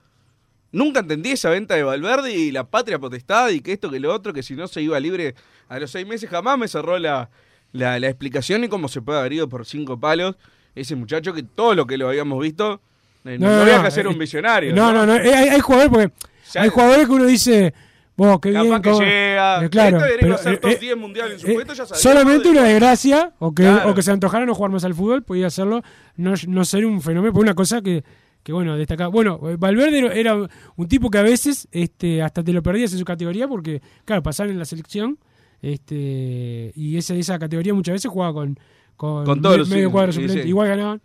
Nunca 0.71 1.01
entendí 1.01 1.31
esa 1.31 1.49
venta 1.49 1.75
de 1.75 1.83
Valverde 1.83 2.31
y 2.33 2.51
la 2.51 2.63
patria 2.63 2.97
potestad 2.99 3.49
y 3.49 3.59
que 3.61 3.73
esto 3.73 3.89
que 3.91 3.99
lo 3.99 4.13
otro, 4.13 4.31
que 4.33 4.41
si 4.43 4.55
no 4.55 4.67
se 4.67 4.81
iba 4.81 4.99
libre 4.99 5.35
a 5.67 5.79
los 5.79 5.91
seis 5.91 6.07
meses, 6.07 6.29
jamás 6.29 6.57
me 6.57 6.67
cerró 6.67 6.97
la, 6.97 7.29
la, 7.73 7.99
la 7.99 8.07
explicación 8.07 8.63
y 8.63 8.69
cómo 8.69 8.87
se 8.87 9.01
puede 9.01 9.19
haber 9.19 9.33
ido 9.33 9.49
por 9.49 9.65
cinco 9.65 9.99
palos 9.99 10.35
ese 10.73 10.95
muchacho 10.95 11.33
que 11.33 11.43
todo 11.43 11.75
lo 11.75 11.85
que 11.85 11.97
lo 11.97 12.07
habíamos 12.07 12.41
visto, 12.41 12.79
eh, 13.25 13.37
no, 13.37 13.49
había 13.49 13.83
que 13.89 14.07
un 14.07 14.15
eh, 14.15 14.17
visionario. 14.19 14.73
No, 14.73 14.93
no, 14.93 15.05
no. 15.05 15.15
eh, 15.17 15.33
Hay, 15.35 15.49
hay 15.49 15.59
jugadores 15.59 15.91
porque. 15.91 16.13
Ya- 16.53 16.61
hay 16.63 16.69
jugadores 16.69 17.05
que 17.07 17.11
uno 17.13 17.25
dice. 17.25 17.73
Vos, 18.15 18.39
qué 18.41 18.51
Capaz 18.53 18.63
bien. 18.63 18.81
que 18.81 18.89
cómo-". 18.91 19.01
llega, 19.01 19.65
Eh, 19.65 19.69
claro. 19.69 19.97
esto 19.97 20.05
debería 20.09 20.19
pero, 20.21 20.37
ser 20.37 20.53
eh, 20.53 20.57
top 20.57 20.71
eh, 20.71 20.77
10 20.79 20.97
mundial 20.97 21.31
en 21.31 21.39
su 21.39 21.47
eh, 21.47 21.51
momento, 21.53 21.73
ya 21.73 21.85
sabíamos 21.85 22.01
Solamente 22.01 22.43
de- 22.43 22.49
una 22.51 22.63
desgracia, 22.63 23.33
o 23.39 23.53
que, 23.53 23.63
Claro. 23.63 23.89
o 23.91 23.95
que 23.95 24.01
se 24.01 24.11
antojara 24.11 24.45
no 24.45 24.53
jugar 24.55 24.71
más 24.71 24.83
al 24.85 24.93
fútbol, 24.93 25.23
podía 25.23 25.47
hacerlo, 25.47 25.81
no, 26.15 26.33
no 26.47 26.65
ser 26.65 26.85
un 26.85 27.01
fenómeno, 27.01 27.33
por 27.33 27.41
una 27.43 27.53
cosa 27.55 27.81
que, 27.81 28.03
que 28.43 28.53
bueno, 28.53 28.75
destacaba. 28.77 29.09
Bueno, 29.09 29.39
eh, 29.49 29.55
Valverde 29.57 30.19
era- 30.19 30.35
un 30.75 30.87
tipo 30.87 31.09
que 31.09 31.17
a 31.19 31.23
veces 31.23 31.67
este, 31.71 32.21
hasta 32.21 32.43
te 32.43 32.53
lo 32.53 32.63
perdías 32.63 32.91
en 32.93 32.99
su 32.99 33.05
categoría, 33.05 33.47
porque, 33.47 33.81
claro, 34.05 34.23
pasar 34.23 34.49
en 34.49 34.57
la 34.57 34.65
selección, 34.65 35.19
este 35.61 36.71
y 36.75 36.97
esa, 36.97 37.13
esa 37.15 37.37
categoría 37.39 37.73
muchas 37.73 37.93
veces 37.93 38.11
jugaba 38.11 38.33
con, 38.33 38.59
con, 38.97 39.25
Con 39.25 39.41
todos 39.41 39.69
medio 39.69 39.91
cuadro 39.91 40.11
sí, 40.11 40.19
suplente. 40.21 40.43
sí. 40.43 40.49
Igual 40.49 40.67
ganaban. 40.69 41.01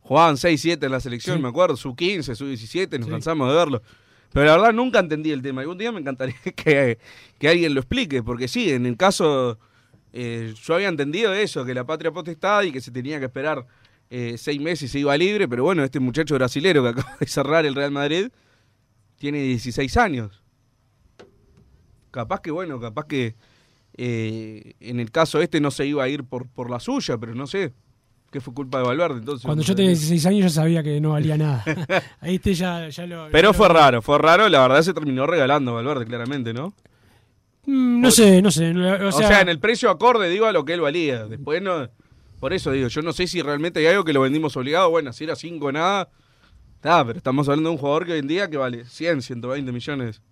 Jugaban 0.00 0.36
6-7 0.36 0.86
en 0.86 0.92
la 0.92 1.00
selección, 1.00 1.42
me 1.42 1.48
acuerdo, 1.48 1.76
su 1.76 1.94
15, 1.94 2.34
su 2.34 2.46
17, 2.46 2.98
nos 2.98 3.08
cansamos 3.10 3.50
de 3.50 3.54
verlo. 3.56 3.82
Pero 4.32 4.46
la 4.46 4.52
verdad 4.56 4.72
nunca 4.72 5.00
entendí 5.00 5.30
el 5.32 5.42
tema. 5.42 5.60
Algún 5.62 5.76
día 5.76 5.92
me 5.92 6.00
encantaría 6.00 6.36
que, 6.56 6.98
que 7.38 7.48
alguien 7.48 7.74
lo 7.74 7.80
explique, 7.80 8.22
porque 8.22 8.48
sí, 8.48 8.70
en 8.70 8.86
el 8.86 8.96
caso, 8.96 9.58
eh, 10.14 10.54
yo 10.62 10.74
había 10.74 10.88
entendido 10.88 11.34
eso, 11.34 11.64
que 11.64 11.74
la 11.74 11.84
patria 11.84 12.10
potestad 12.10 12.62
y 12.62 12.72
que 12.72 12.80
se 12.80 12.90
tenía 12.90 13.18
que 13.18 13.26
esperar 13.26 13.66
eh, 14.10 14.36
seis 14.38 14.60
meses 14.60 14.90
se 14.90 14.98
iba 15.00 15.16
libre, 15.16 15.48
pero 15.48 15.64
bueno, 15.64 15.84
este 15.84 16.00
muchacho 16.00 16.34
brasilero 16.34 16.82
que 16.82 16.88
acaba 16.90 17.16
de 17.20 17.26
cerrar 17.26 17.66
el 17.66 17.74
Real 17.74 17.90
Madrid 17.90 18.28
tiene 19.16 19.42
16 19.42 19.96
años. 19.96 20.42
Capaz 22.10 22.40
que, 22.40 22.50
bueno, 22.50 22.80
capaz 22.80 23.06
que 23.06 23.34
eh, 23.96 24.74
en 24.80 25.00
el 25.00 25.10
caso 25.10 25.40
este 25.42 25.60
no 25.60 25.70
se 25.70 25.86
iba 25.86 26.02
a 26.04 26.08
ir 26.08 26.24
por, 26.24 26.48
por 26.48 26.70
la 26.70 26.80
suya, 26.80 27.18
pero 27.18 27.34
no 27.34 27.46
sé. 27.46 27.72
Que 28.30 28.42
fue 28.42 28.52
culpa 28.52 28.78
de 28.78 28.84
Valverde, 28.84 29.20
entonces. 29.20 29.46
Cuando 29.46 29.62
yo 29.64 29.74
tenía 29.74 29.90
16 29.90 30.26
años 30.26 30.42
ya 30.42 30.50
sabía 30.50 30.82
que 30.82 31.00
no 31.00 31.12
valía 31.12 31.36
nada. 31.38 31.64
Ahí 32.20 32.34
este 32.36 32.52
ya, 32.54 32.88
ya 32.88 33.06
lo... 33.06 33.28
Pero 33.30 33.52
ya 33.52 33.52
fue 33.54 33.68
lo- 33.68 33.74
raro, 33.74 34.02
fue 34.02 34.18
raro, 34.18 34.48
la 34.50 34.60
verdad 34.60 34.82
se 34.82 34.92
terminó 34.92 35.26
regalando 35.26 35.72
Valverde, 35.74 36.04
claramente, 36.04 36.52
¿no? 36.52 36.74
Mm, 37.64 38.00
no 38.02 38.10
sé, 38.10 38.42
no 38.42 38.50
sé. 38.50 38.72
no- 38.74 39.08
O 39.08 39.12
sea, 39.12 39.40
en 39.40 39.48
el 39.48 39.58
precio 39.58 39.88
acorde, 39.90 40.28
digo, 40.28 40.44
a 40.46 40.52
lo 40.52 40.64
que 40.64 40.74
él 40.74 40.80
valía. 40.82 41.24
Después 41.26 41.62
no. 41.62 41.88
Por 42.40 42.52
eso 42.52 42.70
digo, 42.70 42.88
yo 42.88 43.02
no 43.02 43.12
sé 43.12 43.26
si 43.26 43.42
realmente 43.42 43.80
hay 43.80 43.86
algo 43.86 44.04
que 44.04 44.12
lo 44.12 44.20
vendimos 44.20 44.56
obligado. 44.56 44.90
Bueno, 44.90 45.12
si 45.12 45.24
era 45.24 45.34
5 45.36 45.72
nada. 45.72 46.08
Está, 46.76 47.04
pero 47.04 47.18
estamos 47.18 47.48
hablando 47.48 47.70
de 47.70 47.74
un 47.74 47.78
jugador 47.80 48.06
que 48.06 48.12
hoy 48.12 48.20
en 48.20 48.28
día 48.28 48.48
que 48.48 48.56
vale 48.56 48.84
100, 48.84 49.22
120 49.22 49.72
millones. 49.72 50.22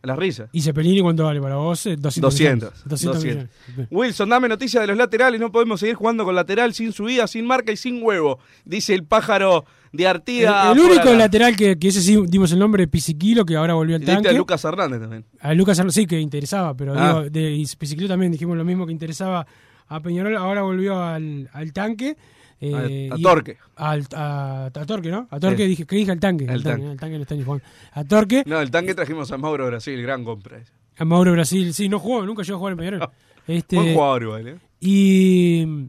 A 0.00 0.06
la 0.06 0.14
risa. 0.14 0.48
¿Y 0.52 0.60
Cepelini 0.62 1.00
cuánto 1.00 1.24
vale 1.24 1.40
para 1.40 1.56
vos? 1.56 1.84
Eh, 1.86 1.96
200. 1.96 2.22
200. 2.22 2.62
millones. 2.62 2.84
200 2.84 3.16
200. 3.16 3.24
millones. 3.24 3.88
Wilson, 3.90 4.28
dame 4.28 4.48
noticia 4.48 4.80
de 4.80 4.86
los 4.86 4.96
laterales. 4.96 5.40
No 5.40 5.50
podemos 5.50 5.80
seguir 5.80 5.96
jugando 5.96 6.24
con 6.24 6.36
lateral 6.36 6.72
sin 6.72 6.92
subida, 6.92 7.26
sin 7.26 7.44
marca 7.44 7.72
y 7.72 7.76
sin 7.76 8.00
huevo. 8.00 8.38
Dice 8.64 8.94
el 8.94 9.02
pájaro 9.02 9.64
de 9.90 10.06
Artigas. 10.06 10.76
el 10.76 10.80
único 10.84 11.12
lateral 11.14 11.56
que, 11.56 11.76
que 11.80 11.88
ese 11.88 12.00
sí 12.00 12.16
dimos 12.28 12.52
el 12.52 12.60
nombre 12.60 12.84
de 12.84 12.86
Pisiquilo, 12.86 13.44
que 13.44 13.56
ahora 13.56 13.74
volvió 13.74 13.96
al 13.96 14.04
tanque. 14.04 14.28
a 14.28 14.32
Lucas 14.32 14.64
Hernández 14.64 15.00
también. 15.00 15.24
A 15.40 15.52
Lucas 15.54 15.80
Arno- 15.80 15.90
sí, 15.90 16.06
que 16.06 16.20
interesaba, 16.20 16.76
pero 16.76 16.94
Ah. 16.96 17.24
digo, 17.24 17.30
de 17.30 17.66
Pisiquilo 17.76 18.06
también 18.06 18.30
dijimos 18.30 18.56
lo 18.56 18.64
mismo 18.64 18.86
que 18.86 18.92
interesaba 18.92 19.48
a 19.88 20.00
Peñarol, 20.00 20.36
ahora 20.36 20.62
volvió 20.62 21.02
al, 21.02 21.48
al 21.52 21.72
tanque. 21.72 22.16
eh, 22.60 23.08
A- 23.10 23.14
a 23.14 23.18
y- 23.18 23.22
Torque. 23.22 23.56
Al, 23.76 24.04
a, 24.14 24.66
a 24.66 24.86
Torque, 24.86 25.10
¿no? 25.10 25.28
A 25.30 25.38
Torque 25.40 25.62
Sí. 25.62 25.68
dije, 25.68 25.86
¿qué 25.86 25.96
dije? 25.96 26.10
Al 26.10 26.20
tanque. 26.20 26.48
Al 26.48 26.62
tanque, 26.62 26.96
tanque. 26.98 27.16
no 27.16 27.22
está 27.22 27.34
ni 27.34 27.44
jugando. 27.44 27.64
A 27.92 28.04
Torque, 28.04 28.42
No, 28.46 28.60
el 28.60 28.70
tanque 28.70 28.94
trajimos 28.94 29.30
a 29.32 29.38
Mauro 29.38 29.66
Brasil, 29.66 30.00
gran 30.02 30.24
compra. 30.24 30.58
esa. 30.58 30.72
a 30.98 31.04
Mauro 31.04 31.32
Brasil, 31.32 31.72
sí, 31.72 31.88
no 31.88 31.98
jugó, 32.00 32.26
nunca 32.26 32.42
llegó 32.42 32.56
a 32.56 32.58
jugar 32.58 32.72
en 32.72 32.78
Peñarol. 32.78 33.08
Este, 33.46 33.76
Buen 33.76 33.94
jugador 33.94 34.22
igual, 34.24 34.48
¿eh? 34.48 34.56
Y, 34.80 35.88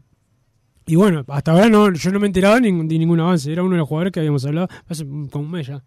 y 0.86 0.96
bueno, 0.96 1.24
hasta 1.28 1.52
ahora 1.52 1.68
no, 1.68 1.92
yo 1.92 2.10
no 2.12 2.18
me 2.20 2.26
he 2.26 2.28
enterado 2.28 2.54
de 2.54 2.60
ningún, 2.62 2.88
de 2.88 2.98
ningún 2.98 3.20
avance. 3.20 3.52
Era 3.52 3.62
uno 3.62 3.72
de 3.72 3.78
los 3.78 3.88
jugadores 3.88 4.12
que 4.12 4.20
habíamos 4.20 4.44
hablado 4.46 4.68
hace 4.88 5.04
como 5.04 5.44
un 5.44 5.50
mes 5.50 5.66
ya. 5.66 5.82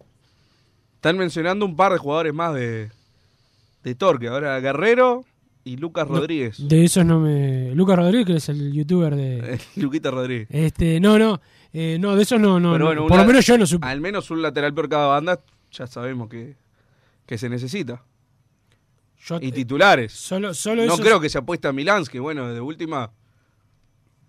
Están 0.96 1.18
mencionando 1.18 1.66
un 1.66 1.76
par 1.76 1.92
de 1.94 1.98
jugadores 1.98 2.34
más 2.34 2.54
de, 2.54 2.90
de 3.84 3.96
Torque. 3.96 4.28
Ahora 4.28 4.60
Guerrero 4.60 5.26
y 5.66 5.78
Lucas 5.78 6.08
Rodríguez. 6.08 6.68
De 6.68 6.84
esos 6.84 7.06
no 7.06 7.20
me. 7.20 7.74
Lucas 7.76 7.98
Rodríguez, 7.98 8.26
que 8.28 8.36
es 8.36 8.50
el 8.50 8.72
youtuber 8.74 9.16
de. 9.16 9.60
Luquita 9.78 10.12
Rodríguez. 10.12 10.48
Este, 10.52 11.00
no, 11.00 11.18
no. 11.18 11.40
eh, 11.72 11.98
no, 12.00 12.16
de 12.16 12.24
esos 12.24 12.40
no, 12.40 12.60
no. 12.60 12.74
Pero 12.74 12.86
bueno, 12.88 13.08
por 13.08 13.18
lo 13.18 13.26
menos 13.26 13.46
yo 13.46 13.58
no 13.58 13.66
supe. 13.66 13.86
Al 13.88 14.02
menos 14.02 14.30
un 14.32 14.42
lateral 14.42 14.74
por 14.74 14.90
cada 14.90 15.08
banda, 15.08 15.42
ya 15.72 15.88
sabemos 15.88 16.30
que, 16.30 16.56
que 17.26 17.38
se 17.38 17.50
necesita. 17.50 18.04
Yo- 19.26 19.40
y 19.42 19.52
titulares. 19.54 20.12
Solo, 20.12 20.54
solo 20.54 20.86
no 20.86 20.94
esos- 20.96 21.06
creo 21.06 21.20
que 21.22 21.30
se 21.30 21.38
apuesta 21.38 21.70
a 21.70 21.74
Milán, 21.74 22.04
que 22.06 22.20
bueno, 22.20 22.54
de 22.54 22.60
última, 22.60 23.12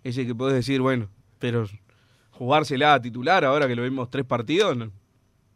ese 0.03 0.25
que 0.25 0.33
podés 0.33 0.55
decir, 0.55 0.79
bueno, 0.79 1.09
pero 1.39 1.67
jugársela 2.31 2.93
a 2.93 3.01
titular 3.01 3.43
ahora 3.43 3.67
que 3.67 3.75
lo 3.75 3.83
vimos 3.83 4.09
tres 4.09 4.23
partidos, 4.25 4.77
no, 4.77 4.91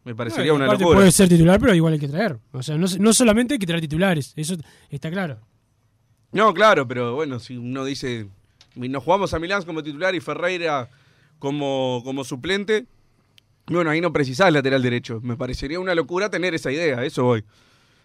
me 0.04 0.14
parecería 0.14 0.48
No, 0.52 0.56
una 0.56 0.66
locura. 0.66 0.98
Puede 0.98 1.10
ser 1.12 1.28
titular, 1.30 1.58
pero 1.58 1.74
igual 1.74 1.94
hay 1.94 1.98
que 1.98 2.08
traer. 2.08 2.38
O 2.52 2.62
sea, 2.62 2.76
no, 2.76 2.86
no 2.98 3.12
solamente 3.14 3.54
hay 3.54 3.58
que 3.58 3.66
traer 3.66 3.80
titulares, 3.80 4.34
eso 4.36 4.56
está 4.90 5.10
claro. 5.10 5.40
No, 6.32 6.54
claro, 6.54 6.86
pero 6.86 7.14
bueno, 7.14 7.40
si 7.40 7.56
uno 7.56 7.84
dice, 7.84 8.28
nos 8.74 9.02
jugamos 9.02 9.34
a 9.34 9.38
Milán 9.38 9.64
como 9.64 9.82
titular 9.82 10.14
y 10.14 10.20
Ferreira 10.20 10.88
como, 11.38 12.02
como 12.04 12.22
suplente, 12.24 12.86
bueno, 13.66 13.90
ahí 13.90 14.00
no 14.00 14.12
precisás 14.12 14.52
lateral 14.52 14.82
derecho. 14.82 15.20
Me 15.22 15.36
parecería 15.36 15.80
una 15.80 15.94
locura 15.94 16.30
tener 16.30 16.54
esa 16.54 16.70
idea, 16.70 17.04
eso 17.04 17.24
voy. 17.24 17.44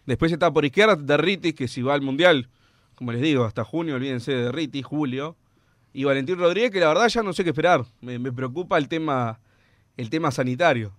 Después 0.06 0.32
está 0.32 0.52
por 0.52 0.66
izquierda 0.66 0.96
Derritis, 0.96 1.54
que 1.54 1.68
si 1.68 1.82
va 1.82 1.94
al 1.94 2.02
Mundial, 2.02 2.50
como 2.96 3.12
les 3.12 3.22
digo, 3.22 3.44
hasta 3.44 3.64
junio, 3.64 3.96
olvídense 3.96 4.32
de 4.32 4.44
Derritis, 4.46 4.86
julio. 4.86 5.36
Y 5.94 6.04
Valentín 6.04 6.38
Rodríguez, 6.38 6.72
que 6.72 6.80
la 6.80 6.90
verdad 6.90 7.08
ya 7.08 7.24
no 7.24 7.34
sé 7.34 7.44
qué 7.44 7.52
esperar. 7.52 7.86
Me, 8.02 8.20
preocupa 8.32 8.78
el 8.78 8.88
tema, 8.88 9.40
el 9.98 10.10
tema 10.10 10.30
sanitario. 10.30 10.94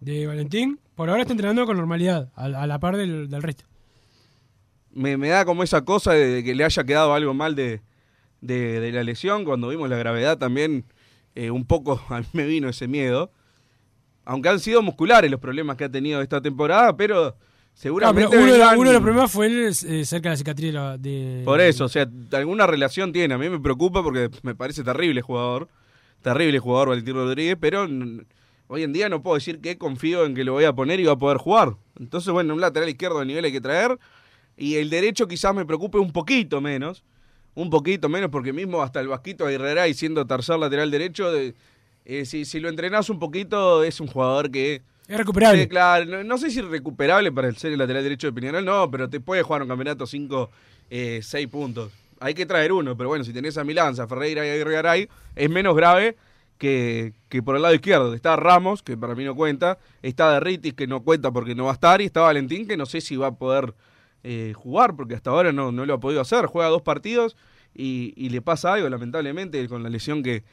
De 0.00 0.26
Valentín, 0.26 0.80
por 0.94 1.10
ahora 1.10 1.22
está 1.22 1.32
entrenando 1.32 1.66
con 1.66 1.76
normalidad, 1.76 2.32
a, 2.34 2.46
a 2.46 2.66
la 2.66 2.78
par 2.80 2.96
del 2.96 3.42
resto. 3.42 3.69
Me, 4.92 5.16
me 5.16 5.28
da 5.28 5.44
como 5.44 5.62
esa 5.62 5.84
cosa 5.84 6.12
de, 6.12 6.42
que 6.44 6.54
le 6.54 6.64
haya 6.64 6.84
quedado 6.84 7.14
algo 7.14 7.34
mal 7.34 7.54
de, 7.54 7.80
de, 8.40 8.80
de 8.80 8.92
la 8.92 9.02
lesión. 9.04 9.44
Cuando 9.44 9.68
vimos 9.68 9.88
la 9.88 9.96
gravedad 9.96 10.38
también, 10.38 10.84
eh, 11.34 11.50
un 11.50 11.64
poco 11.64 12.00
a 12.08 12.20
mí 12.20 12.26
me 12.32 12.46
vino 12.46 12.68
ese 12.68 12.88
miedo. 12.88 13.30
Aunque 14.24 14.48
han 14.48 14.60
sido 14.60 14.82
musculares 14.82 15.30
los 15.30 15.40
problemas 15.40 15.76
que 15.76 15.84
ha 15.84 15.88
tenido 15.90 16.20
esta 16.22 16.40
temporada, 16.40 16.96
pero 16.96 17.36
Ah, 17.72 17.72
seguramente... 17.74 18.28
pero 18.30 18.42
uno, 18.42 18.52
de 18.52 18.58
los- 18.58 18.66
vendrán- 18.68 18.78
uno 18.78 18.88
de 18.90 18.94
los 18.94 19.02
problemas 19.02 19.32
fue 19.32 19.46
el, 19.46 19.68
eh, 19.68 20.04
cerca 20.04 20.28
de 20.28 20.34
la 20.34 20.36
cicatriz 20.36 20.72
de 20.74 20.98
de... 20.98 21.42
Por 21.44 21.60
eso, 21.60 21.84
o 21.84 21.88
sea, 21.88 22.06
alguna 22.32 22.66
relación 22.66 23.12
tiene. 23.12 23.32
A 23.34 23.38
mí 23.38 23.48
me 23.48 23.58
preocupa 23.60 24.02
porque 24.02 24.28
me 24.42 24.54
parece 24.54 24.82
terrible 24.84 25.22
jugador. 25.22 25.68
Terrible 26.20 26.58
jugador 26.58 26.88
Valentín 26.90 27.14
Rodríguez, 27.14 27.56
pero 27.58 27.86
hoy 28.66 28.82
en 28.82 28.92
día 28.92 29.08
no 29.08 29.22
puedo 29.22 29.36
decir 29.36 29.60
que 29.60 29.78
confío 29.78 30.26
en 30.26 30.34
que 30.34 30.44
lo 30.44 30.52
voy 30.52 30.64
a 30.64 30.74
poner 30.74 31.00
y 31.00 31.04
va 31.04 31.12
a 31.12 31.18
poder 31.18 31.38
jugar. 31.38 31.76
Entonces, 31.98 32.30
bueno, 32.32 32.52
un 32.54 32.60
lateral 32.60 32.88
izquierdo 32.90 33.20
de 33.20 33.26
nivel 33.26 33.44
hay 33.46 33.52
que 33.52 33.60
traer. 33.62 33.98
Y 34.60 34.76
el 34.76 34.90
derecho 34.90 35.26
quizás 35.26 35.54
me 35.54 35.64
preocupe 35.64 35.98
un 35.98 36.12
poquito 36.12 36.60
menos. 36.60 37.02
Un 37.54 37.70
poquito 37.70 38.08
menos, 38.08 38.30
porque 38.30 38.52
mismo 38.52 38.82
hasta 38.82 39.00
el 39.00 39.08
Vasquito 39.08 39.46
Aguirrera 39.46 39.88
y 39.88 39.94
siendo 39.94 40.26
tercer 40.26 40.58
lateral 40.58 40.90
derecho, 40.90 41.32
de- 41.32 41.54
eh, 42.04 42.24
si, 42.24 42.44
si 42.44 42.60
lo 42.60 42.68
entrenás 42.68 43.10
un 43.10 43.18
poquito, 43.18 43.82
es 43.82 44.00
un 44.00 44.06
jugador 44.06 44.50
que... 44.50 44.82
Es 45.08 45.16
recuperable. 45.18 45.62
Sí, 45.62 45.68
claro, 45.68 46.04
no, 46.04 46.22
no 46.22 46.38
sé 46.38 46.50
si 46.50 46.60
recuperable 46.60 47.32
para 47.32 47.48
el 47.48 47.56
ser 47.56 47.72
el 47.72 47.78
lateral 47.78 48.02
derecho 48.04 48.28
de 48.28 48.32
Peñarol, 48.32 48.64
no, 48.64 48.88
pero 48.90 49.08
te 49.10 49.18
puede 49.18 49.42
jugar 49.42 49.62
un 49.62 49.68
campeonato 49.68 50.06
5, 50.06 50.50
6 51.22 51.48
puntos. 51.48 51.90
Hay 52.20 52.34
que 52.34 52.44
traer 52.46 52.72
uno, 52.72 52.96
pero 52.96 53.08
bueno, 53.08 53.24
si 53.24 53.32
tenés 53.32 53.56
a 53.58 53.64
Milanza, 53.64 54.06
Ferreira 54.06 54.46
y 54.46 54.50
Aguirre 54.50 55.08
es 55.36 55.50
menos 55.50 55.74
grave 55.74 56.16
que, 56.58 57.14
que 57.28 57.42
por 57.42 57.56
el 57.56 57.62
lado 57.62 57.74
izquierdo. 57.74 58.14
Está 58.14 58.36
Ramos, 58.36 58.82
que 58.82 58.96
para 58.96 59.14
mí 59.14 59.24
no 59.24 59.34
cuenta, 59.34 59.78
está 60.02 60.30
Derritis, 60.34 60.74
que 60.74 60.86
no 60.86 61.02
cuenta 61.02 61.32
porque 61.32 61.54
no 61.54 61.64
va 61.64 61.70
a 61.70 61.74
estar, 61.74 62.00
y 62.00 62.04
está 62.04 62.20
Valentín, 62.20 62.68
que 62.68 62.76
no 62.76 62.86
sé 62.86 63.00
si 63.00 63.16
va 63.16 63.28
a 63.28 63.34
poder 63.34 63.74
eh, 64.22 64.52
jugar, 64.54 64.96
porque 64.96 65.14
hasta 65.14 65.30
ahora 65.30 65.52
no, 65.52 65.72
no 65.72 65.86
lo 65.86 65.94
ha 65.94 66.00
podido 66.00 66.20
hacer. 66.20 66.46
Juega 66.46 66.68
dos 66.68 66.82
partidos 66.82 67.36
y, 67.74 68.28
le 68.28 68.42
pasa 68.42 68.74
algo, 68.74 68.88
lamentablemente, 68.88 69.66
con 69.68 69.82
la 69.82 69.88
lesión 69.88 70.22
que, 70.22 70.44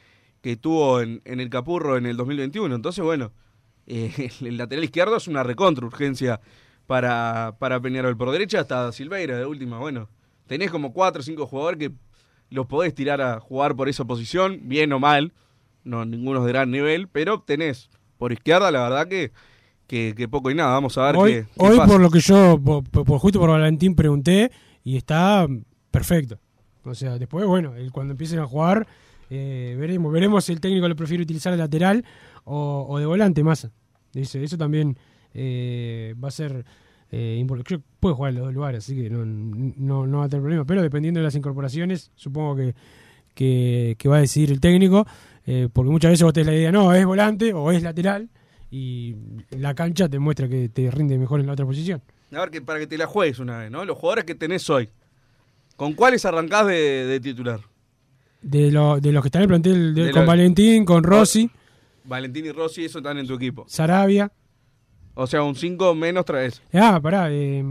que 0.42 0.56
tuvo 0.56 1.02
en, 1.02 1.22
en 1.26 1.40
el 1.40 1.50
Capurro 1.50 1.98
en 1.98 2.06
el 2.06 2.18
2021. 2.18 2.74
Entonces, 2.76 3.04
bueno, 3.04 3.32
eh, 3.88 4.30
el 4.42 4.58
lateral 4.58 4.84
izquierdo 4.84 5.18
es 5.18 5.28
una 5.28 5.44
recontra 5.44 5.86
urgencia 5.86 6.40
para, 6.86 7.56
para 7.60 7.80
Peñarol. 7.80 8.18
Por 8.18 8.32
derecha 8.32 8.60
hasta 8.62 8.92
Silveira, 8.92 9.38
de 9.38 9.46
última. 9.46 9.80
Bueno, 9.80 10.10
tenés 10.46 10.72
como 10.72 10.94
cuatro 10.94 11.22
o 11.22 11.24
cinco 11.24 11.48
jugadores 11.48 11.80
que 11.80 11.96
los 12.50 12.66
podés 12.68 12.94
tirar 12.94 13.22
a 13.22 13.40
jugar 13.40 13.76
por 13.76 13.90
esa 13.90 14.06
posición, 14.06 14.62
bien 14.64 14.94
o 14.94 15.00
mal. 15.00 15.34
No, 15.84 16.06
ninguno 16.06 16.44
de 16.44 16.52
gran 16.52 16.70
nivel, 16.70 17.08
pero 17.08 17.42
tenés 17.42 17.90
por 18.18 18.32
izquierda, 18.32 18.72
la 18.72 18.84
verdad 18.84 19.08
que, 19.08 19.32
que, 19.88 20.14
que 20.16 20.28
poco 20.28 20.52
y 20.52 20.56
nada. 20.56 20.72
Vamos 20.74 20.98
a 20.98 21.06
ver 21.08 21.16
hoy, 21.16 21.32
qué, 21.34 21.42
qué 21.44 21.48
hoy 21.58 21.78
pasa. 21.78 21.92
por 21.92 22.02
lo 22.02 22.10
que 22.12 22.20
yo, 22.20 22.60
por, 22.62 23.20
justo 23.20 23.40
por 23.40 23.50
Valentín 23.50 23.96
pregunté, 23.96 24.52
y 24.84 24.98
está 24.98 25.48
perfecto. 25.92 26.38
O 26.84 26.94
sea, 26.96 27.18
después, 27.18 27.46
bueno, 27.46 27.76
el- 27.76 27.92
cuando 27.92 28.12
empiecen 28.12 28.40
a 28.40 28.46
jugar, 28.46 28.88
eh, 29.30 29.76
veremos 29.80 30.12
veremos 30.14 30.46
si 30.46 30.54
el 30.54 30.62
técnico 30.62 30.88
lo 30.88 30.96
prefiere 30.96 31.24
utilizar 31.24 31.52
de 31.52 31.58
lateral 31.58 32.06
o, 32.46 32.86
o 32.88 32.98
de 33.00 33.06
volante, 33.06 33.44
más. 33.44 33.68
Dice, 34.14 34.42
eso 34.44 34.58
también 34.58 34.98
eh, 35.34 36.16
va 36.24 36.30
a 36.30 36.32
ser 36.32 36.64
eh, 37.12 37.36
importante. 37.40 37.76
Yo 37.76 37.82
puedo 38.00 38.16
jugar 38.16 38.30
en 38.32 38.36
los 38.38 38.46
dos 38.46 38.54
lugares, 38.54 38.84
así 38.86 38.96
que 38.96 39.10
no, 39.10 39.26
no, 39.26 40.08
no 40.08 40.20
va 40.20 40.26
a 40.26 40.30
tener 40.30 40.42
problema. 40.42 40.66
Pero 40.66 40.82
dependiendo 40.82 41.20
de 41.20 41.26
las 41.26 41.36
incorporaciones, 41.36 42.12
supongo 42.16 42.56
que, 42.56 42.74
que, 43.34 43.96
que 43.98 44.10
va 44.10 44.18
a 44.18 44.22
decidir 44.22 44.52
el 44.52 44.60
técnico, 44.62 45.06
eh, 45.46 45.68
porque 45.72 45.92
muchas 45.92 46.12
veces 46.12 46.24
vos 46.24 46.34
tenés 46.34 46.48
la 46.48 46.56
idea, 46.56 46.72
no, 46.72 46.94
es 46.94 47.06
volante 47.06 47.54
o 47.54 47.72
es 47.72 47.84
lateral, 47.84 48.30
y 48.70 49.16
la 49.52 49.74
cancha 49.76 50.10
te 50.10 50.20
muestra 50.20 50.48
que 50.50 50.70
te 50.70 50.90
rinde 50.92 51.18
mejor 51.18 51.40
en 51.40 51.48
la 51.48 51.54
otra 51.54 51.66
posición. 51.66 52.02
A 52.34 52.40
ver, 52.42 52.50
que, 52.50 52.62
para 52.62 52.80
que 52.80 52.88
te 52.88 52.98
la 52.98 53.08
juegues 53.08 53.40
una 53.40 53.60
vez, 53.60 53.72
¿no? 53.72 53.86
Los 53.86 53.98
jugadores 53.98 54.26
que 54.26 54.36
tenés 54.36 54.70
hoy. 54.70 54.90
¿Con 55.78 55.94
cuáles 55.94 56.26
arrancás 56.26 56.68
de, 56.68 57.06
de 57.06 57.20
titular? 57.20 57.60
De, 58.42 58.72
lo- 58.72 59.00
de 59.00 59.12
los 59.12 59.22
que 59.24 59.28
están 59.30 59.42
en 59.42 59.44
el 59.44 59.48
plantel, 59.50 59.94
de- 59.96 60.12
con 60.12 60.26
Valentín, 60.26 60.86
con 60.86 61.04
Rossi, 61.04 61.50
Valentín 62.04 62.46
y 62.46 62.52
Rossi, 62.52 62.86
eso 62.86 63.00
están 63.00 63.18
en 63.18 63.28
tu 63.28 63.36
equipo. 63.36 63.66
Sarabia. 63.68 64.32
O 65.14 65.26
sea, 65.28 65.44
un 65.44 65.56
5 65.56 65.94
menos 65.96 66.26
traes. 66.26 66.62
Ah, 66.74 67.00
pará. 67.02 67.28
eh, 67.32 67.64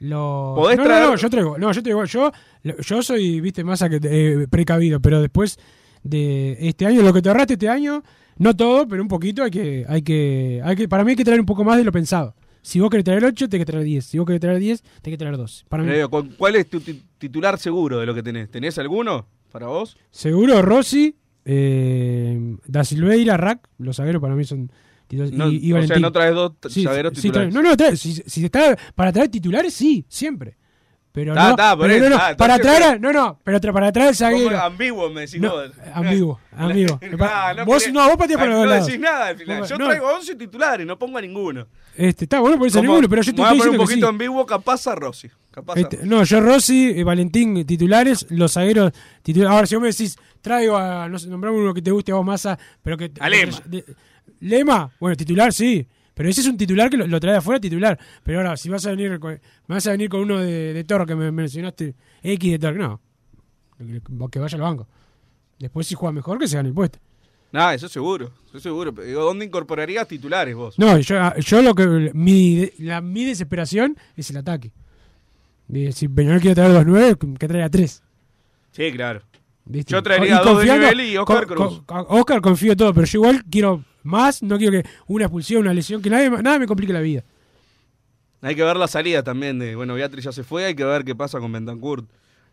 lo... 0.00 0.54
¿Podés 0.56 0.78
no, 0.78 0.84
traer- 0.84 1.00
no, 1.02 1.10
no, 1.10 1.16
yo 1.16 1.30
traigo. 1.30 1.58
No, 1.58 1.72
yo 1.72 1.82
traigo. 1.82 2.04
Yo, 2.04 2.32
yo 2.64 3.02
soy, 3.02 3.40
viste, 3.40 3.64
que, 3.64 4.00
eh, 4.02 4.46
precavido, 4.48 5.00
pero 5.00 5.20
después 5.20 5.58
de 6.02 6.56
este 6.60 6.86
año, 6.86 7.02
lo 7.02 7.12
que 7.12 7.22
te 7.22 7.28
ahorraste 7.28 7.54
este 7.54 7.68
año, 7.68 8.02
no 8.38 8.54
todo, 8.54 8.86
pero 8.88 9.02
un 9.02 9.08
poquito, 9.08 9.42
hay 9.42 9.50
que, 9.50 9.84
hay 9.88 10.02
que, 10.02 10.60
hay 10.64 10.76
que, 10.76 10.88
para 10.88 11.04
mí 11.04 11.10
hay 11.10 11.16
que 11.16 11.24
traer 11.24 11.40
un 11.40 11.46
poco 11.46 11.64
más 11.64 11.76
de 11.78 11.84
lo 11.84 11.92
pensado. 11.92 12.34
Si 12.62 12.80
vos 12.80 12.90
querés 12.90 13.04
traer 13.04 13.24
8, 13.24 13.48
tenés 13.48 13.64
que 13.66 13.70
traer 13.72 13.84
10. 13.84 14.04
Si 14.04 14.18
vos 14.18 14.26
querés 14.26 14.40
traer 14.40 14.58
10, 14.58 14.82
tenés 14.82 15.14
que 15.14 15.16
traer 15.18 15.36
12. 15.36 15.64
Para 15.68 15.82
mí, 15.82 15.86
Pero 15.88 15.96
digo, 15.98 16.10
¿con- 16.10 16.28
¿Cuál 16.36 16.56
es 16.56 16.68
tu 16.68 16.80
ti- 16.80 17.02
titular 17.16 17.58
seguro 17.58 17.98
de 18.00 18.06
lo 18.06 18.14
que 18.14 18.22
tenés? 18.22 18.50
¿Tenés 18.50 18.78
alguno 18.78 19.26
para 19.50 19.68
vos? 19.68 19.96
seguro 20.10 20.60
Rossi, 20.60 21.14
eh, 21.44 22.56
Da 22.66 22.84
Silveira, 22.84 23.36
Rack, 23.36 23.66
los 23.78 23.96
zagueros 23.96 24.20
para 24.20 24.34
mí 24.34 24.44
son 24.44 24.70
titulares. 25.06 25.36
No, 25.36 25.50
y, 25.50 25.56
y 25.66 25.72
o 25.72 25.82
sea, 25.86 25.98
no 25.98 26.12
traes 26.12 26.34
dos 26.34 26.52
Sí, 26.68 26.80
titulares. 26.84 27.22
trae- 27.22 27.50
no, 27.50 27.62
no, 27.62 27.74
trae- 27.74 27.96
si, 27.96 28.12
si 28.14 28.44
está 28.44 28.76
para 28.94 29.12
traer 29.12 29.30
titulares, 29.30 29.72
sí, 29.72 30.04
siempre. 30.08 30.57
Pero 31.18 31.34
Ta, 31.34 31.48
no, 31.50 31.56
ta, 31.56 31.76
pero 31.76 31.92
eso, 31.94 32.04
no, 32.04 32.10
no, 32.10 32.16
ta, 32.16 32.36
para 32.36 32.58
traer, 32.58 32.82
a- 32.84 32.98
no, 32.98 33.12
no, 33.12 33.40
pero 33.42 33.60
para 33.72 33.90
traer 33.92 34.10
el 34.10 34.16
¿Cómo 34.16 34.30
zaguero. 34.30 34.60
ambiguo 34.62 35.10
me 35.10 35.22
decís 35.22 35.40
No, 35.40 35.50
vos? 35.52 35.70
ambiguo, 35.94 36.40
ambiguo. 36.56 37.00
Ah, 37.20 37.54
no 37.56 37.64
vos, 37.64 37.84
querés- 37.86 37.92
no, 37.92 38.06
vos 38.06 38.16
pateás 38.16 38.38
por 38.40 38.48
Ah, 38.48 38.64
los 38.64 38.66
No 38.66 38.84
decís 38.86 39.00
nada 39.00 39.26
al 39.28 39.36
final. 39.36 39.64
Yo 39.66 39.76
traigo 39.76 40.06
11 40.14 40.34
titulares, 40.36 40.86
no 40.86 40.98
pongo 40.98 41.18
a 41.18 41.20
ninguno. 41.20 41.66
Este, 41.96 42.24
está 42.26 42.38
bueno 42.40 42.56
por 42.58 42.68
eso 42.68 42.80
ninguno, 42.80 43.08
pero 43.08 43.22
yo 43.22 43.34
te 43.34 43.40
voy 43.40 43.46
a 43.50 43.54
poner 43.54 43.68
un 43.70 43.76
poquito 43.76 44.06
sí. 44.06 44.10
ambiguo, 44.10 44.46
capaz 44.46 44.86
a 44.86 44.94
Rossi. 44.94 45.28
Capaz 45.50 45.76
a 45.76 45.80
Este, 45.80 45.96
Rossi. 45.96 46.08
no, 46.08 46.22
yo 46.22 46.40
Rossi, 46.40 46.92
eh, 46.96 47.02
Valentín 47.04 47.66
titulares, 47.66 48.26
los 48.30 48.52
zagueros 48.52 48.92
titulares. 49.22 49.52
Ahora, 49.54 49.66
si 49.66 49.74
vos 49.74 49.82
me 49.82 49.88
decís, 49.88 50.16
traigo 50.40 50.76
a, 50.76 51.08
no 51.08 51.18
sé, 51.18 51.28
nombrame 51.28 51.58
uno 51.58 51.74
que 51.74 51.82
te 51.82 51.90
guste 51.90 52.12
a 52.12 52.14
vos, 52.14 52.24
Massa, 52.24 52.56
pero 52.82 52.96
que... 52.96 53.10
A 53.18 53.28
Lema. 53.28 53.58
de- 53.64 53.84
Lema, 54.40 54.90
bueno, 55.00 55.16
titular 55.16 55.52
sí, 55.52 55.86
pero 56.18 56.28
ese 56.28 56.40
es 56.40 56.48
un 56.48 56.56
titular 56.56 56.90
que 56.90 56.96
lo, 56.96 57.06
lo 57.06 57.20
trae 57.20 57.30
de 57.30 57.38
afuera, 57.38 57.60
titular. 57.60 57.96
Pero 58.24 58.38
ahora, 58.38 58.56
si 58.56 58.68
vas 58.68 58.84
a 58.86 58.90
venir 58.90 59.20
con, 59.20 59.40
vas 59.68 59.86
a 59.86 59.92
venir 59.92 60.08
con 60.08 60.22
uno 60.22 60.38
de, 60.38 60.72
de 60.74 60.82
Toro 60.82 61.06
que 61.06 61.14
me 61.14 61.30
mencionaste, 61.30 61.94
X 62.24 62.50
de 62.50 62.58
Toro, 62.58 62.76
no, 63.78 64.28
que, 64.28 64.40
vaya 64.40 64.56
al 64.56 64.62
banco. 64.62 64.88
Después 65.60 65.86
si 65.86 65.94
juega 65.94 66.12
mejor, 66.12 66.40
que 66.40 66.48
se 66.48 66.56
gane 66.56 66.70
el 66.70 66.74
puesto. 66.74 66.98
Nada, 67.52 67.74
eso 67.74 67.88
seguro. 67.88 68.32
Eso 68.48 68.58
seguro. 68.58 68.92
Pero 68.92 69.06
digo, 69.06 69.22
¿Dónde 69.22 69.44
incorporarías 69.44 70.08
titulares 70.08 70.56
vos? 70.56 70.76
No, 70.76 70.98
yo, 70.98 71.36
yo 71.36 71.62
lo 71.62 71.74
que, 71.76 72.10
mi, 72.14 72.68
la, 72.78 73.00
mi 73.00 73.24
desesperación 73.24 73.96
es 74.16 74.28
el 74.30 74.38
ataque. 74.38 74.72
Si 75.92 76.08
Peñarol 76.08 76.40
quiere 76.40 76.56
traer 76.56 76.72
dos 76.72 76.84
nueve, 76.84 77.16
que 77.38 77.46
traiga 77.46 77.68
tres. 77.70 78.02
Sí, 78.72 78.90
claro. 78.90 79.22
¿Viste? 79.66 79.92
Yo 79.92 80.02
traería 80.02 80.40
Y 80.40 80.44
dos 80.44 80.58
de 80.64 80.72
nivel 80.72 81.00
y 81.02 81.16
Oscar 81.16 81.46
con- 81.46 81.56
Cruz. 81.56 81.82
con- 81.84 82.06
Oscar 82.08 82.40
confío 82.40 82.74
todo, 82.76 82.92
pero 82.94 83.06
yo 83.06 83.18
igual 83.18 83.44
quiero 83.50 83.84
más, 84.02 84.42
no 84.42 84.56
quiero 84.58 84.72
que 84.82 84.88
una 85.06 85.24
expulsión, 85.24 85.62
una 85.62 85.74
lesión, 85.74 86.00
que 86.02 86.10
nadie, 86.10 86.30
nada 86.30 86.58
me 86.58 86.66
complique 86.66 86.92
la 86.92 87.00
vida. 87.00 87.24
Hay 88.40 88.54
que 88.54 88.62
ver 88.62 88.76
la 88.76 88.86
salida 88.88 89.22
también 89.22 89.58
de, 89.58 89.74
bueno, 89.74 89.94
Beatriz 89.94 90.24
ya 90.24 90.32
se 90.32 90.44
fue, 90.44 90.64
hay 90.64 90.74
que 90.74 90.84
ver 90.84 91.04
qué 91.04 91.14
pasa 91.14 91.40
con 91.40 91.50
Bentancur 91.52 92.04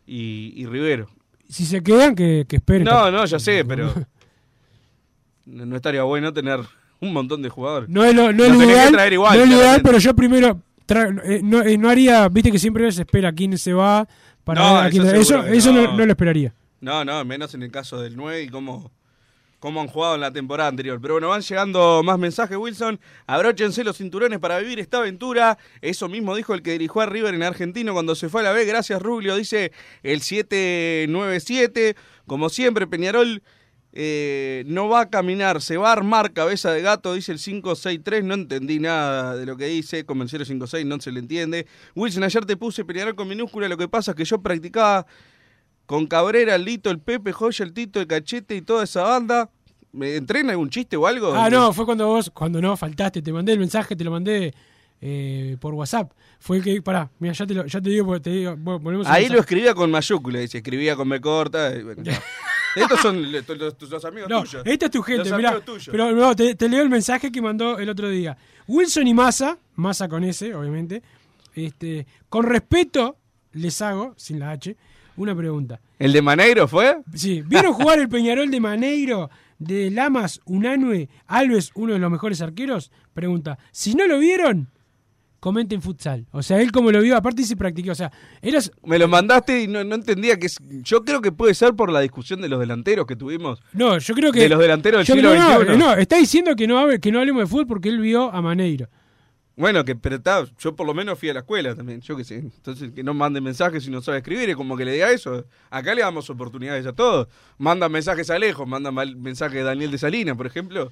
y, 0.08 0.54
y 0.56 0.66
Rivero. 0.66 1.08
Si 1.48 1.66
se 1.66 1.84
quedan, 1.84 2.16
que, 2.16 2.46
que 2.48 2.56
esperen. 2.56 2.86
No, 2.86 3.12
no, 3.12 3.24
ya 3.26 3.38
sé, 3.40 3.64
pero 3.66 3.94
no, 5.46 5.76
estaría 5.76 6.04
bueno 6.04 6.34
tener 6.34 6.60
un 7.00 7.14
montón 7.14 7.42
de 7.42 7.50
jugadores. 7.50 7.90
No 7.90 8.04
es 8.04 8.16
lo, 8.16 8.34
no 8.34 8.44
es 8.44 8.58
que 8.58 8.66
ideal, 8.66 8.92
traer 8.92 9.14
igual, 9.14 9.38
no 9.38 9.44
es 9.44 9.50
ideal, 9.52 9.82
pero 9.84 9.98
yo 10.00 10.16
primero 10.16 10.60
eh, 11.24 11.42
no, 11.44 11.62
eh, 11.62 11.78
no 11.78 11.90
haría, 11.90 12.28
viste 12.30 12.52
que 12.52 12.60
siempre 12.60 12.92
se 12.92 13.02
espera 13.04 13.32
quién 13.34 13.58
se 13.58 13.74
va 13.74 14.08
para 14.44 14.62
No, 14.62 14.74
ver 14.76 14.84
a 14.84 14.88
eso 14.88 15.42
quién- 15.44 15.54
eso, 15.54 15.72
no. 15.72 15.96
no 15.98 16.06
lo 16.06 16.12
esperaría. 16.12 16.54
No, 16.82 17.06
no, 17.06 17.24
menos 17.26 17.54
en 17.54 17.64
el 17.64 17.72
caso 17.72 18.00
del 18.02 18.16
9 18.16 18.44
y 18.44 18.50
cómo, 18.50 18.92
cómo 19.60 19.82
han 19.82 19.88
jugado 19.88 20.16
en 20.16 20.22
la 20.22 20.32
temporada 20.32 20.70
anterior. 20.70 21.00
Pero 21.02 21.16
bueno, 21.16 21.30
van 21.30 21.42
llegando 21.42 22.04
más 22.04 22.20
mensajes, 22.20 22.58
Wilson. 22.58 23.00
Abróchense 23.28 23.84
los 23.84 23.98
cinturones 23.98 24.40
para 24.40 24.60
vivir 24.60 24.80
esta 24.80 24.98
aventura. 24.98 25.58
Eso 25.82 26.08
mismo 26.08 26.36
dijo 26.36 26.54
el 26.54 26.62
que 26.62 26.74
dirigió 26.74 27.02
a 27.02 27.06
River 27.06 27.34
en 27.34 27.44
Argentino 27.44 27.94
cuando 27.94 28.16
se 28.16 28.30
fue 28.30 28.42
a 28.42 28.46
la 28.46 28.52
B. 28.52 28.66
Gracias, 28.66 29.02
Rubio, 29.02 29.36
dice 29.36 29.72
el 30.04 30.22
797. 30.22 31.96
Como 32.28 32.50
siempre, 32.50 32.88
Peñarol 32.88 33.44
eh, 33.98 34.66
no 34.68 34.90
va 34.90 35.02
a 35.02 35.10
caminar, 35.10 35.62
se 35.62 35.78
va 35.78 35.90
a 35.90 35.94
armar 35.94 36.34
cabeza 36.34 36.72
de 36.74 36.82
gato, 36.82 37.14
dice 37.14 37.32
el 37.32 37.40
563. 37.40 38.24
No 38.24 38.34
entendí 38.34 38.80
nada 38.80 39.36
de 39.38 39.46
lo 39.46 39.56
que 39.56 39.68
dice. 39.68 40.06
Como 40.06 40.24
el 40.24 40.30
056 40.30 40.86
no 40.86 41.00
se 41.00 41.12
le 41.12 41.20
entiende. 41.22 41.66
Wilson, 41.96 42.24
ayer 42.24 42.46
te 42.46 42.58
puse 42.58 42.84
Peñarol 42.84 43.16
con 43.16 43.28
minúscula. 43.28 43.70
Lo 43.70 43.78
que 43.78 43.88
pasa 43.88 44.12
es 44.12 44.18
que 44.18 44.26
yo 44.26 44.42
practicaba 44.42 45.06
con 45.86 46.08
Cabrera, 46.08 46.56
el 46.56 46.66
Lito, 46.66 46.90
el 46.90 47.00
Pepe, 47.00 47.32
Joya, 47.32 47.66
el 47.66 47.74
Tito, 47.74 48.00
el 48.00 48.08
Cachete 48.08 48.56
y 48.56 48.62
toda 48.62 48.84
esa 48.84 49.04
banda. 49.04 49.50
¿Me 49.92 50.16
entrena 50.18 50.52
algún 50.52 50.70
chiste 50.70 50.98
o 50.98 51.08
algo? 51.08 51.34
Ah, 51.34 51.50
no, 51.50 51.72
fue 51.72 51.86
cuando 51.86 52.08
vos, 52.08 52.30
cuando 52.34 52.62
no, 52.62 52.76
faltaste, 52.76 53.22
te 53.22 53.32
mandé 53.32 53.54
el 53.54 53.60
mensaje, 53.60 53.96
te 53.96 54.04
lo 54.04 54.12
mandé 54.12 54.54
eh, 55.00 55.56
por 55.60 55.74
WhatsApp. 55.74 56.12
Fue 56.40 56.58
el 56.58 56.64
que, 56.64 56.82
pará, 56.82 57.10
mira, 57.20 57.34
ya 57.34 57.46
te, 57.48 57.54
lo, 57.54 57.66
ya 57.66 57.80
te 57.80 57.90
digo, 57.90 58.06
porque 58.06 58.20
te 58.22 58.30
digo, 58.32 58.56
volvemos 58.58 59.08
a 59.08 59.14
Ahí 59.14 59.30
lo 59.30 59.40
escribía 59.40 59.74
con 59.74 59.90
mayúscula, 59.92 60.40
dice, 60.40 60.58
escribía 60.58 60.96
con 60.98 61.08
B 61.08 61.22
corta. 61.22 61.74
y 61.76 61.84
bueno, 61.84 62.04
no. 62.06 62.12
Estos 62.76 63.00
son 63.00 63.32
los, 63.32 63.48
los- 63.48 63.90
los 63.90 64.04
amigos 64.04 64.30
No, 64.30 64.42
tuyos. 64.42 64.64
esta 64.66 64.86
es 64.88 64.92
tu 64.92 65.02
gente, 65.02 65.34
mirá. 65.34 65.62
Pero 65.90 66.12
no, 66.12 66.36
te, 66.36 66.56
te 66.56 66.68
leo 66.68 66.82
el 66.84 66.90
mensaje 66.90 67.32
que 67.32 67.42
mandó 67.42 67.80
el 67.80 67.88
otro 67.88 68.10
día. 68.10 68.36
Wilson 68.68 69.08
y 69.08 69.14
Massa, 69.14 69.58
Massa 69.76 70.10
con 70.10 70.26
S, 70.26 70.54
obviamente. 70.54 71.02
Este, 71.54 72.06
con 72.28 72.44
respeto, 72.44 73.16
les 73.54 73.82
hago, 73.82 74.14
sin 74.18 74.40
la 74.40 74.52
H, 74.52 74.76
una 75.18 75.36
pregunta. 75.36 75.80
¿El 76.00 76.12
de 76.14 76.22
Maneiro 76.22 76.68
fue? 76.68 76.98
Sí, 77.14 77.42
¿vieron 77.46 77.74
jugar 77.74 78.00
el 78.00 78.10
Peñarol 78.10 78.50
de 78.52 78.60
Maneiro, 78.60 79.30
de 79.60 79.90
Lamas, 79.92 80.42
Unanue, 80.46 81.10
Alves, 81.28 81.72
uno 81.76 81.94
de 81.94 82.00
los 82.00 82.12
mejores 82.12 82.42
arqueros? 82.42 82.92
Pregunta. 83.14 83.58
Si 83.72 83.94
no 83.96 84.06
lo 84.08 84.20
vieron, 84.20 84.68
comenten 85.40 85.82
futsal. 85.82 86.26
O 86.32 86.42
sea, 86.44 86.60
él 86.62 86.72
como 86.72 86.92
lo 86.92 87.02
vio, 87.02 87.16
aparte 87.16 87.44
se 87.44 87.56
practicó. 87.56 87.92
O 87.92 87.96
sea, 87.96 88.12
eras, 88.42 88.72
Me 88.84 88.98
lo 89.00 89.08
mandaste 89.08 89.62
y 89.64 89.68
no, 89.68 89.84
no 89.84 89.96
entendía 89.96 90.38
que 90.38 90.48
es... 90.48 90.58
Yo 90.84 91.04
creo 91.06 91.22
que 91.22 91.32
puede 91.32 91.54
ser 91.54 91.74
por 91.76 91.92
la 91.92 92.00
discusión 92.02 92.42
de 92.42 92.50
los 92.50 92.60
delanteros 92.60 93.06
que 93.06 93.16
tuvimos. 93.16 93.62
No, 93.74 93.98
yo 94.00 94.14
creo 94.16 94.32
que. 94.32 94.40
De 94.42 94.50
los 94.50 94.60
delanteros 94.60 95.00
del 95.00 95.06
yo 95.08 95.14
siglo 95.16 95.32
creo- 95.32 95.44
no, 95.44 95.60
XXI. 95.66 95.78
no, 95.78 95.94
está 95.94 96.18
diciendo 96.18 96.56
que 96.56 96.68
no, 96.68 96.88
que 97.00 97.12
no 97.12 97.20
hablemos 97.20 97.44
de 97.44 97.48
fútbol 97.48 97.68
porque 97.68 97.90
él 97.90 98.00
vio 98.00 98.34
a 98.34 98.42
Maneiro. 98.42 98.90
Bueno, 99.58 99.86
que 99.86 99.96
pero 99.96 100.18
está, 100.18 100.44
yo 100.60 100.76
por 100.76 100.86
lo 100.86 100.94
menos 100.94 101.18
fui 101.18 101.30
a 101.30 101.34
la 101.34 101.40
escuela 101.40 101.74
también, 101.76 102.02
yo 102.02 102.18
qué 102.18 102.26
sé. 102.26 102.36
Entonces, 102.40 102.92
que 102.92 103.04
no 103.04 103.14
mande 103.14 103.40
mensajes 103.40 103.84
si 103.86 103.90
no 103.90 104.02
sabe 104.02 104.18
escribir, 104.18 104.50
es 104.50 104.56
como 104.58 104.76
que 104.76 104.84
le 104.84 104.92
diga 104.92 105.10
eso. 105.12 105.46
Acá 105.70 105.96
le 105.96 106.02
damos 106.02 106.30
oportunidades 106.30 106.86
a 106.86 106.92
todos. 106.94 107.28
Manda 107.58 107.88
mensajes 107.88 108.30
a 108.30 108.38
lejos, 108.38 108.68
manda 108.68 108.92
mal- 108.92 109.16
mensaje 109.16 109.58
de 109.58 109.64
Daniel 109.64 109.92
de 109.92 109.98
Salinas, 109.98 110.36
por 110.36 110.46
ejemplo. 110.46 110.92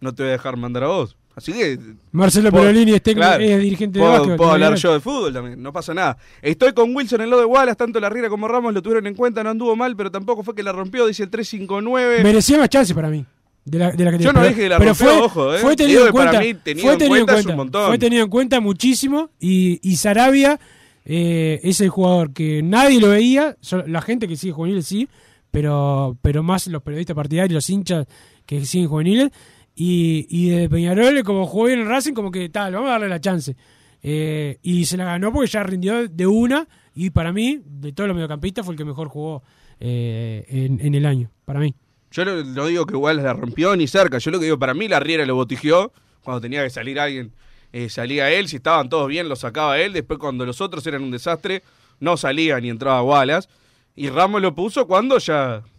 No 0.00 0.14
te 0.14 0.22
voy 0.22 0.30
a 0.30 0.32
dejar 0.32 0.56
mandar 0.56 0.84
a 0.84 0.86
vos. 0.88 1.16
Así 1.36 1.52
que. 1.52 1.78
Marcelo 2.12 2.50
puedo- 2.50 2.64
Perolini 2.64 2.92
es, 2.92 3.02
técnico- 3.02 3.26
claro, 3.26 3.44
es 3.44 3.60
dirigente 3.60 3.98
de 3.98 4.04
puedo, 4.04 4.12
básquetbol. 4.12 4.36
puedo 4.36 4.50
hablar 4.52 4.74
yo 4.74 4.92
de 4.94 5.00
fútbol 5.00 5.32
también, 5.32 5.62
no 5.62 5.72
pasa 5.72 5.92
nada. 5.94 6.16
Estoy 6.40 6.72
con 6.72 6.94
Wilson 6.96 7.20
en 7.20 7.30
lo 7.30 7.38
de 7.38 7.44
Wallace, 7.44 7.76
tanto 7.76 8.00
la 8.00 8.08
Riera 8.10 8.28
como 8.30 8.48
Ramos 8.48 8.72
lo 8.74 8.82
tuvieron 8.82 9.06
en 9.06 9.14
cuenta, 9.14 9.44
no 9.44 9.50
anduvo 9.50 9.76
mal, 9.76 9.94
pero 9.96 10.10
tampoco 10.10 10.42
fue 10.42 10.54
que 10.54 10.62
la 10.62 10.72
rompió, 10.72 11.06
dice 11.06 11.22
el 11.24 11.30
359. 11.30 12.22
Merecía 12.22 12.58
más 12.58 12.68
chance 12.70 12.94
para 12.94 13.08
mí. 13.10 13.24
De 13.64 13.78
la, 13.78 13.92
de 13.92 14.04
la 14.04 14.10
que 14.10 14.18
Yo 14.18 14.32
no 14.32 14.40
pero- 14.40 14.48
dije 14.48 14.62
que 14.62 14.68
la 14.68 14.78
pero 14.78 14.90
rompió, 14.90 15.06
fue, 15.06 15.20
ojo, 15.22 15.54
eh. 15.54 15.58
fue 15.58 15.76
tenido 15.76 16.06
en 16.06 16.12
cuenta. 16.12 16.40
mí 16.40 16.54
tenido 16.54 16.84
fue 16.84 16.92
en 16.94 16.98
tenido 16.98 17.16
en 17.20 17.26
cuenta 17.26 17.56
montón. 17.56 17.86
Fue 17.88 17.98
tenido 17.98 18.24
en 18.24 18.30
cuenta 18.30 18.60
muchísimo. 18.60 19.30
Y, 19.38 19.78
y 19.88 19.96
Sarabia 19.96 20.58
eh, 21.04 21.60
es 21.62 21.80
el 21.80 21.88
jugador 21.88 22.32
que 22.32 22.62
nadie 22.62 23.00
lo 23.00 23.10
veía. 23.10 23.56
La 23.86 24.02
gente 24.02 24.26
que 24.26 24.36
sigue 24.36 24.52
juveniles 24.52 24.86
sí. 24.86 25.08
Pero, 25.52 26.16
pero 26.22 26.42
más 26.42 26.66
los 26.68 26.82
periodistas 26.82 27.14
partidarios, 27.14 27.52
los 27.54 27.70
hinchas 27.70 28.06
que 28.46 28.64
siguen 28.64 28.88
juveniles. 28.88 29.30
Y, 29.76 30.26
y 30.28 30.50
de 30.50 30.68
Peñarol, 30.68 31.22
como 31.22 31.46
jugó 31.46 31.66
bien 31.66 31.80
en 31.80 31.88
Racing, 31.88 32.14
como 32.14 32.30
que 32.30 32.48
tal, 32.48 32.72
vamos 32.74 32.88
a 32.88 32.92
darle 32.92 33.08
la 33.08 33.20
chance. 33.20 33.54
Eh, 34.02 34.58
y 34.62 34.86
se 34.86 34.96
la 34.96 35.04
ganó 35.04 35.32
porque 35.32 35.48
ya 35.50 35.62
rindió 35.62 36.08
de 36.08 36.26
una. 36.26 36.66
Y 36.94 37.10
para 37.10 37.32
mí, 37.32 37.60
de 37.64 37.92
todos 37.92 38.08
los 38.08 38.14
mediocampistas, 38.16 38.64
fue 38.64 38.74
el 38.74 38.78
que 38.78 38.84
mejor 38.84 39.08
jugó 39.08 39.42
eh, 39.78 40.44
en, 40.48 40.80
en 40.84 40.94
el 40.94 41.06
año. 41.06 41.30
Para 41.44 41.60
mí. 41.60 41.74
Yo 42.12 42.24
no, 42.24 42.42
no 42.44 42.66
digo 42.66 42.86
que 42.86 42.94
igual 42.94 43.16
la 43.22 43.32
rompió 43.32 43.74
ni 43.74 43.88
cerca. 43.88 44.18
Yo 44.18 44.30
lo 44.30 44.38
que 44.38 44.44
digo, 44.44 44.58
para 44.58 44.74
mí 44.74 44.86
la 44.88 45.00
Riera 45.00 45.26
lo 45.26 45.34
botigió. 45.34 45.92
Cuando 46.22 46.40
tenía 46.40 46.62
que 46.62 46.70
salir 46.70 47.00
alguien, 47.00 47.32
eh, 47.72 47.88
salía 47.88 48.30
él. 48.30 48.48
Si 48.48 48.56
estaban 48.56 48.88
todos 48.88 49.08
bien, 49.08 49.28
lo 49.28 49.34
sacaba 49.36 49.78
él. 49.80 49.92
Después, 49.92 50.18
cuando 50.20 50.46
los 50.46 50.60
otros 50.60 50.86
eran 50.86 51.02
un 51.02 51.10
desastre, 51.10 51.62
no 52.00 52.16
salía 52.16 52.60
ni 52.60 52.68
entraba 52.70 53.02
Wallace. 53.02 53.48
Y 53.96 54.08
Ramos 54.08 54.40
lo 54.40 54.54
puso 54.54 54.86
cuando 54.86 55.18
ya. 55.18 55.62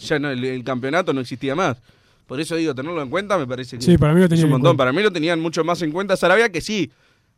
Ya 0.00 0.18
no, 0.18 0.30
el, 0.30 0.44
el 0.44 0.64
campeonato 0.64 1.12
no 1.12 1.20
existía 1.20 1.54
más. 1.54 1.76
Por 2.26 2.40
eso 2.40 2.56
digo, 2.56 2.74
tenerlo 2.74 3.00
en 3.02 3.10
cuenta 3.10 3.38
me 3.38 3.46
parece 3.46 3.76
que 3.78 3.84
Sí, 3.84 3.98
para 3.98 4.12
mí 4.12 4.18
lo 4.20 4.24
es 4.26 4.30
tenían 4.30 4.46
un 4.46 4.54
en 4.56 4.62
montón. 4.62 4.76
Para 4.76 4.92
mí 4.92 5.02
lo 5.02 5.12
tenían 5.12 5.40
mucho 5.40 5.62
más 5.64 5.80
en 5.82 5.92
cuenta 5.92 6.16
Sarabia, 6.16 6.50
que 6.50 6.60
sí. 6.60 6.90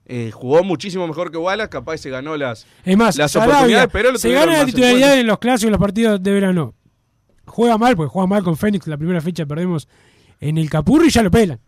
eh, 0.06 0.30
jugó 0.32 0.62
muchísimo 0.64 1.06
mejor 1.06 1.30
que 1.30 1.36
Wallace, 1.36 1.68
capaz 1.68 1.98
se 1.98 2.08
ganó 2.10 2.36
las, 2.36 2.66
Es 2.84 2.96
más, 2.96 3.16
las 3.18 3.32
Sarabia 3.32 3.54
oportunidades, 3.56 3.90
pero 3.92 4.12
lo 4.12 4.18
se 4.18 4.30
gana 4.32 4.52
la 4.52 4.60
en 4.60 4.66
titularidad 4.66 4.98
cuenta. 5.08 5.20
en, 5.20 5.26
los 5.26 5.38
clásicos, 5.38 5.64
en 5.64 5.70
los 5.72 5.80
partidos 5.80 6.22
de 6.22 6.30
verano. 6.32 6.74
Juega 7.48 7.78
mal, 7.78 7.96
porque 7.96 8.10
juega 8.10 8.26
mal 8.26 8.42
con 8.42 8.56
Fénix. 8.56 8.86
La 8.86 8.96
primera 8.96 9.20
fecha 9.20 9.44
perdemos 9.46 9.88
en 10.40 10.58
el 10.58 10.70
Capurri 10.70 11.08
y 11.08 11.10
ya 11.10 11.22
lo 11.22 11.30
pelan. 11.30 11.60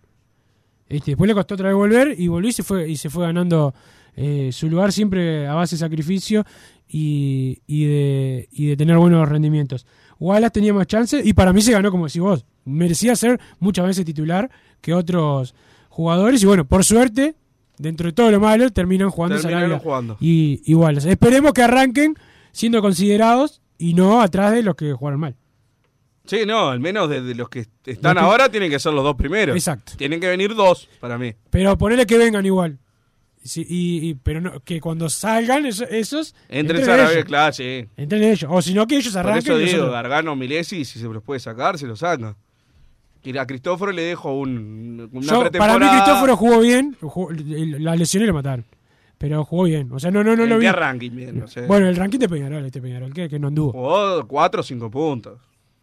Este, 0.89 1.13
después 1.13 1.29
le 1.29 1.35
costó 1.35 1.55
otra 1.55 1.69
vez 1.69 1.77
volver 1.77 2.15
y 2.19 2.29
volvió 2.29 2.51
y 2.51 2.53
se 2.53 2.63
fue, 2.63 2.89
y 2.89 2.97
se 2.97 3.11
fue 3.11 3.25
ganando 3.27 3.75
eh, 4.17 4.51
su 4.53 4.69
lugar 4.69 4.93
siempre 4.93 5.47
a 5.47 5.55
base 5.55 5.77
de 5.77 5.81
sacrificio 5.81 6.45
y, 6.89 7.63
y 7.67 7.85
de, 7.85 8.49
y 8.51 8.67
de 8.67 8.77
tener 8.77 8.97
buenos 8.99 9.29
rendimientos. 9.29 9.87
Wallace 10.19 10.51
tenía 10.51 10.75
más 10.75 10.87
chance 10.87 11.21
y 11.25 11.33
para 11.33 11.53
mí 11.53 11.63
se 11.63 11.73
ganó, 11.73 11.91
como 11.91 12.07
decís 12.07 12.21
vos. 12.21 12.45
Merecía 12.65 13.15
ser 13.17 13.41
muchas 13.59 13.87
veces 13.87 14.05
titular 14.05 14.51
que 14.81 14.93
otros 14.93 15.55
jugadores. 15.89 16.43
Y 16.43 16.47
bueno, 16.47 16.67
por 16.67 16.85
suerte, 16.85 17.37
dentro 17.79 18.09
de 18.09 18.13
todo 18.13 18.31
lo 18.31 18.41
malo, 18.41 18.71
terminan 18.71 19.11
jugando 19.11 19.39
jugando. 19.79 20.17
y, 20.21 20.61
y 20.65 20.75
Wallace. 20.75 21.11
Esperemos 21.11 21.53
que 21.53 21.63
arranquen 21.63 22.17
siendo 22.53 22.83
considerados 22.83 23.63
y 23.79 23.95
no 23.95 24.21
atrás 24.21 24.53
de 24.53 24.63
los 24.63 24.75
que 24.75 24.93
jugaron 24.93 25.21
mal. 25.21 25.37
Sí, 26.31 26.47
no, 26.47 26.69
al 26.69 26.79
menos 26.81 27.09
de, 27.11 27.23
de 27.23 27.35
los 27.35 27.49
que 27.49 27.67
están 27.85 28.15
Los 28.15 28.23
que- 28.25 28.31
ahora 28.31 28.49
tienen 28.49 28.71
que 28.71 28.79
ser 28.79 28.93
los 28.93 29.03
dos 29.03 29.17
primeros. 29.17 29.57
Exacto. 29.57 29.95
Tienen 29.97 30.21
que 30.21 30.29
venir 30.29 30.55
dos, 30.55 30.89
para 31.01 31.19
mí. 31.19 31.35
Pero 31.51 31.77
ponele 31.77 32.07
que 32.07 32.17
vengan 32.17 32.47
igual. 32.47 32.79
Sí, 33.43 33.67
y, 33.69 34.11
y- 34.11 34.15
pero 34.15 34.41
no, 34.41 34.61
que 34.61 34.81
cuando 34.81 35.09
salgan 35.09 35.65
eso- 35.67 35.89
esos. 35.89 36.35
Entre 36.49 36.79
entren 36.79 36.85
Sarabia, 36.85 37.13
ellos. 37.15 37.25
claro, 37.25 37.53
sí. 37.53 37.87
Entren 37.97 38.23
ellos. 38.23 38.47
O 38.49 38.63
si 38.63 38.75
no, 38.75 38.87
que 38.87 38.97
ellos 38.99 39.13
Por 39.13 39.21
arranquen. 39.21 39.43
eso 39.55 39.61
y 39.61 39.65
digo, 39.65 39.77
nosotros- 39.79 39.93
Gargano, 39.95 40.37
Milesi, 40.37 40.85
si 40.85 40.99
se 40.99 41.09
los 41.09 41.23
puede 41.23 41.41
sacar, 41.41 41.79
se 41.79 41.87
los 41.87 41.99
saca. 41.99 42.37
Y 43.25 43.37
a 43.37 43.47
Cristóforo 43.47 43.93
le 43.93 44.03
dejo 44.03 44.33
un, 44.35 45.09
una 45.13 45.27
Yo- 45.27 45.51
para 45.53 45.79
mí. 45.79 45.87
Cristóforo 45.89 46.37
jugó 46.37 46.61
bien. 46.61 46.97
jugó- 47.01 47.31
el- 47.31 47.83
la 47.83 47.97
lesioné 47.97 48.25
y 48.25 48.29
lo 48.29 48.35
mataron. 48.35 48.65
Pero 49.19 49.45
jugó 49.45 49.65
bien. 49.65 49.91
O 49.93 49.99
sea, 49.99 50.11
no, 50.11 50.23
no, 50.25 50.35
no 50.37 50.45
¿En 50.45 50.49
lo 50.51 50.59
vi. 50.59 50.65
qué 50.67 50.73
ranking 50.73 51.11
bien? 51.11 51.39
No 51.41 51.49
sé. 51.49 51.63
Bueno, 51.67 51.89
el 51.89 51.97
ranking 51.97 52.19
de 52.19 52.29
Peñarol, 52.29 52.65
este 52.65 52.81
Peñarol, 52.81 53.13
que, 53.13 53.29
que 53.29 53.39
no 53.39 53.49
anduvo. 53.49 53.73
Jugó 53.73 54.27
cuatro 54.29 54.61
o 54.61 54.65
cinco 54.65 54.91
puntos. 54.91 55.39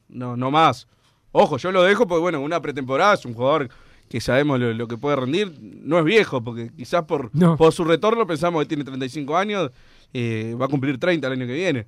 No, 0.10 0.36
no 0.38 0.52
más. 0.52 0.88
Ojo, 1.32 1.58
yo 1.58 1.72
lo 1.72 1.84
dejo 1.84 2.08
porque, 2.08 2.22
bueno, 2.22 2.42
una 2.42 2.62
pretemporada 2.62 3.14
es 3.14 3.26
un 3.26 3.34
jugador 3.34 3.70
que 4.10 4.22
sabemos 4.22 4.60
lo, 4.60 4.74
lo 4.74 4.88
que 4.88 4.98
puede 4.98 5.16
rendir. 5.18 5.54
No 5.62 6.00
es 6.00 6.06
viejo, 6.06 6.42
porque 6.42 6.72
quizás 6.76 7.04
por, 7.04 7.30
No. 7.34 7.58
por 7.58 7.74
su 7.74 7.84
retorno 7.84 8.26
pensamos 8.26 8.62
que 8.64 8.68
tiene 8.70 8.84
35 8.84 9.38
años, 9.38 9.72
eh, 10.14 10.56
va 10.60 10.66
a 10.66 10.70
cumplir 10.70 10.98
30 10.98 11.28
el 11.28 11.34
año 11.34 11.46
que 11.46 11.54
viene. 11.54 11.88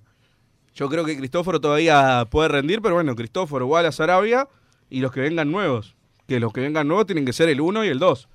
Yo 0.75 0.87
creo 0.89 1.03
que 1.05 1.17
Cristóforo 1.17 1.59
todavía 1.59 2.25
puede 2.29 2.49
rendir, 2.49 2.81
pero 2.81 2.95
bueno, 2.95 3.15
Cristóforo, 3.15 3.65
Wallace, 3.67 4.03
Arabia 4.03 4.47
y 4.89 4.99
los 4.99 5.11
que 5.11 5.21
vengan 5.21 5.51
nuevos. 5.51 5.95
Que 6.27 6.39
los 6.39 6.53
que 6.53 6.61
vengan 6.61 6.87
nuevos 6.87 7.05
tienen 7.07 7.25
que 7.25 7.33
ser 7.33 7.49
el 7.49 7.59
1 7.61 7.85
y 7.85 7.87
el 7.87 7.99
2. 7.99 8.27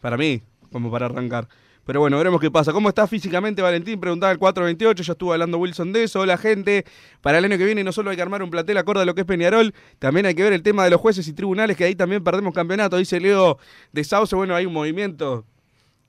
Para 0.00 0.16
mí, 0.16 0.42
como 0.70 0.90
para 0.90 1.06
arrancar. 1.06 1.48
Pero 1.88 2.00
bueno, 2.00 2.18
veremos 2.18 2.38
qué 2.38 2.50
pasa. 2.50 2.70
¿Cómo 2.70 2.90
está 2.90 3.06
físicamente 3.06 3.62
Valentín? 3.62 3.98
Preguntaba 3.98 4.30
el 4.30 4.36
428, 4.38 5.02
ya 5.04 5.12
estuvo 5.14 5.32
hablando 5.32 5.56
Wilson 5.56 5.90
de 5.90 6.02
eso. 6.04 6.20
Hola 6.20 6.36
gente, 6.36 6.84
para 7.22 7.38
el 7.38 7.46
año 7.46 7.56
que 7.56 7.64
viene 7.64 7.82
no 7.82 7.92
solo 7.92 8.10
hay 8.10 8.16
que 8.16 8.20
armar 8.20 8.42
un 8.42 8.50
plantel 8.50 8.76
acorde 8.76 9.00
a 9.00 9.04
lo 9.06 9.14
que 9.14 9.22
es 9.22 9.26
Peñarol, 9.26 9.72
también 9.98 10.26
hay 10.26 10.34
que 10.34 10.42
ver 10.42 10.52
el 10.52 10.62
tema 10.62 10.84
de 10.84 10.90
los 10.90 11.00
jueces 11.00 11.26
y 11.28 11.32
tribunales, 11.32 11.78
que 11.78 11.84
ahí 11.84 11.94
también 11.94 12.22
perdemos 12.22 12.52
campeonato. 12.52 12.98
Dice 12.98 13.18
Leo 13.18 13.56
de 13.90 14.04
Sauce, 14.04 14.36
bueno, 14.36 14.54
hay 14.54 14.66
un 14.66 14.74
movimiento 14.74 15.46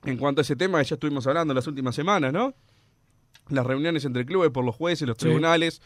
en 0.04 0.18
cuanto 0.18 0.42
a 0.42 0.42
ese 0.42 0.54
tema 0.54 0.80
que 0.80 0.84
ya 0.84 0.96
estuvimos 0.96 1.26
hablando 1.26 1.54
las 1.54 1.66
últimas 1.66 1.94
semanas, 1.94 2.30
¿no? 2.30 2.52
Las 3.48 3.64
reuniones 3.64 4.04
entre 4.04 4.26
clubes 4.26 4.50
por 4.50 4.66
los 4.66 4.76
jueces, 4.76 5.08
los 5.08 5.16
Sí. 5.16 5.22
tribunales. 5.24 5.80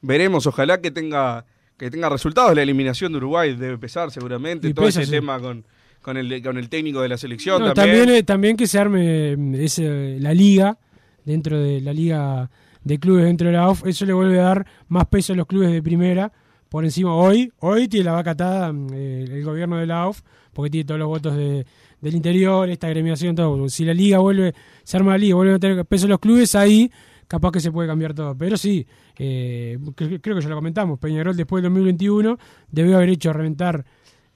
Veremos, 0.00 0.44
ojalá 0.48 0.80
que 0.80 0.90
tenga 0.90 1.46
que 1.78 1.88
tenga 1.88 2.08
resultados. 2.08 2.52
La 2.56 2.62
eliminación 2.62 3.12
de 3.12 3.18
Uruguay 3.18 3.54
debe 3.54 3.78
pesar 3.78 4.10
seguramente. 4.10 4.66
Y 4.66 4.74
Todo 4.74 4.86
pesa, 4.86 5.00
ese 5.02 5.12
sí. 5.12 5.16
tema 5.18 5.38
con, 5.38 5.64
con, 6.10 6.16
el, 6.16 6.42
con 6.42 6.58
el 6.58 6.68
técnico 6.68 7.00
de 7.00 7.08
la 7.08 7.16
selección 7.16 7.60
No, 7.62 7.72
también. 7.72 7.98
también, 7.98 8.18
eh, 8.18 8.22
también 8.22 8.56
que 8.56 8.66
se 8.66 8.78
arme 8.78 9.36
mm, 9.36 9.54
ese, 9.54 10.16
la 10.20 10.34
liga, 10.34 10.76
dentro 11.24 11.58
de 11.58 11.80
la 11.80 11.92
liga 11.92 12.50
de 12.82 12.98
clubes 12.98 13.24
dentro 13.24 13.46
de 13.48 13.52
la 13.54 13.68
OF, 13.68 13.86
eso 13.86 14.06
le 14.06 14.12
vuelve 14.12 14.38
a 14.40 14.42
dar 14.44 14.66
más 14.88 15.06
peso 15.06 15.32
a 15.32 15.36
los 15.36 15.46
clubes 15.46 15.70
de 15.70 15.82
primera 15.82 16.32
por 16.68 16.84
encima 16.84 17.14
hoy. 17.14 17.52
Hoy 17.58 17.88
tiene 17.88 18.04
la 18.04 18.12
vaca 18.12 18.30
atada 18.32 18.72
mm, 18.72 18.92
el, 18.94 19.30
el 19.32 19.44
gobierno 19.44 19.76
de 19.76 19.86
la 19.86 20.02
AUF, 20.02 20.20
porque 20.52 20.70
tiene 20.70 20.84
todos 20.84 20.98
los 20.98 21.08
votos 21.08 21.36
de, 21.36 21.64
del 22.00 22.14
interior, 22.14 22.68
esta 22.70 22.86
agremiación, 22.86 23.34
todo. 23.36 23.68
Si 23.68 23.84
la 23.84 23.94
liga 23.94 24.18
vuelve, 24.18 24.54
se 24.82 24.96
arma 24.96 25.12
la 25.12 25.18
liga, 25.18 25.34
vuelven 25.36 25.54
a 25.56 25.58
tener 25.58 25.84
peso 25.84 26.08
los 26.08 26.18
clubes, 26.18 26.54
ahí 26.54 26.90
capaz 27.28 27.52
que 27.52 27.60
se 27.60 27.70
puede 27.70 27.86
cambiar 27.86 28.12
todo. 28.14 28.34
Pero 28.36 28.56
sí, 28.56 28.84
eh, 29.18 29.78
cre- 29.94 30.20
creo 30.20 30.34
que 30.36 30.42
ya 30.42 30.48
lo 30.48 30.56
comentamos, 30.56 30.98
Peñarol 30.98 31.36
después 31.36 31.62
del 31.62 31.70
2021 31.70 32.38
debió 32.70 32.96
haber 32.96 33.10
hecho 33.10 33.32
reventar 33.32 33.84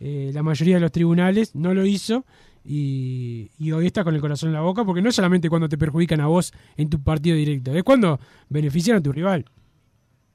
eh, 0.00 0.30
la 0.34 0.42
mayoría 0.42 0.76
de 0.76 0.80
los 0.80 0.92
tribunales, 0.92 1.54
no 1.54 1.74
lo 1.74 1.84
hizo. 1.86 2.24
Y, 2.66 3.50
y 3.58 3.72
hoy 3.72 3.86
está 3.86 4.04
con 4.04 4.14
el 4.14 4.20
corazón 4.22 4.48
en 4.48 4.54
la 4.54 4.62
boca, 4.62 4.84
porque 4.84 5.02
no 5.02 5.10
es 5.10 5.14
solamente 5.14 5.50
cuando 5.50 5.68
te 5.68 5.76
perjudican 5.76 6.20
a 6.20 6.26
vos 6.28 6.52
en 6.76 6.88
tu 6.88 7.02
partido 7.02 7.36
directo, 7.36 7.74
es 7.74 7.82
cuando 7.82 8.18
benefician 8.48 8.96
a 8.96 9.02
tu 9.02 9.12
rival. 9.12 9.44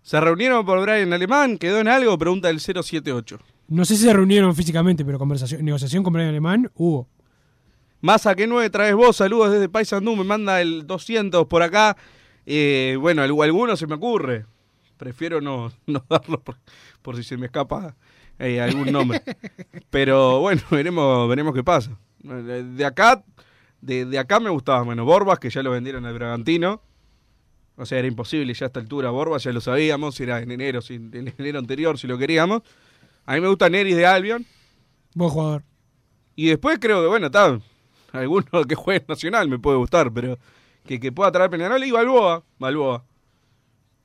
¿Se 0.03 0.19
reunieron 0.19 0.65
por 0.65 0.79
Brian 0.81 1.11
Alemán? 1.11 1.57
¿Quedó 1.57 1.79
en 1.79 1.87
algo? 1.87 2.17
Pregunta 2.17 2.49
el 2.49 2.59
078. 2.59 3.39
No 3.69 3.83
sé 3.85 3.95
si 3.95 4.03
se 4.03 4.13
reunieron 4.13 4.55
físicamente, 4.55 5.03
pero 5.03 5.17
conversación, 5.19 5.63
negociación 5.65 6.03
con 6.03 6.13
Brian 6.13 6.29
Alemán 6.29 6.71
hubo. 6.75 7.07
Masa, 8.01 8.33
¿qué 8.35 8.47
nueve 8.47 8.69
traes 8.69 8.95
vos? 8.95 9.17
Saludos 9.17 9.51
desde 9.51 9.67
Paysandú, 9.67 10.15
me 10.15 10.23
manda 10.23 10.61
el 10.61 10.87
200 10.87 11.47
por 11.47 11.61
acá. 11.63 11.97
Eh, 12.45 12.95
bueno, 12.99 13.21
al- 13.23 13.31
alguno 13.41 13.75
se 13.75 13.87
me 13.87 13.95
ocurre. 13.95 14.45
Prefiero 14.97 15.41
no, 15.41 15.71
no 15.87 16.03
darlo 16.09 16.39
por, 16.41 16.55
por 17.01 17.15
si 17.17 17.23
se 17.23 17.37
me 17.37 17.47
escapa 17.47 17.95
eh, 18.39 18.59
algún 18.61 18.91
nombre. 18.91 19.21
Pero 19.89 20.39
bueno, 20.39 20.61
veremos, 20.71 21.29
veremos 21.29 21.53
qué 21.53 21.63
pasa. 21.63 21.97
De 22.21 22.85
acá, 22.85 23.23
de, 23.81 24.05
de 24.05 24.19
acá 24.19 24.39
me 24.39 24.49
gustaba, 24.49 24.81
bueno, 24.83 25.05
Borbas, 25.05 25.39
que 25.39 25.49
ya 25.49 25.61
lo 25.63 25.71
vendieron 25.71 26.05
al 26.05 26.13
Bragantino. 26.13 26.81
O 27.75 27.85
sea, 27.85 27.99
era 27.99 28.07
imposible 28.07 28.53
ya 28.53 28.65
a 28.65 28.67
esta 28.67 28.79
altura. 28.81 29.09
Borbas 29.09 29.43
ya 29.43 29.53
lo 29.53 29.61
sabíamos, 29.61 30.19
era 30.19 30.41
en 30.41 30.51
enero, 30.51 30.81
si- 30.81 30.95
en 30.95 31.33
enero 31.37 31.59
anterior 31.59 31.97
si 31.97 32.07
lo 32.07 32.17
queríamos. 32.17 32.61
A 33.25 33.35
mí 33.35 33.41
me 33.41 33.47
gusta 33.47 33.69
Neris 33.69 33.95
de 33.95 34.05
Albion. 34.05 34.45
Buen 35.13 35.29
jugador. 35.29 35.63
Y 36.35 36.47
después 36.47 36.77
creo 36.79 37.01
que, 37.01 37.07
bueno, 37.07 37.27
está. 37.27 37.59
Alguno 38.11 38.45
que 38.67 38.75
juegue 38.75 39.05
Nacional 39.07 39.47
me 39.49 39.59
puede 39.59 39.77
gustar, 39.77 40.11
pero 40.11 40.37
que, 40.85 40.99
que 40.99 41.11
pueda 41.11 41.31
traer 41.31 41.49
Peñarol 41.49 41.83
y 41.83 41.91
Balboa. 41.91 42.43
Balboa. 42.57 43.05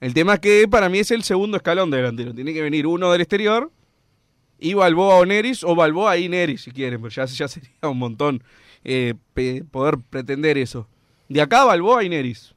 El 0.00 0.12
tema 0.14 0.34
es 0.34 0.40
que 0.40 0.68
para 0.68 0.88
mí 0.88 0.98
es 0.98 1.10
el 1.10 1.22
segundo 1.22 1.56
escalón 1.56 1.90
de 1.90 1.96
delantero. 1.98 2.34
Tiene 2.34 2.52
que 2.52 2.60
venir 2.62 2.86
uno 2.86 3.10
del 3.10 3.22
exterior 3.22 3.72
y 4.58 4.74
Balboa 4.74 5.16
o 5.16 5.26
Neris, 5.26 5.64
o 5.64 5.74
Balboa 5.74 6.16
y 6.18 6.28
Neris 6.28 6.62
si 6.62 6.70
quieren, 6.70 7.00
pero 7.00 7.10
ya, 7.10 7.24
ya 7.26 7.48
sería 7.48 7.70
un 7.82 7.98
montón 7.98 8.42
eh, 8.84 9.14
poder 9.70 9.98
pretender 9.98 10.58
eso. 10.58 10.86
De 11.28 11.40
acá 11.40 11.64
Balboa 11.64 12.04
y 12.04 12.08
Neris. 12.08 12.54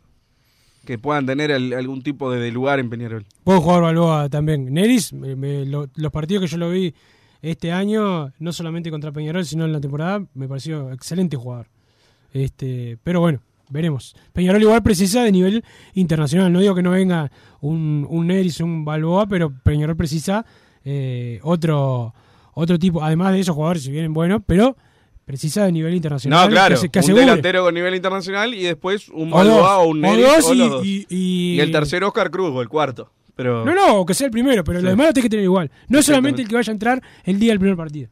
Que 0.85 0.97
puedan 0.97 1.25
tener 1.25 1.51
algún 1.51 2.01
tipo 2.01 2.31
de, 2.31 2.49
lugar 2.49 2.79
en 2.79 2.89
Peñarol. 2.89 3.25
Buen 3.43 3.59
jugador 3.59 3.83
Balboa 3.83 4.29
también. 4.29 4.73
Neris, 4.73 5.11
me- 5.11 5.65
lo- 5.65 5.89
los 5.95 6.11
partidos 6.13 6.43
que 6.43 6.47
yo 6.47 6.57
lo 6.57 6.69
vi 6.69 6.93
este 7.41 7.73
año, 7.73 8.31
no 8.39 8.53
solamente 8.53 8.89
contra 8.89 9.11
Peñarol, 9.11 9.45
sino 9.45 9.65
en 9.65 9.73
la 9.73 9.81
temporada, 9.81 10.25
me 10.33 10.47
pareció 10.47 10.91
excelente 10.93 11.35
jugador. 11.35 11.67
Este, 12.31 12.97
pero 13.03 13.19
bueno, 13.19 13.41
veremos. 13.69 14.15
Peñarol 14.31 14.61
igual 14.61 14.81
precisa 14.81 15.23
de 15.23 15.31
nivel 15.33 15.63
internacional. 15.93 16.53
No 16.53 16.61
digo 16.61 16.73
que 16.75 16.83
no 16.83 16.91
venga 16.91 17.31
un, 17.59 18.05
un 18.09 18.27
Neris, 18.27 18.61
un 18.61 18.85
Balboa, 18.85 19.27
pero 19.27 19.51
Peñarol 19.51 19.97
precisa 19.97 20.45
eh, 20.89 21.39
otro, 21.43 22.13
otro 22.53 22.79
tipo, 22.79 23.03
además 23.03 23.33
de 23.33 23.41
esos 23.41 23.53
jugadores, 23.55 23.83
si 23.83 23.91
vienen 23.91 24.13
buenos, 24.13 24.41
pero 24.45 24.77
precisa 25.25 25.65
de 25.65 25.73
nivel 25.73 25.93
internacional. 25.93 26.45
No, 26.45 26.49
claro. 26.51 26.75
que, 26.75 26.81
se- 26.81 26.89
que 26.89 26.99
un 26.99 27.15
delantero 27.19 27.63
con 27.63 27.73
nivel 27.73 27.93
internacional 27.95 28.53
y 28.53 28.63
después 28.63 29.09
un 29.09 29.29
dos, 29.29 29.45
o 29.45 29.83
un 29.87 29.97
o 30.05 30.07
Neris 30.11 30.25
dos 30.25 30.45
o 30.45 30.53
y- 30.53 30.57
los 30.57 30.69
dos. 30.69 30.85
y- 30.85 31.05
y- 31.09 31.59
el 31.59 31.71
tercero 31.73 32.07
Oscar 32.07 32.31
Cruz 32.31 32.51
o 32.55 32.61
el 32.61 32.69
cuarto. 32.69 33.11
Pero 33.35 33.65
No, 33.65 33.75
no, 33.75 34.05
que 34.05 34.13
sea 34.13 34.25
el 34.25 34.31
primero, 34.31 34.63
pero 34.63 34.79
Sí. 34.79 34.85
lo 34.85 34.89
demás 34.91 35.07
lo 35.07 35.13
tenés 35.13 35.25
que 35.25 35.29
tener 35.29 35.43
igual. 35.43 35.69
No 35.89 36.01
solamente 36.01 36.41
el 36.41 36.47
que 36.47 36.55
vaya 36.55 36.71
a 36.71 36.73
entrar 36.73 37.03
el 37.25 37.37
día 37.39 37.51
del 37.51 37.59
primer 37.59 37.75
partido. 37.77 38.09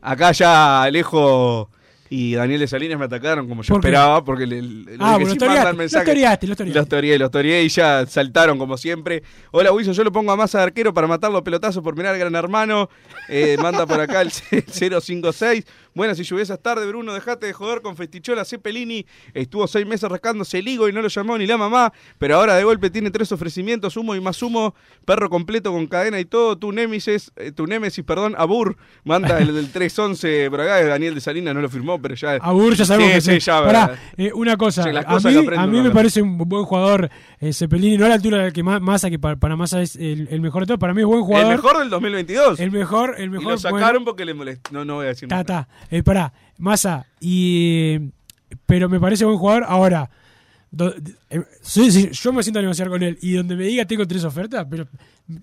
acá 0.00 0.30
ya 0.32 0.82
Alejo 0.84 1.68
y 2.10 2.34
Daniel 2.34 2.60
de 2.60 2.68
Salinas 2.68 2.98
me 2.98 3.06
atacaron 3.06 3.48
como 3.48 3.62
yo 3.62 3.74
esperaba, 3.74 4.22
porque 4.24 4.46
le, 4.46 4.60
le- 4.62 4.92
Ah, 5.00 5.16
que 5.18 5.24
bueno, 5.24 5.26
sí 5.26 5.26
los 5.26 5.38
toreaste, 5.38 5.72
los 5.82 5.92
toreaste, 6.04 6.46
los 6.46 6.56
toreaste. 6.56 6.78
Los 6.78 6.88
toreé, 6.88 7.18
los 7.18 7.30
toreé 7.30 7.62
y 7.64 7.68
ya 7.68 8.06
saltaron 8.06 8.58
como 8.58 8.76
siempre. 8.76 9.22
Hola 9.50 9.72
Wilson, 9.72 9.94
yo 9.94 10.04
lo 10.04 10.12
pongo 10.12 10.30
a 10.32 10.36
masa 10.36 10.58
de 10.58 10.64
arquero 10.64 10.92
para 10.94 11.06
matarlo 11.06 11.38
a 11.38 11.44
pelotazos 11.44 11.82
por 11.82 11.96
mirar 11.96 12.12
al 12.14 12.20
gran 12.20 12.34
hermano. 12.34 12.88
Eh, 13.28 13.56
manda 13.60 13.86
por 13.86 14.00
acá 14.00 14.20
el 14.22 14.30
056. 14.66 15.64
Buenas 15.94 16.18
y 16.18 16.24
lluviosas 16.24 16.60
tardes, 16.60 16.86
Bruno. 16.88 17.12
Dejate 17.14 17.46
de 17.46 17.52
joder 17.52 17.80
con 17.80 17.96
Festichola 17.96 18.44
Cepelini. 18.44 19.06
Estuvo 19.32 19.66
seis 19.68 19.86
meses 19.86 20.08
rascándose 20.10 20.58
el 20.58 20.66
higo 20.66 20.88
y 20.88 20.92
no 20.92 21.00
lo 21.00 21.08
llamó 21.08 21.38
ni 21.38 21.46
la 21.46 21.56
mamá. 21.56 21.92
Pero 22.18 22.36
ahora 22.36 22.56
de 22.56 22.64
golpe 22.64 22.90
tiene 22.90 23.10
tres 23.10 23.30
ofrecimientos: 23.32 23.96
humo 23.96 24.14
y 24.16 24.20
más 24.20 24.42
humo. 24.42 24.74
Perro 25.04 25.30
completo 25.30 25.70
con 25.72 25.86
cadena 25.86 26.18
y 26.18 26.24
todo. 26.24 26.58
Tu 26.58 26.72
némesis, 26.72 27.30
eh, 27.36 27.52
tu 27.52 27.66
némesis, 27.66 28.04
perdón, 28.04 28.34
Abur. 28.36 28.76
Manda 29.04 29.38
el 29.38 29.54
del 29.54 29.70
311 29.70 30.50
por 30.50 30.60
acá. 30.62 30.84
Daniel 30.84 31.14
de 31.14 31.20
Salinas 31.20 31.54
no 31.54 31.60
lo 31.60 31.68
firmó, 31.68 32.00
pero 32.02 32.14
ya. 32.16 32.34
Abur 32.40 32.74
ya 32.74 32.84
sabemos 32.84 33.10
Sí, 33.10 33.14
que 33.14 33.20
sí, 33.20 33.40
sí. 33.40 33.46
ya, 33.46 33.64
Pará, 33.64 33.98
eh, 34.16 34.32
una 34.34 34.56
cosa, 34.56 34.82
Sí, 34.82 34.90
las 34.92 35.04
a 35.06 35.28
mí, 35.30 35.36
aprendo 35.36 35.60
a 35.60 35.66
mí 35.66 35.80
me 35.80 35.90
parece 35.90 36.20
un 36.22 36.36
buen 36.38 36.64
jugador 36.64 37.08
eh, 37.40 37.52
Cepelini, 37.52 37.96
no 37.98 38.06
a 38.06 38.08
la 38.08 38.14
altura 38.16 38.38
del 38.38 38.52
que 38.52 38.62
Massa, 38.62 39.10
que 39.10 39.18
para, 39.18 39.36
para 39.36 39.54
Massa 39.56 39.80
es 39.82 39.94
el, 39.96 40.26
el 40.30 40.40
mejor 40.40 40.62
de 40.62 40.66
todos, 40.68 40.80
para 40.80 40.92
mí 40.94 41.02
es 41.02 41.06
buen 41.06 41.22
jugador. 41.22 41.52
El 41.52 41.56
mejor 41.58 41.78
del 41.78 41.90
2022. 41.90 42.58
El 42.60 42.70
mejor, 42.72 43.14
el 43.18 43.26
y 43.26 43.28
mejor. 43.28 43.52
lo 43.52 43.58
sacaron 43.58 44.04
porque 44.04 44.24
le 44.24 44.34
molestó. 44.34 44.72
No, 44.72 44.84
no 44.84 44.94
voy 44.96 45.06
a 45.06 45.08
decir 45.10 45.28
Ta, 45.28 45.36
nada. 45.36 45.44
ta. 45.44 45.68
Eh, 45.90 46.02
pará, 46.02 46.32
Massa. 46.58 47.06
Y, 47.20 47.98
pero 48.66 48.88
me 48.88 49.00
parece 49.00 49.24
buen 49.24 49.38
jugador. 49.38 49.64
Ahora, 49.66 50.08
do- 50.70 50.94
eh, 51.30 51.42
sí, 51.62 51.90
sí, 51.90 52.10
yo 52.12 52.32
me 52.32 52.42
siento 52.42 52.58
a 52.58 52.62
negociar 52.62 52.88
con 52.88 53.02
él. 53.02 53.18
Y 53.22 53.32
donde 53.34 53.56
me 53.56 53.64
diga 53.64 53.84
tengo 53.84 54.06
tres 54.06 54.24
ofertas, 54.24 54.66
pero 54.70 54.86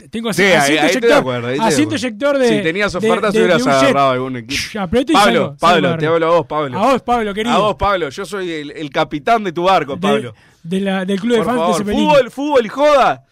tengo 0.09 0.31
Sí, 0.33 0.43
asi- 0.43 0.73
ahí- 0.73 0.77
asiento 0.77 1.07
ahí 1.07 1.13
de 1.13 1.19
acuerdo, 1.19 1.47
ahí 1.47 1.57
de 1.59 1.65
asiento 1.65 1.97
de. 2.39 2.47
Si 2.47 2.63
tenías 2.63 2.91
de- 2.93 2.97
ofertas, 2.99 3.33
de- 3.33 3.39
de 3.39 3.45
hubieras 3.45 3.67
agarrado 3.67 4.11
algún 4.11 4.37
equipo. 4.37 4.61
Pablo, 4.73 5.03
salgo, 5.13 5.57
Pablo, 5.59 5.87
salgo 5.89 5.97
te 5.99 6.05
hablo 6.07 6.25
a 6.25 6.29
vos, 6.37 6.45
Pablo. 6.47 6.77
A 6.79 6.91
vos, 6.93 7.01
Pablo, 7.01 7.33
querido. 7.33 7.55
A 7.55 7.59
vos, 7.59 7.75
Pablo. 7.75 8.09
Yo 8.09 8.25
soy 8.25 8.51
el, 8.51 8.71
el 8.71 8.89
capitán 8.89 9.43
de 9.43 9.51
tu 9.51 9.63
barco, 9.63 9.99
Pablo. 9.99 10.33
De, 10.63 10.77
de 10.77 10.85
la, 10.85 11.05
del 11.05 11.19
club 11.19 11.37
de 11.37 11.43
fans 11.43 11.55
de 11.55 11.59
favor, 11.61 11.77
Cepelini. 11.77 12.05
fútbol, 12.05 12.31
fútbol 12.31 12.65
y 12.65 12.69
joda. 12.69 13.25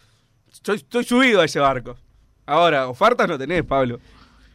Estoy, 0.52 0.76
estoy 0.76 1.04
subido 1.04 1.40
a 1.40 1.44
ese 1.44 1.60
barco. 1.60 1.96
Ahora, 2.46 2.88
ofertas 2.88 3.28
no 3.28 3.38
tenés, 3.38 3.62
Pablo. 3.64 4.00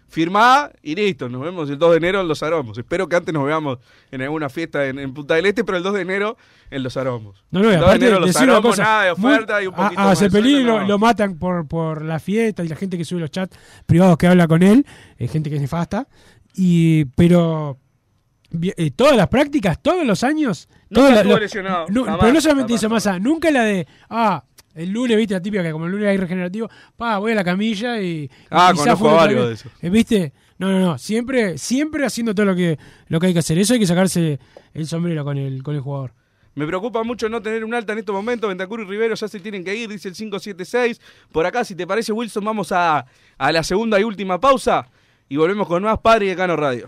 Firmá 0.08 0.70
y 0.82 0.96
listo. 0.96 1.28
Nos 1.30 1.42
vemos 1.42 1.70
el 1.70 1.78
2 1.78 1.92
de 1.92 1.98
enero 1.98 2.22
en 2.22 2.28
Los 2.28 2.42
Aromos. 2.44 2.78
Espero 2.78 3.08
que 3.10 3.16
antes 3.16 3.34
nos 3.34 3.46
veamos 3.46 3.80
en 4.12 4.22
alguna 4.22 4.50
fiesta 4.50 4.86
en, 4.86 5.00
en 5.00 5.14
Punta 5.14 5.36
del 5.36 5.46
Este, 5.48 5.64
pero 5.64 5.78
el 5.78 5.84
2 5.84 5.94
de 5.96 6.02
enero 6.02 6.38
en 6.70 6.84
Los 6.84 6.96
Aromos. 6.96 7.44
No, 7.52 7.62
no, 7.62 7.72
el 7.72 7.80
2 7.80 7.90
de 7.90 7.96
enero 7.96 8.16
en 8.18 8.22
Los 8.22 8.36
Aromos, 8.36 8.62
cosa, 8.62 8.84
nada 8.84 9.04
de 9.06 9.16
muy- 9.16 9.32
oferta 9.34 9.64
y 9.64 9.68
un 9.68 9.74
poquito 9.76 10.02
a, 10.02 10.12
a 10.12 10.16
Cepelini 10.16 10.64
lo, 10.64 10.82
no. 10.82 10.88
lo 10.88 11.00
matan 11.00 11.38
por, 11.38 11.68
por 11.68 12.04
la 12.04 12.20
fiesta 12.20 12.64
y 12.64 12.68
la 12.68 12.76
gente 12.76 12.98
que 12.98 13.06
sube 13.06 13.20
los 13.20 13.32
chats 13.32 13.58
privados 13.86 14.18
que 14.18 14.28
habla 14.28 14.48
con 14.48 14.64
él, 14.64 14.86
eh, 15.18 15.28
gente 15.28 15.50
que 15.50 15.56
es 15.58 15.62
nefasta, 15.62 16.08
y 16.54 17.06
pero 17.16 17.78
eh, 18.78 18.92
todas 18.92 19.18
las 19.18 19.28
prácticas, 19.28 19.82
todos 19.82 20.06
los 20.06 20.24
años, 20.24 20.70
Nunca 20.90 21.08
todas 21.10 21.18
estuvo 21.18 21.40
lesionado, 21.40 21.86
no, 21.90 22.04
jamás, 22.06 22.20
pero 22.22 22.34
no 22.34 22.42
solamente 22.42 22.74
jamás, 22.74 22.82
hizo 22.84 22.90
masa, 22.90 23.20
nunca 23.20 23.52
la 23.52 23.64
de, 23.64 23.88
ah, 24.10 24.44
el 24.76 24.92
lunes, 24.92 25.18
viste 25.18 25.34
la 25.34 25.42
típica 25.42 25.64
que 25.64 25.72
como 25.72 25.86
el 25.86 25.92
lunes 25.92 26.08
hay 26.08 26.18
regenerativo, 26.18 26.70
pa, 26.96 27.18
voy 27.18 27.32
a 27.32 27.36
la 27.36 27.44
camilla 27.44 28.00
y... 28.02 28.30
Ah, 28.50 28.72
y 28.74 28.78
conozco 28.78 29.16
varios 29.16 29.40
vez. 29.40 29.48
de 29.48 29.54
esos. 29.54 29.84
Eh, 29.84 29.90
¿Viste? 29.90 30.34
No, 30.58 30.72
no, 30.72 30.80
no, 30.80 30.98
siempre, 30.98 31.58
siempre 31.58 32.06
haciendo 32.06 32.36
todo 32.36 32.46
lo 32.46 32.56
que, 32.56 32.78
lo 33.08 33.20
que 33.20 33.28
hay 33.28 33.34
que 33.34 33.40
hacer. 33.40 33.58
Eso 33.58 33.74
hay 33.74 33.80
que 33.80 33.88
sacarse 33.88 34.40
el 34.74 34.88
sombrero 34.88 35.24
con 35.24 35.38
el, 35.38 35.64
con 35.64 35.76
el 35.76 35.82
jugador. 35.82 36.14
Me 36.56 36.66
preocupa 36.66 37.04
mucho 37.04 37.28
no 37.28 37.42
tener 37.42 37.66
un 37.66 37.74
alta 37.74 37.92
en 37.94 38.00
estos 38.00 38.16
momentos. 38.16 38.48
Ventacur 38.48 38.80
y 38.80 38.86
Rivero 38.86 39.16
ya 39.16 39.28
se 39.28 39.40
tienen 39.42 39.64
que 39.64 39.76
ir, 39.76 39.90
dice 39.90 40.08
el 40.08 40.16
576. 40.16 41.02
Por 41.32 41.46
acá, 41.46 41.66
si 41.66 41.76
te 41.76 41.86
parece, 41.86 42.14
Wilson, 42.14 42.46
vamos 42.46 42.72
a, 42.72 43.06
a 43.38 43.52
la 43.52 43.64
segunda 43.64 44.00
y 44.00 44.04
última 44.04 44.40
pausa 44.40 44.88
y 45.28 45.38
volvemos 45.38 45.68
con 45.68 45.84
más 45.84 46.00
Padre 46.00 46.28
y 46.28 46.30
Decano 46.30 46.56
Radio. 46.56 46.88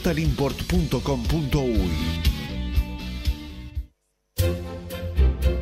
www.totalimport.com.uy. 0.01 2.40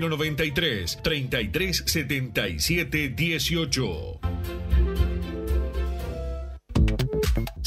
093 0.00 0.96
33 1.02 1.82
77 1.86 3.14
18. 3.14 4.83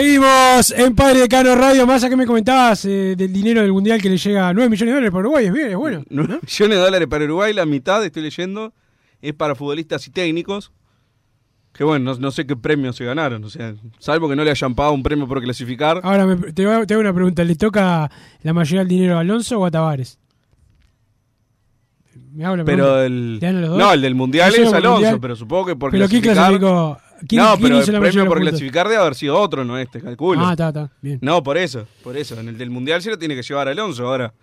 Seguimos 0.00 0.72
en 0.72 0.94
Padre 0.94 1.20
de 1.20 1.26
Cano 1.28 1.54
Radio. 1.54 1.86
Más 1.86 2.02
allá 2.02 2.10
que 2.10 2.16
me 2.16 2.26
comentabas 2.26 2.84
eh, 2.84 3.14
del 3.16 3.32
dinero 3.32 3.62
del 3.62 3.72
mundial 3.72 3.98
que 3.98 4.10
le 4.10 4.18
llega 4.18 4.50
a 4.50 4.52
9 4.52 4.68
millones 4.68 4.92
de 4.92 4.94
dólares 4.94 5.10
para 5.10 5.20
Uruguay. 5.20 5.46
Es 5.46 5.52
bien, 5.54 5.70
es 5.70 5.76
bueno. 5.76 6.04
9 6.10 6.40
millones 6.42 6.76
de 6.78 6.84
dólares 6.84 7.08
para 7.08 7.24
Uruguay, 7.24 7.54
la 7.54 7.64
mitad, 7.64 8.04
estoy 8.04 8.20
leyendo, 8.24 8.74
es 9.22 9.32
para 9.32 9.54
futbolistas 9.54 10.06
y 10.06 10.10
técnicos. 10.10 10.70
Que 11.72 11.82
bueno, 11.82 12.12
no, 12.12 12.20
no 12.20 12.30
sé 12.30 12.46
qué 12.46 12.54
premios 12.56 12.94
se 12.96 13.06
ganaron. 13.06 13.42
O 13.42 13.48
sea, 13.48 13.74
salvo 13.98 14.28
que 14.28 14.36
no 14.36 14.44
le 14.44 14.50
hayan 14.50 14.74
pagado 14.74 14.92
un 14.94 15.02
premio 15.02 15.26
por 15.26 15.40
clasificar. 15.42 15.98
Ahora 16.02 16.26
me- 16.26 16.52
te, 16.52 16.66
hago- 16.66 16.86
te 16.86 16.92
hago 16.92 17.00
una 17.00 17.14
pregunta. 17.14 17.42
¿Le 17.42 17.54
toca 17.56 18.10
la 18.42 18.52
mayoría 18.52 18.80
del 18.80 18.88
dinero 18.88 19.16
a 19.16 19.20
Alonso 19.20 19.58
o 19.58 19.64
a 19.64 19.70
Tavares? 19.70 20.18
Me 22.34 22.44
hago 22.44 22.56
la 22.56 22.64
Pero 22.66 22.84
pregunta. 22.84 23.06
el. 23.06 23.34
¿Le 23.38 23.46
dan 23.46 23.56
a 23.56 23.60
los 23.62 23.70
dos? 23.70 23.78
No, 23.78 23.92
el 23.94 24.02
del 24.02 24.14
mundial 24.14 24.52
¿Solo 24.52 24.62
es 24.66 24.72
Alonso, 24.74 24.92
mundial? 24.92 25.18
pero 25.22 25.36
supongo 25.36 25.64
que 25.64 25.76
por 25.76 25.90
¿Pero 25.90 26.06
quién 26.06 26.20
clasificar. 26.20 26.58
clasificó? 26.60 27.05
¿Quién- 27.28 27.42
no, 27.42 27.56
quién 27.56 27.62
pero 27.62 27.80
hizo 27.82 27.92
el 27.92 28.00
premio 28.00 28.26
por 28.26 28.38
puntos? 28.38 28.50
clasificar 28.50 28.88
debe 28.88 29.00
haber 29.00 29.14
sido 29.14 29.38
otro, 29.38 29.64
no 29.64 29.78
este, 29.78 30.00
calculo. 30.00 30.44
Ah, 30.46 30.52
está, 30.52 30.68
está. 30.68 30.90
Bien. 31.00 31.18
No, 31.22 31.42
por 31.42 31.56
eso, 31.56 31.86
por 32.02 32.16
eso. 32.16 32.38
En 32.38 32.48
el 32.48 32.58
del 32.58 32.70
mundial 32.70 33.00
se 33.02 33.10
lo 33.10 33.18
tiene 33.18 33.34
que 33.34 33.42
llevar 33.42 33.68
Alonso. 33.68 34.06
Ahora, 34.06 34.34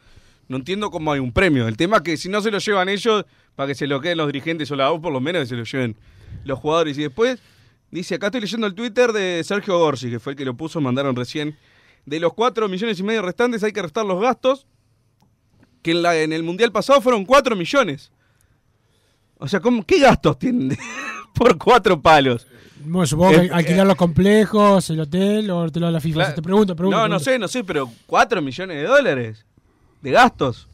no 0.48 0.58
entiendo 0.58 0.90
cómo 0.92 1.12
hay 1.12 1.20
un 1.20 1.32
premio. 1.32 1.68
El 1.68 1.78
tema 1.78 1.98
es 1.98 2.04
que 2.04 2.18
si 2.18 2.30
no 2.30 2.42
se 2.42 2.52
lo 2.52 2.58
llevan 2.60 2.90
ellos, 2.90 3.26
para 3.56 3.68
que 3.68 3.76
se 3.76 3.86
lo 3.88 4.02
queden 4.02 4.18
los 4.18 4.28
dirigentes 4.28 4.70
o 4.72 4.76
la 4.76 4.90
voz, 4.90 5.00
por 5.02 5.14
lo 5.14 5.22
menos 5.22 5.42
que 5.44 5.46
se 5.48 5.56
lo 5.56 5.64
lleven 5.64 5.96
los 6.46 6.58
jugadores. 6.60 6.98
Y 6.98 7.04
después, 7.04 7.40
dice, 7.92 8.16
acá 8.16 8.28
estoy 8.28 8.42
leyendo 8.42 8.66
el 8.68 8.74
Twitter 8.74 9.14
de 9.14 9.44
Sergio 9.44 9.78
Gorsi, 9.78 10.10
que 10.10 10.20
fue 10.20 10.34
el 10.34 10.38
que 10.38 10.46
lo 10.46 10.56
puso, 10.56 10.82
mandaron 10.82 11.16
recién. 11.16 11.58
De 12.06 12.20
los 12.20 12.34
4 12.34 12.68
millones 12.68 13.00
y 13.00 13.04
medio 13.04 13.22
restantes 13.22 13.64
hay 13.64 13.72
que 13.72 13.82
restar 13.82 14.06
los 14.06 14.20
gastos, 14.22 14.66
que 15.82 15.92
en, 15.92 16.02
la, 16.02 16.18
en 16.20 16.34
el 16.34 16.44
mundial 16.44 16.72
pasado 16.72 17.00
fueron 17.02 17.24
4 17.26 17.56
millones. 17.56 18.12
O 19.38 19.48
sea, 19.48 19.60
¿cómo, 19.60 19.86
¿qué 19.86 20.00
gastos 20.00 20.40
tienen 20.40 20.78
por 21.34 21.58
cuatro 21.58 22.00
palos? 22.02 22.48
Bueno, 22.86 23.06
supongo 23.08 23.32
que 23.32 23.46
Eh, 23.46 23.50
alquilar 23.54 23.88
los 23.88 23.96
complejos, 23.96 24.90
el 24.90 25.00
hotel 25.00 25.50
o 25.52 25.72
te 25.72 25.80
lo 25.80 25.86
da 25.88 25.92
la 25.94 26.02
FIFA. 26.02 26.20
O 26.22 26.26
sea, 26.26 26.36
te 26.36 26.42
pregunto, 26.42 26.76
pregunto. 26.76 26.98
No, 26.98 27.04
no 27.04 27.18
pregunto. 27.18 27.32
sé, 27.32 27.40
no 27.40 27.48
sé, 27.48 27.64
pero 27.64 27.90
4 28.08 28.42
millones 28.42 28.78
de 28.78 28.84
dólares 28.84 29.46
de 30.02 30.12
gastos. 30.12 30.68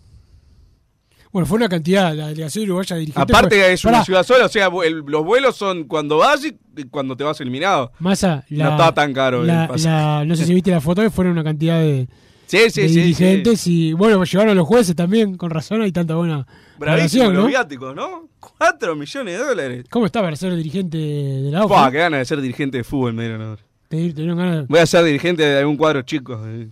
Bueno, 1.31 1.45
fue 1.45 1.57
una 1.57 1.69
cantidad, 1.69 2.11
la 2.15 2.29
delegación 2.29 2.63
uruguaya 2.65 2.95
dirigente. 2.95 3.21
Aparte 3.21 3.55
fue- 3.59 3.73
es 3.73 3.85
una 3.85 4.03
ciudad 4.03 4.23
sola, 4.23 4.45
o 4.45 4.49
sea, 4.49 4.69
el- 4.83 5.03
los 5.05 5.23
vuelos 5.23 5.55
son 5.55 5.83
cuando 5.83 6.17
vas 6.17 6.43
y 6.43 6.57
cuando 6.89 7.15
te 7.15 7.23
vas 7.23 7.39
eliminado. 7.39 7.91
Massa, 7.99 8.43
la, 8.49 8.63
no 8.65 8.71
está 8.71 8.91
tan 8.95 9.13
caro 9.13 9.43
la- 9.43 9.65
el 9.65 9.83
la- 9.83 10.23
no 10.25 10.35
sé 10.35 10.45
si 10.45 10.53
viste 10.55 10.71
la 10.71 10.81
foto, 10.81 11.03
que 11.03 11.11
fueron 11.11 11.33
una 11.33 11.43
cantidad 11.43 11.77
de, 11.79 12.09
Sí, 12.49 12.69
sí, 12.71 12.81
de 12.81 12.89
sí, 12.89 12.95
dirigentes 13.01 13.67
y 13.67 13.93
bueno, 13.93 14.23
llevaron 14.23 14.51
a 14.51 14.55
los 14.55 14.67
jueces 14.67 14.95
también, 14.95 15.37
con 15.37 15.51
razón 15.51 15.81
hay 15.83 15.91
tanta 15.91 16.15
buena 16.15 16.47
Bravísimo 16.79 17.23
relación, 17.25 17.33
los 17.35 17.43
¿no? 17.43 17.47
viáticos, 17.47 17.95
¿no? 17.95 18.27
4 18.57 18.95
millones 18.95 19.37
de 19.37 19.45
dólares. 19.45 19.85
¿Cómo 19.89 20.05
está 20.07 20.21
para 20.21 20.35
ser 20.35 20.55
dirigente 20.55 20.97
de 20.97 21.51
la 21.51 21.63
Buah, 21.65 21.81
OFA? 21.83 21.91
qué 21.91 21.97
ganas 21.99 22.19
de 22.21 22.25
ser 22.25 22.41
dirigente 22.41 22.77
de 22.77 22.83
fútbol 22.83 23.13
me 23.13 23.23
dieron 23.23 23.41
ahora. 23.43 23.61
Te, 23.87 23.97
dieron 23.97 24.37
ganas 24.37 24.55
de- 24.61 24.65
Voy 24.67 24.79
a 24.79 24.85
ser 24.87 25.03
dirigente 25.03 25.43
de 25.43 25.59
algún 25.59 25.77
cuadro 25.77 26.01
chico. 26.01 26.37
De, 26.43 26.69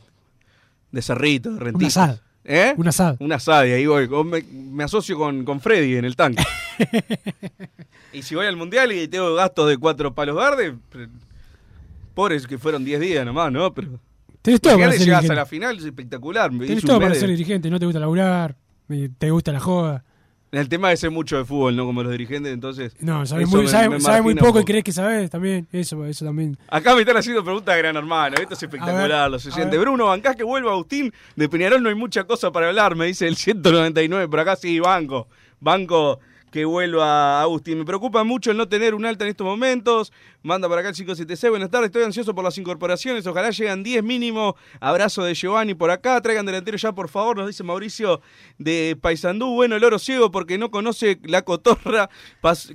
de 0.91 1.01
Cerrito, 1.01 1.53
de 1.53 1.59
Rentistas. 1.59 1.97
asado. 2.09 2.19
¿Eh? 2.43 2.73
Un 2.77 2.87
asado. 2.87 3.17
Un 3.19 3.31
asado, 3.33 3.67
y 3.67 3.71
ahí 3.71 3.85
voy. 3.85 4.07
Me, 4.23 4.41
me 4.41 4.83
asocio 4.83 5.17
con, 5.17 5.43
con 5.45 5.59
Freddy 5.59 5.95
en 5.97 6.05
el 6.05 6.15
tanque. 6.15 6.43
y 8.13 8.21
si 8.23 8.35
voy 8.35 8.45
al 8.47 8.55
mundial 8.55 8.91
y 8.93 9.07
tengo 9.07 9.35
gastos 9.35 9.67
de 9.69 9.77
cuatro 9.77 10.13
palos 10.15 10.35
verdes, 10.37 10.73
pobres 12.13 12.47
que 12.47 12.57
fueron 12.57 12.83
10 12.85 12.99
días 12.99 13.25
nomás, 13.25 13.51
¿no? 13.51 13.73
Pero. 13.73 13.99
Tenés 14.47 14.61
todo 14.61 14.77
para 14.79 14.91
ser 14.93 14.99
llegás 15.01 15.17
a 15.17 15.21
dirigente. 15.21 15.35
la 15.35 15.45
final, 15.45 15.77
es 15.77 15.83
espectacular. 15.83 16.51
me 16.51 16.65
Tenés 16.67 16.83
todo 16.85 16.99
para 17.01 17.13
ser 17.15 17.27
de- 17.27 17.35
dirigente, 17.35 17.69
no 17.69 17.79
te 17.79 17.85
gusta 17.85 17.99
laburar, 17.99 18.55
te 19.17 19.29
gusta 19.29 19.51
la 19.51 19.59
joda. 19.59 20.03
El 20.49 20.69
tema 20.69 20.93
es 20.93 21.01
ser 21.01 21.11
mucho 21.11 21.35
de 21.37 21.43
fútbol, 21.43 21.75
¿no? 21.75 21.85
Como 21.85 22.01
los 22.03 22.11
dirigentes, 22.13 22.53
entonces. 22.53 22.93
No, 23.01 23.25
sabes 23.25 23.49
muy, 23.49 23.63
me- 23.63 23.67
sabe- 23.67 23.89
me 23.89 23.99
sabe 23.99 24.21
muy 24.21 24.33
margina 24.33 24.41
un 24.41 24.53
poco 24.53 24.61
y 24.61 24.63
crees 24.63 24.83
que 24.85 24.93
sabes 24.93 25.29
también. 25.29 25.67
Eso, 25.73 26.05
eso 26.05 26.23
también. 26.23 26.57
Acá 26.69 26.95
me 26.95 27.01
están 27.01 27.17
haciendo 27.17 27.43
preguntas 27.43 27.75
de 27.75 27.81
gran 27.81 27.97
hermano. 27.97 28.37
Esto 28.37 28.53
es 28.53 28.63
espectacular, 28.63 29.09
ver, 29.23 29.31
los 29.31 29.45
oyentes. 29.45 29.77
Bruno, 29.77 30.05
bancás 30.05 30.37
que 30.37 30.43
vuelva 30.45 30.71
Agustín. 30.71 31.11
De 31.35 31.49
Peñarol 31.49 31.83
no 31.83 31.89
hay 31.89 31.95
mucha 31.95 32.23
cosa 32.23 32.49
para 32.53 32.69
hablar, 32.69 32.95
me 32.95 33.07
dice 33.07 33.27
el 33.27 33.35
199. 33.35 34.29
Por 34.29 34.39
acá 34.39 34.55
sí, 34.55 34.79
banco. 34.79 35.27
Banco 35.59 36.21
que 36.51 36.65
vuelva 36.65 37.41
Agustín. 37.41 37.79
Me 37.79 37.85
preocupa 37.85 38.23
mucho 38.23 38.51
el 38.51 38.57
no 38.57 38.67
tener 38.67 38.95
un 38.95 39.05
alta 39.05 39.25
en 39.25 39.31
estos 39.31 39.45
momentos. 39.45 40.13
Manda 40.43 40.69
para 40.69 40.81
acá 40.81 40.89
el 40.89 40.95
576. 40.95 41.51
Buenas 41.51 41.69
tardes, 41.69 41.87
estoy 41.87 42.03
ansioso 42.03 42.33
por 42.33 42.43
las 42.43 42.57
incorporaciones. 42.57 43.27
Ojalá 43.27 43.49
lleguen 43.49 43.83
10 43.83 44.03
mínimo. 44.03 44.55
Abrazo 44.79 45.23
de 45.23 45.33
Giovanni 45.33 45.73
por 45.73 45.91
acá. 45.91 46.21
Traigan 46.21 46.45
delantero 46.45 46.77
ya, 46.77 46.93
por 46.93 47.09
favor, 47.09 47.37
nos 47.37 47.47
dice 47.47 47.63
Mauricio 47.63 48.21
de 48.57 48.97
Paysandú. 48.99 49.53
Bueno, 49.53 49.75
el 49.75 49.83
oro 49.83 49.99
ciego 49.99 50.31
porque 50.31 50.57
no 50.57 50.71
conoce 50.71 51.19
la 51.23 51.41
cotorra. 51.41 52.09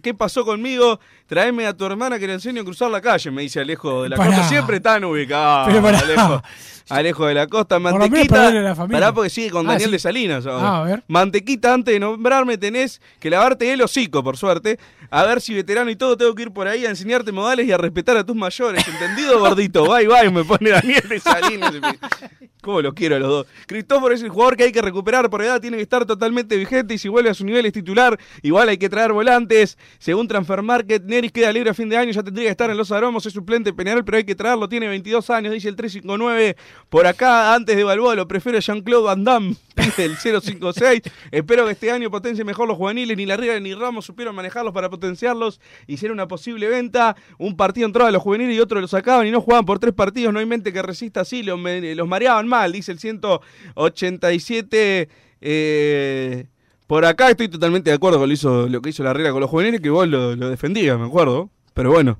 ¿Qué 0.02 0.12
pasó 0.12 0.44
conmigo? 0.44 1.00
Traeme 1.33 1.66
a 1.66 1.72
tu 1.74 1.87
hermana 1.87 2.18
que 2.18 2.26
le 2.26 2.35
enseño 2.35 2.61
a 2.61 2.64
cruzar 2.66 2.91
la 2.91 3.01
calle, 3.01 3.30
me 3.30 3.41
dice 3.41 3.59
Alejo 3.59 4.03
de 4.03 4.11
la 4.11 4.16
Pará. 4.16 4.33
Costa. 4.33 4.49
Siempre 4.51 4.80
tan 4.80 5.03
ubicado. 5.03 5.64
Pero 5.66 5.80
pará. 5.80 5.99
Alejo. 6.01 6.43
Alejo 6.91 7.26
de 7.26 7.33
la 7.33 7.47
Costa. 7.47 7.80
Por 7.80 7.99
Mantequita. 7.99 8.49
a 8.49 8.51
la 8.51 8.74
familia. 8.74 9.01
Pará 9.01 9.14
porque 9.14 9.30
sigue 9.30 9.49
con 9.49 9.64
Ah, 9.66 9.72
Daniel 9.72 9.89
sí. 9.89 9.93
de 9.93 9.99
Salinas. 9.99 10.45
ahora. 10.47 10.68
Ah, 10.68 10.80
a 10.83 10.85
ver. 10.85 11.05
Mantequita, 11.09 11.72
antes 11.72 11.95
de 11.95 12.01
nombrarme 12.01 12.59
tenés 12.59 13.01
que 13.18 13.30
lavarte 13.30 13.72
el 13.72 13.80
hocico, 13.80 14.22
por 14.22 14.37
suerte. 14.37 14.78
A 15.11 15.22
ver 15.24 15.41
si 15.41 15.55
veterano 15.55 15.89
y 15.91 15.97
todo 15.97 16.18
tengo 16.18 16.35
que 16.35 16.43
ir 16.43 16.51
por 16.53 16.68
ahí 16.68 16.85
a 16.85 16.91
enseñarte 16.91 17.33
modales 17.33 17.66
y 17.66 17.72
a 17.72 17.78
respetar 17.78 18.14
a 18.18 18.24
tus 18.24 18.37
mayores. 18.37 18.87
¿Entendido, 18.87 19.39
gordito? 19.41 19.87
Bye, 19.91 20.09
bye, 20.09 20.30
me 20.30 20.45
pone 20.45 20.68
Daniel 20.68 21.09
de 21.09 21.18
Salinas. 21.18 21.72
¿Cómo 22.62 22.80
lo 22.80 22.94
quiero 22.94 23.16
a 23.16 23.18
los 23.18 23.28
dos? 23.28 23.46
Cristóforo 23.66 24.14
es 24.14 24.22
el 24.22 24.28
jugador 24.28 24.56
que 24.56 24.62
hay 24.62 24.70
que 24.70 24.80
recuperar 24.80 25.28
por 25.28 25.42
edad, 25.42 25.60
tiene 25.60 25.78
que 25.78 25.82
estar 25.82 26.06
totalmente 26.06 26.56
vigente 26.56 26.94
y 26.94 26.98
si 26.98 27.08
vuelve 27.08 27.28
a 27.28 27.34
su 27.34 27.44
nivel 27.44 27.66
es 27.66 27.72
titular. 27.72 28.16
Igual 28.40 28.68
hay 28.68 28.78
que 28.78 28.88
traer 28.88 29.12
volantes. 29.12 29.76
Según 29.98 30.28
Transfer 30.28 30.62
Market, 30.62 31.02
Neris 31.02 31.32
queda 31.32 31.52
libre 31.52 31.70
a 31.70 31.74
fin 31.74 31.88
de 31.88 31.96
año, 31.96 32.12
ya 32.12 32.22
tendría 32.22 32.46
que 32.46 32.52
estar 32.52 32.70
en 32.70 32.76
los 32.76 32.92
aromos, 32.92 33.26
es 33.26 33.32
suplente 33.32 33.72
Peñarol, 33.72 34.04
pero 34.04 34.18
hay 34.18 34.24
que 34.24 34.36
traerlo, 34.36 34.68
tiene 34.68 34.86
22 34.86 35.28
años, 35.30 35.52
dice 35.52 35.68
el 35.68 35.74
359. 35.74 36.56
Por 36.88 37.04
acá, 37.08 37.52
antes 37.52 37.76
de 37.76 37.82
Balboa, 37.82 38.14
lo 38.14 38.28
prefiero 38.28 38.60
Jean-Claude 38.60 39.06
Van 39.06 39.24
Damme, 39.24 39.56
el 39.98 40.16
056. 40.16 41.02
Espero 41.32 41.66
que 41.66 41.72
este 41.72 41.90
año 41.90 42.12
potencie 42.12 42.44
mejor 42.44 42.68
los 42.68 42.76
juveniles, 42.76 43.16
ni 43.16 43.26
Larriera 43.26 43.58
ni 43.58 43.74
Ramos 43.74 44.04
supieron 44.04 44.36
manejarlos 44.36 44.72
para 44.72 44.88
potenciarlos. 44.88 45.60
Hicieron 45.88 46.14
una 46.14 46.28
posible 46.28 46.68
venta, 46.68 47.16
un 47.38 47.56
partido 47.56 47.88
entraba 47.88 48.08
a 48.08 48.12
los 48.12 48.22
juveniles 48.22 48.54
y 48.54 48.60
otro 48.60 48.80
los 48.80 48.92
sacaban 48.92 49.26
y 49.26 49.32
no 49.32 49.40
jugaban 49.40 49.64
por 49.64 49.80
tres 49.80 49.94
partidos, 49.94 50.32
no 50.32 50.38
hay 50.38 50.46
mente 50.46 50.72
que 50.72 50.80
resista 50.80 51.22
así, 51.22 51.42
los, 51.42 51.58
los 51.58 52.06
mareaban 52.06 52.51
mal, 52.53 52.72
dice 52.72 52.92
el 52.92 52.98
187. 52.98 55.09
Eh, 55.40 56.46
por 56.86 57.05
acá 57.05 57.30
estoy 57.30 57.48
totalmente 57.48 57.90
de 57.90 57.96
acuerdo 57.96 58.18
con 58.18 58.28
lo, 58.28 58.34
hizo, 58.34 58.68
lo 58.68 58.80
que 58.82 58.90
hizo 58.90 59.03
la 59.03 59.12
regla 59.12 59.32
con 59.32 59.40
los 59.40 59.50
juveniles, 59.50 59.80
que 59.80 59.90
vos 59.90 60.07
lo, 60.07 60.36
lo 60.36 60.50
defendías, 60.50 60.98
me 60.98 61.07
acuerdo. 61.07 61.50
Pero 61.74 61.90
bueno, 61.90 62.18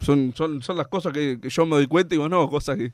son, 0.00 0.32
son, 0.36 0.62
son 0.62 0.76
las 0.76 0.88
cosas 0.88 1.12
que, 1.12 1.38
que 1.40 1.48
yo 1.50 1.64
me 1.66 1.76
doy 1.76 1.86
cuenta 1.86 2.14
y 2.14 2.18
vos 2.18 2.28
no, 2.28 2.48
cosas 2.50 2.76
que, 2.76 2.92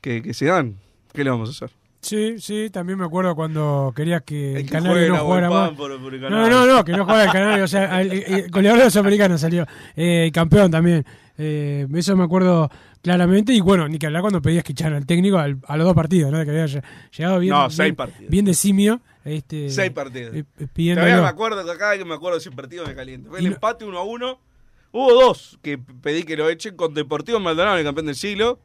que, 0.00 0.22
que 0.22 0.34
se 0.34 0.46
dan. 0.46 0.76
¿Qué 1.12 1.24
le 1.24 1.30
vamos 1.30 1.48
a 1.48 1.52
hacer? 1.52 1.70
Sí, 2.00 2.36
sí, 2.38 2.70
también 2.70 2.98
me 2.98 3.04
acuerdo 3.04 3.34
cuando 3.34 3.92
querías 3.94 4.22
que 4.22 4.56
el, 4.58 4.64
que 4.66 4.70
Canario 4.70 5.08
no 5.14 5.18
jugara 5.18 5.50
más. 5.50 5.70
por- 5.70 6.00
por 6.00 6.14
el 6.14 6.20
No, 6.20 6.48
no, 6.48 6.64
no, 6.66 6.84
que 6.84 6.92
no 6.92 7.04
jugara 7.04 7.24
el 7.24 7.32
Canario, 7.32 7.64
o 7.64 7.68
sea, 7.68 8.00
el, 8.00 8.12
el- 8.12 8.24
el 8.34 8.50
goleador 8.50 8.78
de 8.78 8.84
los 8.84 8.96
americanos 8.96 9.40
salió, 9.40 9.66
eh, 9.96 10.30
campeón 10.32 10.70
también. 10.70 11.04
Eh, 11.36 11.86
eso 11.94 12.16
me 12.16 12.24
acuerdo 12.24 12.70
claramente 13.08 13.52
y 13.52 13.60
bueno, 13.60 13.88
ni 13.88 13.98
que 13.98 14.06
hablar 14.06 14.20
cuando 14.22 14.42
pedías 14.42 14.62
que 14.64 14.72
echaran 14.72 14.94
al 14.94 15.06
técnico 15.06 15.38
al- 15.38 15.58
a 15.66 15.76
los 15.76 15.86
dos 15.86 15.94
partidos, 15.94 16.30
¿no? 16.30 16.38
De 16.38 16.44
que 16.44 16.50
había 16.50 16.66
lle- 16.66 16.82
llegado 17.16 17.38
bien, 17.40 17.52
No, 17.54 17.70
seis 17.70 17.86
bien, 17.86 17.96
partidos. 17.96 18.30
bien 18.30 18.44
de 18.44 18.54
simio. 18.54 19.00
Este, 19.24 19.68
Seis 19.70 19.90
partidos. 19.90 20.34
eh, 20.34 20.38
eh, 20.38 20.44
Todavía 20.48 20.68
pidiéndolo. 20.74 21.22
me 21.22 21.28
acuerdo 21.28 21.64
cada 21.78 21.90
vez 21.90 21.98
que 21.98 22.04
me 22.04 22.14
acuerdo 22.14 22.38
de 22.38 22.50
partido 22.50 22.86
me 22.86 22.94
caliento. 22.94 23.30
Fue 23.30 23.38
el 23.40 23.46
no- 23.46 23.50
empate 23.52 23.84
1 23.84 23.98
a 23.98 24.04
1. 24.04 24.40
Hubo 24.92 25.12
dos 25.14 25.58
que 25.62 25.76
pedí 25.78 26.22
que 26.22 26.36
lo 26.36 26.48
echen 26.48 26.76
con 26.76 26.94
Deportivo 26.94 27.38
Maldonado, 27.40 27.76
el 27.78 27.84
campeón 27.84 28.06
del 28.06 28.14
siglo. 28.14 28.58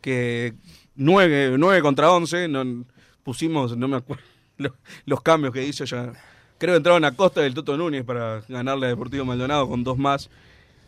Que 0.00 0.54
9, 0.96 1.80
contra 1.82 2.10
11. 2.10 2.48
No, 2.48 2.84
pusimos, 3.22 3.76
no 3.76 3.88
me 3.88 3.96
acuerdo, 3.96 4.22
los, 4.58 4.72
los 5.04 5.20
cambios 5.22 5.52
que 5.52 5.64
hizo 5.66 5.84
ya. 5.84 6.12
Creo 6.58 6.72
que 6.72 6.76
entraron 6.78 7.04
a 7.04 7.12
Costa 7.12 7.42
del 7.42 7.54
Toto 7.54 7.76
Núñez 7.76 8.04
para 8.04 8.40
ganarle 8.48 8.86
a 8.86 8.88
Deportivo 8.90 9.24
Maldonado 9.24 9.68
con 9.68 9.84
dos 9.84 9.98
más. 9.98 10.30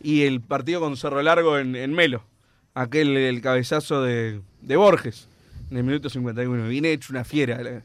Y 0.01 0.23
el 0.23 0.41
partido 0.41 0.79
con 0.79 0.95
Cerro 0.97 1.21
Largo 1.21 1.57
en, 1.57 1.75
en 1.75 1.91
Melo. 1.93 2.23
Aquel, 2.73 3.15
el 3.17 3.41
cabezazo 3.41 4.03
de, 4.03 4.41
de 4.61 4.75
Borges. 4.75 5.27
En 5.71 5.77
el 5.77 5.83
minuto 5.83 6.09
51. 6.09 6.67
Vine 6.67 6.91
hecho 6.93 7.13
una 7.13 7.23
fiera. 7.23 7.61
la- 7.61 7.81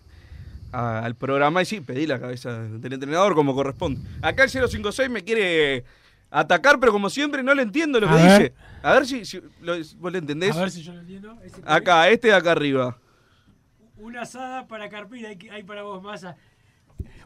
a- 0.72 1.05
al 1.05 1.14
programa 1.14 1.62
y 1.62 1.66
sí, 1.66 1.80
pedí 1.80 2.05
la 2.07 2.18
cabeza 2.18 2.59
del 2.64 2.93
entrenador 2.93 3.35
como 3.37 3.55
corresponde. 3.55 4.01
Acá 4.22 4.43
el 4.45 4.51
056 4.51 5.09
me 5.09 5.22
quiere 5.22 5.85
atacar, 6.32 6.80
pero 6.80 6.91
como 6.91 7.09
siempre 7.11 7.45
no 7.45 7.55
le 7.55 7.62
entiendo 7.62 8.01
lo 8.01 8.09
que 8.09 8.14
ver. 8.14 8.41
dice. 8.41 8.55
A 8.82 8.93
ver 8.95 9.07
si, 9.07 9.24
si 9.24 9.41
lo- 9.61 9.76
vos 9.99 10.11
le 10.12 10.18
entendés. 10.18 10.57
A 10.57 10.61
ver 10.61 10.70
si 10.72 10.82
yo 10.82 10.93
lo 10.93 11.01
entiendo. 11.01 11.39
Acá, 11.64 12.09
este 12.09 12.28
de 12.28 12.35
acá 12.35 12.51
arriba. 12.53 12.99
Una 13.99 14.22
asada 14.22 14.66
para 14.66 14.89
Carpina, 14.89 15.28
hay, 15.28 15.39
hay 15.51 15.62
para 15.62 15.82
vos, 15.85 16.03
Massa. 16.03 16.37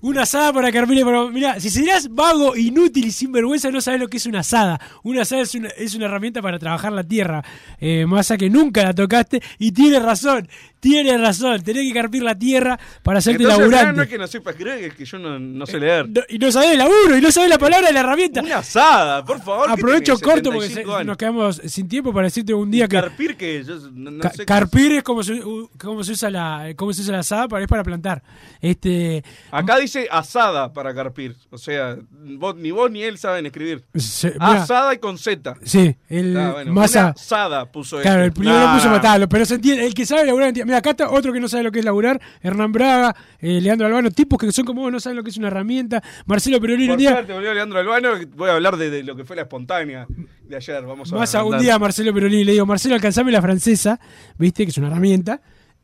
Una 0.01 0.22
asada 0.22 0.53
para 0.53 0.70
Carpina, 0.70 1.03
pero 1.05 1.28
mira, 1.30 1.59
si 1.61 1.70
serás 1.70 2.09
vago, 2.09 2.57
inútil 2.57 3.07
y 3.07 3.11
sinvergüenza, 3.11 3.70
no 3.70 3.80
sabes 3.80 4.01
lo 4.01 4.09
que 4.09 4.18
es 4.18 4.26
una 4.26 4.40
asada. 4.40 4.80
Una 5.03 5.22
asada 5.22 5.42
es 5.42 5.55
una, 5.55 5.68
es 5.70 5.94
una 5.94 6.07
herramienta 6.07 6.40
para 6.40 6.59
trabajar 6.59 6.92
la 6.92 7.03
tierra. 7.05 7.44
Eh, 7.80 8.07
Massa 8.07 8.36
que 8.36 8.49
nunca 8.51 8.82
la 8.84 8.94
tocaste 8.94 9.42
y 9.59 9.72
tiene 9.72 9.99
razón, 9.99 10.49
tiene 10.80 11.18
razón. 11.18 11.61
Tenés 11.62 11.88
que 11.88 11.92
carpir 11.94 12.22
la 12.22 12.38
tierra 12.38 12.78
para 13.03 13.18
hacerte 13.18 13.42
Entonces, 13.42 13.68
laburante. 13.70 13.96
no 13.96 14.03
es 14.03 14.09
que 14.09 14.18
no 14.18 14.26
sepa 14.26 14.51
escribir, 14.51 14.72
es 14.84 14.94
que 14.94 15.05
yo 15.05 15.18
no, 15.18 15.38
no 15.38 15.66
sé 15.66 15.80
leer. 15.80 16.09
No- 16.09 16.22
y 16.28 16.38
no 16.38 16.53
sabés 16.53 16.70
el 16.72 16.78
laburo, 16.78 17.16
y 17.16 17.20
no 17.20 17.32
sabés 17.32 17.51
la 17.51 17.59
palabra 17.59 17.88
de 17.88 17.92
la 17.94 18.01
herramienta. 18.01 18.40
Una 18.42 18.59
asada, 18.59 19.24
por 19.24 19.40
favor. 19.42 19.66
¿qué 19.66 19.72
Aprovecho 19.72 20.18
corto 20.20 20.51
porque 20.53 20.68
75 20.68 20.90
se- 20.90 20.96
años? 20.96 21.07
nos 21.07 21.16
quedamos 21.16 21.62
sin 21.66 21.88
tiempo 21.88 22.12
para 22.12 22.26
decirte 22.28 22.55
un 22.55 22.70
día 22.70 22.86
que 22.86 22.96
Carpir 23.01 23.36
que 23.36 23.64
yo 23.64 23.76
no, 23.92 24.11
no 24.12 24.20
Ca- 24.20 24.30
sé 24.30 24.44
carpir 24.44 24.92
es 24.92 25.03
como 25.03 25.22
se, 25.22 25.40
cómo 25.78 26.05
se 26.05 26.12
usa 26.12 26.30
la 26.30 26.68
cómo 26.76 26.92
se 26.92 27.03
usa 27.03 27.12
la 27.14 27.18
asada, 27.20 27.49
para 27.49 27.62
es 27.64 27.68
para 27.68 27.82
plantar. 27.82 28.22
Este 28.61 29.24
Acá 29.51 29.76
dice 29.78 29.88
asada 30.11 30.72
para 30.72 30.95
carpir. 30.95 31.36
O 31.51 31.59
sea, 31.59 31.97
vos, 32.11 32.57
ni 32.57 32.70
vos 32.70 32.91
ni 32.91 33.03
él 33.03 33.18
saben 33.18 33.47
escribir. 33.47 33.84
se- 33.95 34.32
mira, 34.32 34.62
Asada 34.62 34.95
y 34.95 34.99
con 34.99 35.16
Z. 35.18 35.55
sí, 35.64 35.97
el 36.09 36.36
Ah, 36.36 36.51
bueno, 36.53 36.72
masa 36.72 37.09
asada 37.09 37.64
puso 37.70 38.01
Claro, 38.01 38.18
este. 38.20 38.26
el 38.26 38.32
primero 38.32 38.59
Nah, 38.59 38.74
puso 38.74 38.86
nah. 38.86 38.93
matarlo, 38.93 39.28
pero 39.28 39.45
se 39.47 39.55
entiende, 39.57 39.86
el 39.86 39.95
que 39.95 40.05
sabe 40.07 40.24
laburar 40.26 40.49
entiende. 40.49 40.66
Mira, 40.66 40.78
acá 40.78 40.91
está 40.91 41.11
otro 41.11 41.32
que 41.32 41.41
no 41.41 41.49
sabe 41.49 41.62
lo 41.64 41.72
que 41.72 41.78
es 41.80 41.84
laburar, 41.84 42.20
Hernán 42.43 42.72
Braga, 42.72 43.14
eh, 43.41 43.61
Leandro 43.61 43.86
Albano, 43.86 44.11
tipos 44.11 44.39
que 44.39 44.51
son 44.53 44.64
como 44.64 44.82
vos, 44.82 44.93
no 44.93 45.01
saben 45.01 45.16
lo 45.16 45.22
que 45.22 45.30
es 45.30 45.36
una 45.36 45.49
herramienta. 45.49 46.03
Marcelo 46.26 46.61
Perolini 46.61 46.91
un 46.93 46.99
día, 46.99 47.12
suerte 47.12 47.32
volvió 47.32 47.55
Leandro 47.55 47.78
Albano, 47.78 48.11
voy 48.36 48.51
a 48.51 48.55
hablar 48.55 48.76
de, 48.76 48.91
de 48.91 49.03
lo 49.03 49.16
que 49.16 49.24
fue 49.24 49.36
la 49.36 49.43
espontánea 49.43 50.07
de 50.43 50.57
ayer. 50.57 50.84
Vamos 50.84 51.12
a 51.12 51.16
más 51.16 51.34
a 51.34 51.45
un 51.45 51.59
día 51.59 51.74
a 51.74 51.78
Marcelo 51.78 52.12
Perolini 52.14 52.45
le 52.45 52.53
digo, 52.53 52.66
Marcelo, 52.66 52.95
alcanzame 52.95 53.30
la 53.32 53.43
francesa, 53.43 54.01
viste, 54.39 54.64
que 54.64 54.70
es 54.70 54.78
una 54.78 54.89
herramienta. 54.89 55.41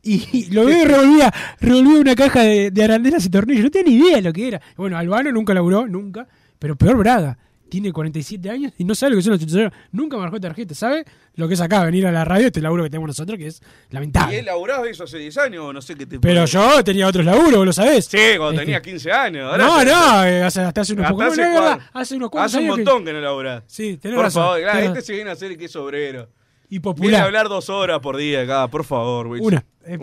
Y 0.07 0.51
lo 0.51 0.65
veo 0.65 0.83
y 0.83 0.85
revolvía, 0.85 1.33
revolvía 1.59 1.99
una 1.99 2.15
caja 2.15 2.41
de, 2.43 2.69
de 2.69 2.83
arandelas 2.83 3.25
y 3.25 3.29
tornillos. 3.29 3.63
No 3.63 3.71
tenía 3.71 3.91
ni 3.91 3.97
idea 4.05 4.15
de 4.17 4.21
lo 4.21 4.31
que 4.33 4.47
era. 4.47 4.61
Bueno, 4.77 4.97
Albano 4.97 5.31
nunca 5.31 5.53
laburó, 5.53 5.87
nunca. 5.87 6.27
Pero 6.59 6.75
peor 6.75 6.97
Braga. 6.97 7.37
Tiene 7.67 7.91
47 7.91 8.47
años 8.51 8.71
y 8.77 8.83
no 8.85 8.93
sabe 8.93 9.09
lo 9.11 9.15
que 9.17 9.23
son 9.23 9.31
los 9.31 9.39
titulares. 9.39 9.73
Nunca 9.91 10.15
marcó 10.17 10.39
tarjeta. 10.39 10.75
¿Sabe 10.75 11.03
lo 11.33 11.47
que 11.47 11.55
es 11.55 11.61
acá? 11.61 11.83
Venir 11.83 12.05
a 12.05 12.11
la 12.11 12.23
radio, 12.23 12.45
este 12.47 12.61
laburo 12.61 12.83
que 12.83 12.91
tenemos 12.91 13.07
nosotros, 13.07 13.37
que 13.39 13.47
es 13.47 13.59
¿Y 13.89 13.93
lamentable. 13.95 14.37
él 14.39 14.45
laburaba 14.45 14.87
eso 14.87 15.03
hace 15.05 15.17
10 15.17 15.37
años 15.39 15.63
o 15.65 15.73
no 15.73 15.81
sé 15.81 15.95
qué 15.95 16.05
te 16.05 16.19
Pero 16.19 16.45
yo 16.45 16.83
tenía 16.83 17.07
otros 17.07 17.25
laburos, 17.25 17.55
vos 17.55 17.65
lo 17.65 17.73
sabés. 17.73 18.05
Sí, 18.05 18.17
cuando 18.37 18.51
Este, 18.51 18.65
tenía 18.65 18.81
15 18.83 19.11
años. 19.11 19.51
ahora 19.51 19.65
No, 19.65 19.83
no, 19.83 20.23
eh, 20.25 20.43
hace, 20.43 20.61
hasta 20.61 20.81
hace 20.81 20.93
unos 20.93 21.05
Hasta 21.05 21.13
pocos 21.15 21.31
hace, 21.33 21.41
no, 21.41 21.79
hace 21.93 22.15
unos 22.15 22.29
cuantos 22.29 22.53
hace 22.53 22.57
un 22.59 22.63
años 22.65 22.75
que- 22.77 22.83
montón 22.85 23.05
que, 23.05 23.13
no 23.13 23.21
laburás. 23.21 23.63
Sí, 23.65 23.97
tenés 23.97 24.15
Por 24.15 24.25
razón. 24.25 24.43
favor, 24.43 24.61
claro, 24.61 24.79
tenés 24.79 24.89
este 24.91 25.01
se 25.01 25.13
viene 25.13 25.29
a 25.31 25.33
hacer 25.33 25.57
que 25.57 25.65
es 25.65 25.75
obrero. 25.75 26.29
Y 26.69 26.79
Viene 26.79 26.79
a 26.79 26.81
popular. 26.93 27.23
hablar 27.23 27.49
dos 27.49 27.69
horas 27.69 27.99
por 27.99 28.17
día 28.17 28.41
acá, 28.41 28.67
por 28.67 28.83
favor. 28.83 29.27
Una. 29.27 29.63
Eh, 29.85 29.97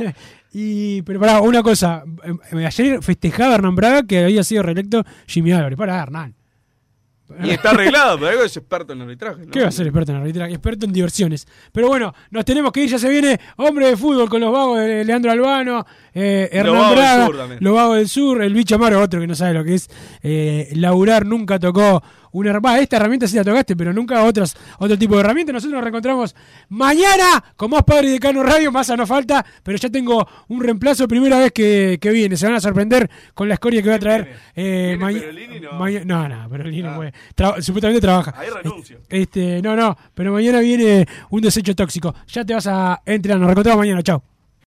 eh, 0.00 0.12
y, 0.52 1.02
pero 1.02 1.20
pará, 1.20 1.40
una 1.40 1.62
cosa. 1.62 2.04
eh, 2.52 2.64
Ayer 2.66 3.02
festejaba 3.02 3.54
Hernán 3.56 3.74
Braga 3.76 4.02
que 4.06 4.24
había 4.24 4.42
sido 4.42 4.62
reelecto 4.62 5.04
Jimmy 5.26 5.52
Álvarez. 5.52 5.76
Pará, 5.78 6.02
Hernán. 6.02 6.34
Y 7.42 7.50
está 7.50 7.70
arreglado, 7.70 8.18
pero 8.18 8.30
algo 8.30 8.44
es 8.44 8.56
experto 8.56 8.92
en 8.92 9.00
arbitraje. 9.02 9.46
¿no? 9.46 9.50
¿Qué 9.50 9.60
va 9.60 9.66
a 9.66 9.72
ser 9.72 9.84
experto 9.88 10.12
en 10.12 10.18
arbitraje? 10.18 10.52
Experto 10.52 10.86
en 10.86 10.92
diversiones. 10.92 11.48
Pero 11.72 11.88
bueno, 11.88 12.14
nos 12.30 12.44
tenemos 12.44 12.70
que 12.70 12.84
ir. 12.84 12.88
Ya 12.88 13.00
se 13.00 13.08
viene 13.08 13.40
Hombre 13.56 13.88
de 13.88 13.96
Fútbol 13.96 14.28
con 14.28 14.40
los 14.40 14.52
vagos 14.52 14.78
de 14.78 15.04
Leandro 15.04 15.32
Albano, 15.32 15.84
eh, 16.14 16.48
Hernán 16.52 16.90
del 16.90 16.96
Braga, 16.96 17.56
los 17.58 17.74
vagos 17.74 17.96
del 17.96 18.08
sur, 18.08 18.42
el 18.42 18.54
bicho 18.54 18.76
Amaro, 18.76 19.00
otro 19.02 19.20
que 19.20 19.26
no 19.26 19.34
sabe 19.34 19.54
lo 19.54 19.64
que 19.64 19.74
es 19.74 19.90
eh, 20.22 20.70
laburar. 20.76 21.26
Nunca 21.26 21.58
tocó 21.58 22.00
una 22.32 22.50
herramienta. 22.50 22.80
Esta 22.82 22.96
herramienta 22.96 23.26
sí 23.28 23.36
la 23.36 23.44
tocaste, 23.44 23.76
pero 23.76 23.92
nunca 23.92 24.22
otras, 24.24 24.56
otro 24.78 24.98
tipo 24.98 25.14
de 25.14 25.20
herramienta. 25.20 25.52
Nosotros 25.52 25.74
nos 25.74 25.82
reencontramos 25.82 26.34
mañana 26.68 27.42
con 27.56 27.70
más 27.70 27.82
Padre 27.84 28.10
de 28.10 28.18
Cano 28.20 28.42
Radio. 28.42 28.70
Más 28.72 28.88
no 28.96 29.06
falta, 29.06 29.44
pero 29.62 29.76
ya 29.78 29.88
tengo 29.90 30.26
un 30.48 30.62
reemplazo. 30.62 31.06
Primera 31.08 31.38
vez 31.38 31.52
que, 31.52 31.98
que 32.00 32.10
viene. 32.10 32.36
Se 32.36 32.46
van 32.46 32.54
a 32.56 32.60
sorprender 32.60 33.10
con 33.34 33.48
la 33.48 33.54
escoria 33.54 33.82
que 33.82 33.88
voy 33.88 33.96
a 33.96 34.00
traer. 34.00 34.36
Eh, 34.54 34.96
¿Viene 34.98 35.04
maña- 35.04 35.20
Perolini? 35.20 35.60
No. 35.60 36.04
no, 36.04 36.28
no, 36.28 36.48
Perolini 36.48 36.82
no 36.82 36.90
Ah. 36.90 36.96
puede. 36.96 37.12
Tra- 37.36 37.60
supuestamente 37.62 38.00
trabaja. 38.00 38.34
Ahí 38.36 38.48
renuncio. 38.50 38.98
Este, 39.08 39.60
no, 39.62 39.76
no, 39.76 39.96
pero 40.14 40.32
mañana 40.32 40.60
viene 40.60 41.06
un 41.30 41.40
desecho 41.42 41.74
tóxico. 41.74 42.14
Ya 42.28 42.44
te 42.44 42.54
vas 42.54 42.66
a 42.66 43.02
entrenar. 43.06 43.38
Nos 43.40 43.46
reencontramos 43.48 43.78
mañana. 43.80 44.02
Chao. 44.02 44.22